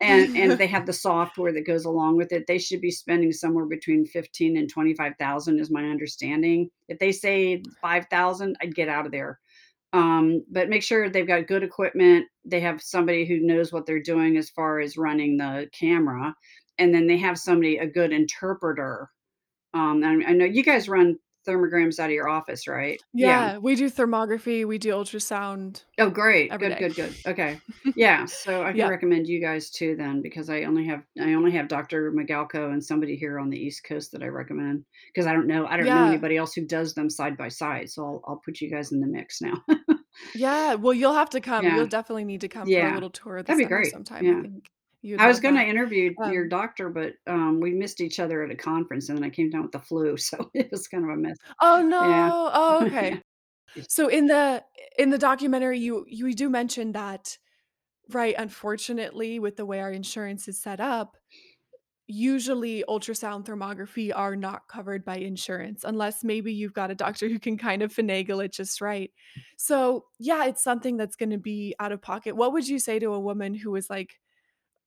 And 0.00 0.36
and 0.36 0.52
they 0.52 0.66
have 0.66 0.86
the 0.86 0.92
software 0.92 1.52
that 1.52 1.66
goes 1.66 1.84
along 1.84 2.16
with 2.16 2.32
it, 2.32 2.46
they 2.46 2.58
should 2.58 2.80
be 2.80 2.90
spending 2.90 3.32
somewhere 3.32 3.66
between 3.66 4.04
15 4.06 4.56
and 4.56 4.68
25,000 4.68 5.58
is 5.58 5.70
my 5.70 5.84
understanding. 5.84 6.68
If 6.88 6.98
they 6.98 7.12
say 7.12 7.62
5,000, 7.80 8.56
I'd 8.60 8.74
get 8.74 8.88
out 8.88 9.06
of 9.06 9.12
there. 9.12 9.38
Um, 9.92 10.44
but 10.50 10.68
make 10.68 10.82
sure 10.82 11.08
they've 11.08 11.26
got 11.26 11.46
good 11.46 11.62
equipment, 11.62 12.26
they 12.44 12.60
have 12.60 12.82
somebody 12.82 13.24
who 13.24 13.38
knows 13.38 13.72
what 13.72 13.86
they're 13.86 14.02
doing 14.02 14.36
as 14.36 14.50
far 14.50 14.80
as 14.80 14.96
running 14.96 15.36
the 15.36 15.68
camera, 15.72 16.34
and 16.78 16.92
then 16.92 17.06
they 17.06 17.16
have 17.18 17.38
somebody 17.38 17.76
a 17.76 17.86
good 17.86 18.12
interpreter. 18.12 19.08
Um, 19.72 20.02
and 20.02 20.24
I 20.26 20.32
know 20.32 20.44
you 20.44 20.64
guys 20.64 20.88
run 20.88 21.16
thermograms 21.46 21.98
out 21.98 22.10
of 22.10 22.14
your 22.14 22.28
office, 22.28 22.66
right? 22.68 23.00
Yeah. 23.12 23.52
Yeah, 23.52 23.58
we 23.58 23.74
do 23.76 23.90
thermography, 23.90 24.66
we 24.66 24.78
do 24.78 24.90
ultrasound 24.92 25.84
Oh, 25.98 26.10
great. 26.10 26.50
every 26.50 26.58
Good, 26.58 26.76
day. 26.76 26.78
good, 26.78 26.96
good. 26.96 27.16
Okay. 27.26 27.60
Yeah, 27.96 28.24
so 28.26 28.64
I 28.64 28.72
can 28.72 28.78
Yep. 28.78 28.88
recommend 28.88 29.28
you 29.28 29.40
guys 29.40 29.70
too 29.70 29.94
then 29.94 30.20
because 30.20 30.50
I 30.50 30.64
only 30.64 30.84
have 30.86 31.04
I 31.20 31.34
only 31.34 31.52
have 31.52 31.68
Doctor 31.68 32.10
Migalko 32.10 32.72
and 32.72 32.84
somebody 32.84 33.14
here 33.14 33.38
on 33.38 33.50
the 33.50 33.56
East 33.58 33.84
Coast 33.84 34.10
that 34.12 34.22
I 34.22 34.26
recommend 34.26 34.84
because 35.14 35.28
I 35.28 35.32
don't 35.32 35.46
know 35.46 35.66
I 35.66 35.76
don't 35.76 35.92
know 35.92 36.04
Yeah. 36.04 36.04
anybody 36.04 36.36
else 36.36 36.54
who 36.54 36.66
does 36.66 36.94
them 36.94 37.08
side 37.08 37.36
by 37.36 37.48
side, 37.48 37.88
so 37.90 38.02
I'll 38.04 38.22
I'll 38.26 38.42
put 38.44 38.60
you 38.60 38.68
guys 38.68 38.90
in 38.90 38.98
the 39.00 39.06
mix 39.06 39.40
now. 39.40 39.62
Yeah, 40.34 40.74
well, 40.74 40.92
you'll 40.94 41.14
have 41.14 41.30
to 41.30 41.40
come, 41.40 41.68
Yeah. 41.68 41.74
you'll 41.74 41.86
definitely 41.86 42.24
need 42.24 42.40
to 42.42 42.48
come 42.48 42.72
for 42.72 42.86
a 42.86 42.90
Yeah. 42.90 42.90
little 42.90 43.10
tour 43.10 43.36
of 43.38 43.46
the 43.46 43.52
That'd 43.52 43.58
be 43.58 43.64
great. 43.66 43.84
sometime, 43.84 44.28
I 44.28 44.34
Yeah. 44.34 44.42
think 44.42 44.70
you'd 45.04 45.20
I 45.20 45.28
was 45.28 45.40
gonna 45.40 45.60
that. 45.60 45.62
interview 45.62 46.16
your 46.24 46.46
Um 46.46 46.48
doctor, 46.48 46.88
but, 46.90 47.14
um, 47.28 47.60
we 47.60 47.72
missed 47.72 48.00
each 48.00 48.18
other 48.20 48.42
at 48.42 48.50
a 48.50 48.56
conference, 48.56 49.08
and 49.08 49.16
then 49.18 49.24
I 49.24 49.30
came 49.30 49.50
down 49.50 49.62
with 49.62 49.72
the 49.72 49.80
flu, 49.80 50.16
so 50.18 50.50
it 50.54 50.70
was 50.72 50.88
kind 50.88 51.04
of 51.04 51.10
a 51.10 51.16
mess. 51.16 51.38
Oh, 51.60 51.82
Yeah. 52.00 52.32
no. 52.40 52.50
Oh, 52.52 52.84
Yeah. 53.02 53.20
okay. 53.22 53.22
So 53.88 54.08
in 54.08 54.26
the 54.28 54.64
in 54.98 55.10
the 55.10 55.18
documentary, 55.18 55.78
you 55.80 56.04
you 56.08 56.34
do 56.34 56.50
mention 56.50 56.92
that, 56.92 57.38
right, 58.10 58.34
unfortunately, 58.38 59.38
with 59.40 59.56
the 59.56 59.66
way 59.66 59.80
our 59.80 59.92
insurance 59.92 60.48
is 60.48 60.60
set 60.62 60.80
up, 60.80 61.16
usually 62.06 62.84
ultrasound 62.88 63.46
thermography 63.46 64.12
are 64.14 64.36
not 64.36 64.68
covered 64.68 65.04
by 65.04 65.16
insurance 65.16 65.84
unless 65.84 66.24
maybe 66.24 66.52
you've 66.52 66.74
got 66.74 66.90
a 66.90 66.94
doctor 66.94 67.28
who 67.28 67.38
can 67.40 67.58
kind 67.58 67.82
of 67.82 67.94
finagle 67.94 68.44
it 68.44 68.52
just 68.52 68.80
right. 68.82 69.12
So, 69.56 70.06
yeah, 70.18 70.46
it's 70.46 70.62
something 70.64 70.96
that's 70.98 71.16
gonna 71.16 71.38
be 71.38 71.74
out 71.80 71.92
of 71.92 72.02
pocket. 72.02 72.36
What 72.36 72.52
would 72.52 72.68
you 72.68 72.78
say 72.78 72.98
to 73.00 73.14
a 73.14 73.20
woman 73.20 73.54
who 73.54 73.74
is 73.76 73.90
like, 73.90 74.16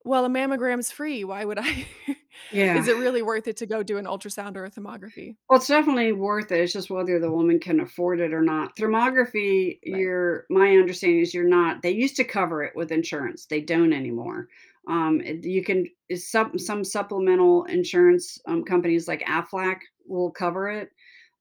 "Well, 0.08 0.26
a 0.26 0.30
mammogram's 0.30 0.91
free, 0.91 1.24
why 1.24 1.45
would 1.45 1.60
I" 1.60 1.88
Yeah. 2.49 2.78
Is 2.80 2.88
it 2.88 2.97
really 2.97 3.22
worth 3.24 3.47
it 3.47 3.58
to 3.58 3.66
go 3.66 3.84
do 3.84 3.97
an 3.97 4.05
ultrasound 4.05 4.58
or 4.58 4.66
a 4.66 4.72
thermography? 4.72 5.38
Well, 5.49 5.58
it's 5.60 5.68
definitely 5.68 6.12
worth 6.12 6.51
it, 6.51 6.60
it's 6.60 6.74
just 6.74 6.89
whether 6.89 7.20
the 7.20 7.32
woman 7.32 7.60
can 7.60 7.80
afford 7.80 8.20
it 8.20 8.34
or 8.34 8.41
not. 8.41 8.76
Thermography, 8.76 9.80
Right. 9.91 10.01
you're 10.01 10.45
my 10.49 10.76
understanding 10.76 11.22
is 11.22 11.34
you're 11.34 11.47
not 11.47 11.82
they 11.82 11.91
used 11.91 12.18
to 12.18 12.26
cover 12.26 12.64
it 12.64 12.76
with 12.76 12.91
insurance, 12.91 13.45
they 13.45 13.62
don't 13.62 13.93
anymore. 13.93 14.49
Um, 14.89 15.22
you 15.24 15.64
can 15.64 15.86
some 16.16 16.58
some 16.58 16.84
supplemental 16.84 17.64
insurance, 17.66 18.38
um, 18.47 18.64
companies 18.66 19.08
like 19.08 19.22
Aflac 19.22 19.80
will 20.05 20.32
cover 20.32 20.70
it. 20.70 20.89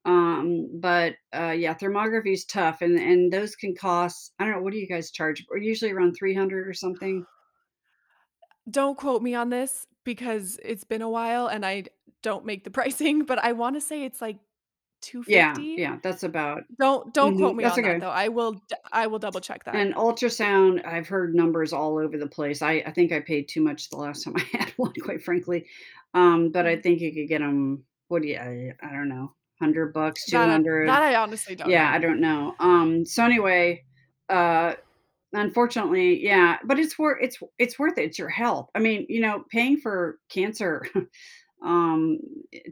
Um, 0.07 0.69
but, 0.81 1.15
uh, 1.35 1.51
yeah, 1.59 1.75
thermography 1.75 2.33
is 2.35 2.45
tough, 2.47 2.83
and 2.83 2.99
and 2.99 3.33
those 3.33 3.57
can 3.57 3.75
cost 3.77 4.35
I 4.39 4.45
don't 4.45 4.55
know, 4.55 4.63
what 4.63 4.73
do 4.73 4.79
you 4.81 4.89
guys 4.89 5.11
charge? 5.13 5.45
Or 5.51 5.59
usually 5.59 5.93
around 5.93 6.15
300 6.15 6.69
or 6.69 6.75
something? 6.75 7.27
Don't 8.69 8.99
quote 8.99 9.23
me 9.23 9.35
on 9.35 9.51
this 9.51 9.87
because 10.05 10.59
it's 10.63 10.85
been 10.85 11.03
a 11.03 11.09
while 11.11 11.47
and 11.47 11.65
I 11.65 11.85
don't 12.23 12.45
make 12.45 12.65
the 12.65 12.71
pricing, 12.73 13.25
but 13.25 13.39
I 13.39 13.53
wanna 13.53 13.81
say 13.81 14.05
it's, 14.05 14.21
like, 14.21 14.39
two 15.03 15.23
Yeah, 15.27 15.65
fifty? 15.77 15.77
yeah, 15.77 15.99
that's 16.03 16.23
about 16.23 16.63
Don't 16.81 17.13
don't 17.15 17.37
quote 17.37 17.55
mhm, 17.55 17.57
me 17.57 17.65
that's 17.65 17.77
on 17.77 17.83
that, 17.83 17.99
okay. 17.99 18.01
though, 18.01 18.11
I 18.11 18.29
will 18.29 18.55
d 18.55 18.77
I 18.93 19.07
will 19.09 19.19
double 19.21 19.41
check 19.41 19.65
that. 19.65 19.85
And 19.85 19.95
ultrasound, 19.95 20.85
I've 20.87 21.09
heard 21.09 21.35
numbers 21.35 21.73
all 21.73 21.99
over 21.99 22.17
the 22.17 22.29
place. 22.29 22.63
I 22.63 22.83
I 22.87 22.93
think 22.93 23.13
I 23.13 23.21
paid 23.21 23.49
too 23.49 23.61
much 23.63 23.89
the 23.91 23.97
last 23.97 24.23
time 24.25 24.35
I 24.37 24.57
had 24.57 24.71
one, 24.77 24.93
quite 25.03 25.23
frankly. 25.23 25.67
Um, 26.15 26.51
but 26.53 26.67
I 26.67 26.77
Mm. 26.77 26.81
think 26.81 27.01
you 27.01 27.13
could 27.13 27.29
get 27.29 27.41
them. 27.41 27.85
what 28.09 28.23
do 28.23 28.29
you 28.29 28.37
I 28.39 28.73
I 28.83 28.93
don't 28.93 29.09
know, 29.09 29.35
100 29.59 29.93
bucks, 29.93 30.29
two 30.29 30.39
That 30.39 30.49
I 30.51 30.59
hundred. 30.59 30.87
that 30.87 31.03
I 31.03 31.15
honestly 31.15 31.55
don't 31.57 31.75
Yeah, 31.75 31.91
I 31.93 31.99
don't 31.99 32.21
know. 32.21 32.57
Um, 32.61 33.07
so 33.07 33.25
anyway, 33.25 33.85
uh, 34.29 34.75
unfortunately, 35.37 36.23
yeah, 36.25 36.59
but 36.65 36.79
it's 36.79 36.99
worth 36.99 37.19
it's 37.21 37.39
it's 37.59 37.79
worth 37.79 37.99
it, 37.99 38.05
it's 38.05 38.19
your 38.19 38.29
health. 38.29 38.71
I 38.75 38.79
mean, 38.79 39.07
you 39.09 39.21
know, 39.21 39.45
paying 39.51 39.79
for 39.79 40.19
cancer, 40.29 40.87
um, 41.65 42.19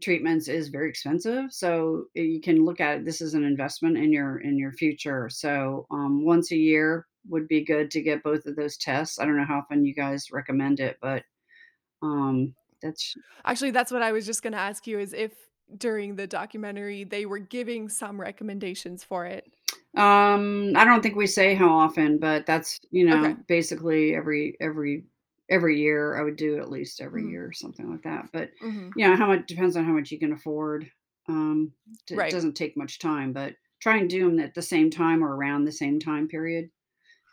treatments 0.02 0.48
is 0.48 0.68
very 0.68 0.88
expensive, 0.88 1.52
so 1.52 2.04
you 2.14 2.40
can 2.40 2.64
look 2.64 2.80
at 2.80 2.98
it 2.98 3.04
this 3.04 3.20
is 3.20 3.34
an 3.34 3.44
investment 3.44 3.96
in 3.96 4.12
your 4.12 4.38
in 4.38 4.58
your 4.58 4.72
future. 4.72 5.28
So, 5.30 5.86
um, 5.90 6.24
once 6.24 6.52
a 6.52 6.56
year 6.56 7.06
would 7.28 7.48
be 7.48 7.64
good 7.64 7.90
to 7.90 8.02
get 8.02 8.22
both 8.22 8.46
of 8.46 8.56
those 8.56 8.76
tests. 8.76 9.18
I 9.18 9.24
don't 9.24 9.36
know 9.36 9.46
how 9.46 9.58
often 9.58 9.84
you 9.84 9.94
guys 9.94 10.30
recommend 10.30 10.80
it, 10.80 10.98
but, 11.00 11.22
um, 12.02 12.54
that's 12.82 13.16
Actually, 13.44 13.70
that's 13.70 13.90
what 13.90 14.02
I 14.02 14.12
was 14.12 14.26
just 14.26 14.42
gonna 14.42 14.58
ask 14.58 14.86
you 14.86 14.98
is 14.98 15.12
if 15.12 15.32
during 15.76 16.16
the 16.16 16.26
documentary, 16.26 17.04
they 17.04 17.26
were 17.26 17.38
giving 17.38 17.88
some 17.88 18.20
recommendations 18.20 19.02
for 19.02 19.24
it. 19.26 19.52
Um, 19.96 20.72
I 20.76 20.84
don't 20.84 21.02
think 21.02 21.14
we 21.14 21.26
say 21.26 21.54
how 21.54 21.68
often, 21.70 22.18
but 22.18 22.46
that's, 22.46 22.80
you 22.90 23.04
Okay. 23.12 23.34
know, 23.34 23.36
basically 23.46 24.14
every 24.14 24.56
every 24.60 25.06
every 25.50 25.78
year, 25.78 26.16
I 26.18 26.22
would 26.22 26.36
do 26.36 26.58
at 26.58 26.70
least 26.70 27.00
every 27.00 27.26
Mhm. 27.26 27.28
year 27.28 27.46
or 27.46 27.52
something 27.52 27.88
like 27.90 28.02
that, 28.02 28.30
but, 28.32 28.50
Mhm. 28.60 28.94
you 28.94 29.06
know, 29.06 29.14
how 29.14 29.26
much 29.26 29.46
depends 29.46 29.76
on 29.76 29.84
how 29.84 29.92
much 29.92 30.10
you 30.10 30.18
can 30.18 30.32
afford. 30.32 30.90
Um, 31.28 31.72
d 32.06 32.16
it 32.16 32.28
Right. 32.28 32.30
doesn't 32.30 32.54
take 32.56 32.76
much 32.76 32.98
time, 32.98 33.32
but 33.32 33.54
try 33.80 33.98
and 33.98 34.10
do 34.10 34.24
them 34.28 34.40
at 34.40 34.54
the 34.54 34.62
same 34.62 34.90
time 34.90 35.22
or 35.22 35.36
around 35.36 35.64
the 35.64 35.72
same 35.72 36.00
time 36.00 36.26
period, 36.28 36.70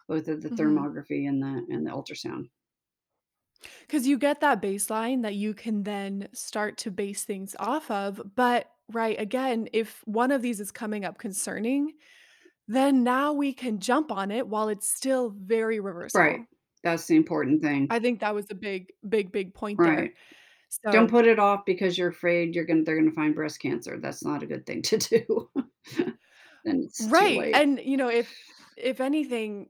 both 0.09 0.27
of 0.29 0.41
the 0.43 0.49
Mhm. 0.49 0.91
thermography 0.91 1.27
and 1.29 1.41
the 1.43 1.65
and 1.73 1.85
the 1.87 1.91
ultrasound. 1.91 2.49
Because 3.87 4.07
you 4.07 4.17
get 4.17 4.39
that 4.41 4.61
baseline 4.61 5.21
that 5.23 5.35
you 5.35 5.53
can 5.53 5.83
then 5.83 6.27
start 6.33 6.77
to 6.79 6.91
base 6.91 7.23
things 7.25 7.55
off 7.59 7.89
of, 7.91 8.21
but 8.35 8.71
right, 8.89 9.19
again, 9.19 9.67
if 9.73 10.01
one 10.05 10.31
of 10.31 10.41
these 10.41 10.59
is 10.59 10.71
coming 10.71 11.05
up 11.05 11.17
concerning, 11.17 11.93
then 12.73 13.03
now 13.03 13.33
we 13.33 13.53
can 13.53 13.79
jump 13.79 14.11
on 14.11 14.31
it 14.31 14.47
while 14.47 14.69
it's 14.69 14.89
still 14.89 15.29
very 15.29 15.79
reversible. 15.79 16.21
Right. 16.21 16.31
reversible. 16.31 16.47
That's 16.83 17.05
the 17.07 17.15
important 17.15 17.61
thing. 17.61 17.87
I 17.91 17.99
think 17.99 18.21
that 18.21 18.33
was 18.33 18.45
a 18.49 18.55
big, 18.55 18.87
big, 19.07 19.31
big 19.31 19.53
point 19.53 19.81
there. 19.83 19.93
Right. 19.93 20.13
Don't 20.89 21.07
So 21.07 21.11
put 21.11 21.27
it 21.27 21.39
off 21.39 21.61
because 21.65 21.97
you're 21.97 22.09
afraid 22.09 22.55
you're 22.55 22.65
gonna 22.65 22.83
they're 22.83 22.97
gonna 22.97 23.11
find 23.11 23.35
breast 23.35 23.59
cancer, 23.59 23.99
that's 23.99 24.23
not 24.23 24.41
a 24.43 24.47
good 24.47 24.65
thing 24.65 24.81
to 24.83 24.97
do. 24.97 25.49
Then 26.63 26.83
it's 26.85 27.07
too 27.07 27.07
Right, 27.09 27.37
late. 27.37 27.55
and, 27.55 27.79
you 27.79 27.97
know, 27.97 28.07
if 28.09 28.31
if 28.77 29.01
anything, 29.01 29.69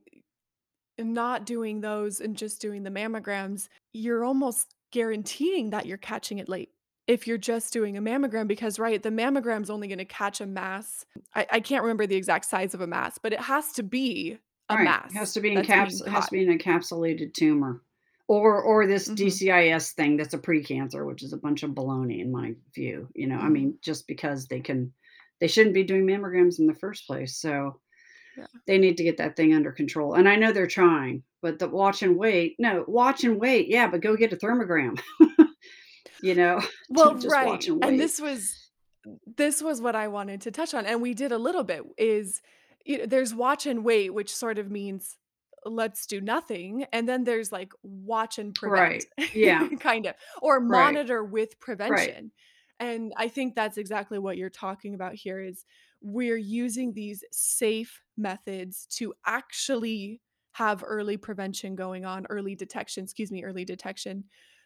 not 0.98 1.46
doing 1.46 1.80
those 1.80 2.20
and 2.20 2.36
just 2.36 2.60
doing 2.60 2.82
the 2.82 2.90
mammograms, 2.90 3.68
you're 3.92 4.24
almost 4.24 4.74
guaranteeing 4.90 5.70
that 5.70 5.86
you're 5.86 5.98
catching 5.98 6.38
it 6.38 6.48
late 6.48 6.70
if 7.08 7.26
you're 7.26 7.38
just 7.38 7.72
doing 7.72 7.96
a 7.96 8.02
mammogram 8.02 8.46
because, 8.48 8.78
right, 8.78 9.02
the 9.02 9.10
mammogram's 9.10 9.70
only 9.70 9.88
gonna 9.88 10.04
catch 10.04 10.40
a 10.40 10.46
mass 10.46 11.04
I 11.34 11.46
I 11.50 11.60
can't 11.60 11.82
remember 11.82 12.06
the 12.06 12.16
exact 12.16 12.44
size 12.46 12.74
of 12.74 12.80
a 12.80 12.86
mass, 12.86 13.18
but 13.18 13.32
it 13.32 13.40
has 13.40 13.72
to 13.74 13.82
be 13.82 14.38
a 14.68 14.76
Right, 14.76 14.96
it 15.08 15.16
has 15.18 15.32
mass 15.32 15.34
to 15.34 15.40
be 15.40 15.50
that's 15.54 15.72
being 15.74 16.00
encaps 16.00 16.00
it 16.06 16.10
has 16.10 16.26
to 16.26 16.32
be 16.32 16.46
an 16.46 16.58
encapsulated 16.58 17.34
tumor 17.34 17.82
or 18.28 18.62
or 18.62 18.86
this 18.86 19.08
Mhm. 19.08 19.12
DCIS 19.12 19.92
thing 19.92 20.16
that's 20.16 20.32
a 20.34 20.38
precancer, 20.38 21.06
which 21.06 21.22
is 21.22 21.32
a 21.32 21.36
bunch 21.38 21.62
of 21.62 21.72
baloney 21.72 22.20
in 22.20 22.32
my 22.32 22.54
view, 22.74 23.08
you 23.14 23.26
know, 23.26 23.38
I 23.38 23.48
Mhm. 23.48 23.50
mean, 23.50 23.78
just 23.82 24.06
because 24.08 24.46
they 24.46 24.60
can 24.60 24.92
they 25.40 25.48
shouldn't 25.48 25.74
be 25.74 25.82
doing 25.84 26.06
mammograms 26.06 26.58
in 26.58 26.66
the 26.66 26.74
first 26.74 27.06
place, 27.06 27.36
so 27.36 27.80
Yeah. 28.36 28.46
they 28.66 28.78
need 28.78 28.96
to 28.98 29.04
get 29.04 29.18
that 29.18 29.36
thing 29.36 29.54
under 29.54 29.72
control, 29.72 30.14
and 30.14 30.28
I 30.28 30.36
know 30.36 30.52
they're 30.52 30.66
trying, 30.68 31.24
but 31.42 31.58
the 31.60 31.68
watch 31.68 32.02
and 32.02 32.16
wait 32.18 32.56
no, 32.58 32.84
watch 32.88 33.24
and 33.24 33.40
wait, 33.40 33.68
yeah, 33.68 33.88
but 33.90 34.02
go 34.02 34.16
get 34.16 34.32
a 34.34 34.36
thermogram. 34.36 35.00
You 36.22 36.34
know, 36.36 36.60
Well, 36.88 37.14
right, 37.22 37.64
and 37.80 37.80
and 37.80 37.98
this 37.98 38.20
was 38.20 38.56
this 39.26 39.62
was 39.62 39.80
what 39.80 39.96
I 39.96 40.08
wanted 40.08 40.40
to 40.42 40.50
touch 40.52 40.74
on, 40.74 40.86
and 40.86 41.02
we 41.02 41.14
did 41.14 41.32
a 41.32 41.38
little 41.38 41.64
bit, 41.64 41.82
is, 41.98 42.40
y 42.86 43.04
there's 43.06 43.34
watch 43.34 43.66
and 43.66 43.84
wait, 43.84 44.10
which 44.14 44.34
sort 44.34 44.58
of 44.58 44.70
means 44.70 45.18
let's 45.64 46.06
do 46.06 46.20
nothing, 46.20 46.84
and 46.92 47.08
then 47.08 47.24
there's, 47.24 47.52
like, 47.52 47.72
watch 47.82 48.38
and 48.38 48.54
prevent, 48.54 48.94
Right. 48.94 49.32
Yeah. 49.32 49.68
kind 49.80 50.06
of, 50.06 50.14
or 50.42 50.60
Right. 50.68 51.00
monitor 51.00 51.24
with 51.24 51.58
Right. 51.88 52.16
prevention, 52.18 52.32
and 52.80 53.12
I 53.16 53.28
think 53.28 53.54
that's 53.56 53.78
exactly 53.78 54.18
what 54.18 54.36
you're 54.36 54.50
talking 54.50 54.94
about 54.94 55.14
here 55.14 55.40
is 55.40 55.64
we're 56.02 56.36
using 56.36 56.92
these 56.94 57.24
safe 57.32 58.02
methods 58.16 58.86
to 58.98 59.14
actually 59.26 60.20
have 60.52 60.84
early 60.86 61.16
prevention 61.16 61.74
going 61.76 62.04
on, 62.04 62.26
early 62.30 62.54
detection, 62.56 63.04
excuse 63.04 63.32
me, 63.32 63.42
early 63.44 63.64
detection. 63.64 64.24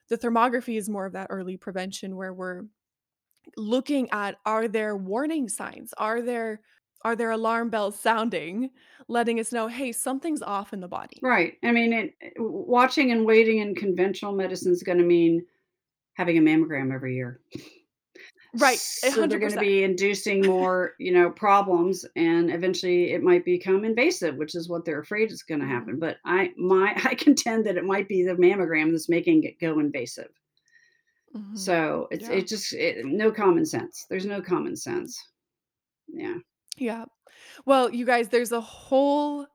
The 0.09 0.19
thermography 0.19 0.77
is 0.79 0.89
more 0.89 1.07
of 1.07 1.13
that 1.15 1.29
early 1.31 1.57
prevention 1.57 2.17
where 2.17 2.33
we're 2.33 2.63
looking 3.57 4.11
at 4.11 4.37
are 4.45 4.69
there 4.69 4.97
warning 4.97 5.49
signs? 5.49 5.93
Are 5.99 6.23
there 6.23 6.61
are 7.03 7.15
there 7.15 7.31
alarm 7.31 7.71
bells 7.71 7.99
sounding, 7.99 8.71
letting 9.09 9.39
us 9.39 9.53
know, 9.53 9.69
"Hey, 9.69 9.93
something's 9.93 10.43
off 10.43 10.73
in 10.73 10.81
the 10.81 10.89
body." 10.89 11.19
Right. 11.23 11.55
I 11.63 11.73
mean, 11.73 11.93
it 11.93 12.15
watching 12.39 13.13
and 13.13 13.25
waiting 13.25 13.59
in 13.59 13.75
conventional 13.75 14.33
medicine 14.33 14.73
is 14.73 14.83
gonna 14.83 15.05
mean 15.05 15.45
having 16.15 16.39
a 16.39 16.41
mammogram 16.41 16.93
every 16.93 17.15
year. 17.15 17.41
Right, 18.59 18.77
a 18.79 19.11
So, 19.11 19.27
they're 19.27 19.39
gonna 19.39 19.61
be 19.61 19.83
inducing 19.83 20.45
more, 20.47 20.95
you 20.99 21.13
know, 21.13 21.31
problems, 21.31 22.05
and 22.17 22.51
eventually 22.51 23.13
it 23.13 23.23
might 23.23 23.45
become 23.45 23.85
invasive, 23.85 24.37
which 24.37 24.55
is 24.55 24.69
what 24.69 24.85
they're 24.85 25.01
afraid 25.01 25.31
is 25.33 25.43
gonna 25.43 25.65
Mhm. 25.65 25.69
happen, 25.69 25.99
but 25.99 26.19
I 26.25 26.53
my 26.57 26.95
I 27.13 27.15
contend 27.15 27.67
that 27.67 27.77
it 27.77 27.85
might 27.85 28.09
be 28.09 28.23
the 28.23 28.35
mammogram 28.35 28.91
that's 28.93 29.09
making 29.09 29.45
it 29.45 29.59
go 29.59 29.79
invasive. 29.79 30.31
Mhm. 31.35 31.59
So, 31.59 32.09
it's 32.11 32.29
Yeah. 32.29 32.35
it 32.37 32.47
just 32.47 32.73
it 32.73 33.05
no 33.05 33.31
common 33.33 33.65
sense. 33.67 34.07
There's 34.09 34.27
no 34.27 34.41
common 34.41 34.77
sense. 34.77 35.23
Yeah. 36.09 36.37
Yeah. 36.79 37.05
Well, 37.67 37.93
you 37.93 38.07
guys, 38.07 38.29
there's 38.29 38.53
a 38.53 38.61
whole 38.61 39.47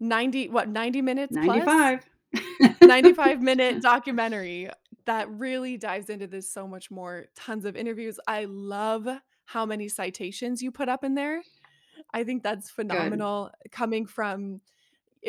90 0.00 0.48
what, 0.48 0.68
90 0.68 1.02
minutes 1.02 1.36
plus? 1.36 1.46
95. 1.46 2.06
95 2.82 3.42
minute 3.42 3.82
documentary 3.82 4.68
that 5.08 5.30
really 5.30 5.78
dives 5.78 6.10
into 6.10 6.26
this 6.26 6.52
so 6.52 6.68
much 6.68 6.90
more, 6.90 7.28
tons 7.34 7.64
of 7.64 7.76
interviews. 7.76 8.20
I 8.26 8.44
love 8.44 9.08
how 9.46 9.64
many 9.64 9.88
citations 9.88 10.60
you 10.60 10.70
put 10.70 10.90
up 10.90 11.02
in 11.02 11.14
there. 11.14 11.42
I 12.12 12.24
think 12.24 12.42
that's 12.42 12.70
Good. 12.70 12.88
phenomenal 12.88 13.50
coming 13.72 14.04
from, 14.04 14.60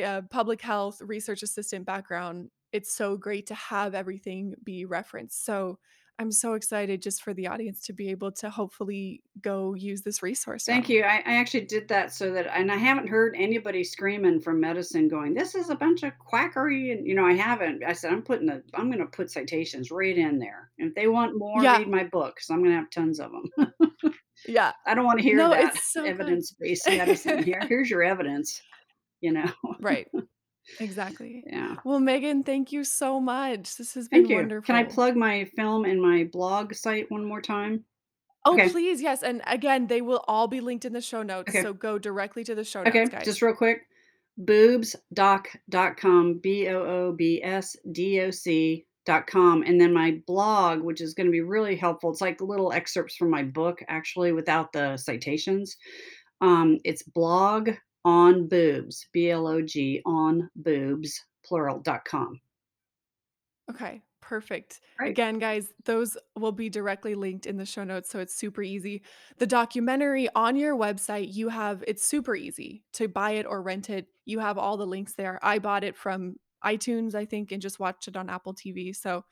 uh, 0.03 0.23
public 0.29 0.61
health 0.61 1.01
research 1.01 1.43
assistant 1.43 1.85
background, 1.85 2.51
it's 2.73 2.93
so 2.93 3.15
great 3.15 3.47
to 3.47 3.55
have 3.55 3.95
everything 3.95 4.53
be 4.65 4.83
referenced, 4.83 5.45
so 5.45 5.79
I'm 6.19 6.31
so 6.33 6.53
excited 6.53 7.01
just 7.01 7.23
for 7.23 7.33
the 7.33 7.47
audience 7.47 7.81
to 7.83 7.93
be 7.93 8.09
able 8.09 8.31
to 8.33 8.49
hopefully 8.49 9.23
go 9.41 9.73
use 9.73 10.01
this 10.01 10.21
resource 10.21 10.67
Thank 10.67 10.87
now. 10.87 10.89
you. 10.89 11.03
I 11.03 11.17
I 11.25 11.35
actually 11.35 11.65
did 11.65 11.87
that 11.87 12.13
so 12.13 12.31
that 12.33 12.45
and 12.55 12.71
I 12.71 12.75
haven't 12.75 13.07
heard 13.07 13.35
anybody 13.37 13.83
screaming 13.83 14.39
from 14.39 14.59
medicine 14.59 15.07
going, 15.07 15.33
"This 15.33 15.55
is 15.55 15.69
a 15.69 15.75
bunch 15.75 16.03
of 16.03 16.17
quackery," 16.19 16.91
and, 16.91 17.07
you 17.07 17.15
know, 17.15 17.25
I 17.25 17.33
haven't. 17.33 17.83
I 17.83 17.93
said, 17.93 18.11
"I'm 18.13 18.21
putting 18.21 18.45
the 18.47 18.63
I'm 18.75 18.91
gonna 18.91 19.07
put 19.07 19.31
citations 19.31 19.89
right 19.89 20.15
in 20.17 20.37
there. 20.37 20.71
If 20.77 20.93
they 20.95 21.07
want 21.07 21.37
more, 21.37 21.63
Yeah. 21.63 21.79
read 21.79 21.87
my 21.87 22.03
book 22.03 22.35
'cause 22.35 22.49
I'm 22.51 22.61
gonna 22.63 22.75
have 22.75 22.89
tons 22.91 23.19
of 23.19 23.31
'em." 23.33 23.49
Yeah. 24.45 24.73
I 24.85 24.95
don't 24.95 25.05
wanna 25.05 25.23
hear 25.23 25.43
No, 25.43 25.49
that 25.49 25.75
so 25.77 26.05
evidence-based 26.05 26.89
medicine. 26.91 27.43
"Here 27.43 27.65
here's 27.67 27.89
your 27.89 28.03
evidence." 28.03 28.61
You 29.21 29.33
know? 29.33 29.53
Right. 29.79 30.09
Exactly. 30.79 31.43
Yeah. 31.47 31.75
Well, 31.83 31.99
Megan, 31.99 32.43
thank 32.43 32.71
you 32.71 32.83
so 32.83 33.19
much. 33.19 33.75
This 33.77 33.93
has 33.95 34.07
Thank 34.07 34.27
been 34.27 34.49
you. 34.49 34.61
Can 34.61 34.75
I 34.75 34.83
plug 34.83 35.15
my 35.15 35.45
film 35.55 35.85
and 35.85 36.01
my 36.01 36.25
blog 36.31 36.73
site 36.73 37.09
one 37.11 37.25
more 37.25 37.41
time? 37.41 37.85
Oh, 38.45 38.53
Okay. 38.53 38.69
please, 38.69 39.01
yes, 39.01 39.21
and 39.21 39.41
again, 39.47 39.87
they 39.87 40.01
will 40.01 40.23
all 40.27 40.47
be 40.47 40.61
linked 40.61 40.85
in 40.85 40.93
the 40.93 41.01
show 41.01 41.23
notes, 41.23 41.49
Okay. 41.49 41.61
so 41.61 41.73
go 41.73 41.97
directly 41.99 42.43
to 42.45 42.55
the 42.55 42.63
show 42.63 42.83
notes, 42.83 42.95
Okay, 42.95 43.05
guys. 43.05 43.25
just 43.25 43.41
real 43.41 43.53
quick, 43.53 43.81
boobsdoc.com, 44.41 46.39
B-O-O-B-S-D-O-C 47.49 48.85
dot 49.05 49.27
com, 49.27 49.63
and 49.63 49.79
then 49.81 49.93
my 49.93 50.21
blog, 50.25 50.81
which 50.81 51.01
is 51.01 51.13
gonna 51.13 51.31
be 51.31 51.41
really 51.41 51.75
helpful, 51.75 52.11
it's 52.11 52.21
like 52.21 52.39
little 52.41 52.71
excerpts 52.71 53.15
from 53.15 53.29
my 53.29 53.43
book, 53.43 53.83
actually, 53.89 54.31
without 54.31 54.71
the 54.71 54.95
citations. 54.97 55.75
Um, 56.41 56.77
it's 56.85 57.03
blog 57.03 57.71
on 58.05 58.47
boobs, 58.47 59.07
B-L-O-G, 59.13 60.01
on 60.05 60.49
boobs, 60.55 61.25
plural, 61.45 61.79
dot 61.79 62.05
com. 62.05 62.39
Okay, 63.69 64.01
perfect. 64.21 64.81
Right. 64.99 65.11
Again, 65.11 65.37
guys, 65.39 65.73
those 65.85 66.17
will 66.35 66.51
be 66.51 66.69
directly 66.69 67.15
linked 67.15 67.45
in 67.45 67.57
the 67.57 67.65
show 67.65 67.83
notes, 67.83 68.09
so 68.09 68.19
it's 68.19 68.35
super 68.35 68.63
easy. 68.63 69.03
The 69.37 69.47
documentary 69.47 70.27
on 70.35 70.55
your 70.55 70.75
website, 70.75 71.33
you 71.33 71.49
have 71.49 71.83
it's 71.87 72.05
super 72.05 72.35
easy 72.35 72.83
to 72.93 73.07
buy 73.07 73.31
it 73.31 73.45
or 73.45 73.61
rent 73.61 73.89
it. 73.89 74.07
You 74.25 74.39
have 74.39 74.57
all 74.57 74.77
the 74.77 74.87
links 74.87 75.13
there. 75.13 75.39
I 75.43 75.59
bought 75.59 75.83
it 75.83 75.95
from 75.95 76.37
iTunes, 76.63 77.15
I 77.15 77.25
think, 77.25 77.51
and 77.51 77.61
just 77.61 77.79
watched 77.79 78.07
it 78.07 78.17
on 78.17 78.29
Apple 78.29 78.53
TV, 78.53 78.95
so 78.95 79.23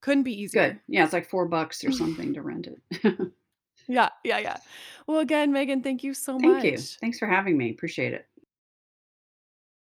couldn't 0.00 0.24
be 0.24 0.40
easier. 0.40 0.72
Good. 0.72 0.80
Yeah, 0.88 1.04
it's 1.04 1.12
like 1.12 1.28
4 1.28 1.46
bucks 1.48 1.84
or 1.84 1.92
something 1.92 2.34
to 2.34 2.42
rent 2.42 2.68
it. 2.68 3.32
Yeah, 3.86 4.08
yeah, 4.22 4.38
yeah. 4.38 4.56
Well, 5.06 5.18
again, 5.18 5.52
Megan, 5.52 5.82
thank 5.82 6.02
you 6.02 6.14
so 6.14 6.38
Thank 6.38 6.64
you. 6.64 6.72
much. 6.72 6.96
Thanks 7.00 7.18
for 7.18 7.26
having 7.26 7.56
me. 7.56 7.70
Appreciate 7.70 8.14
it. 8.14 8.26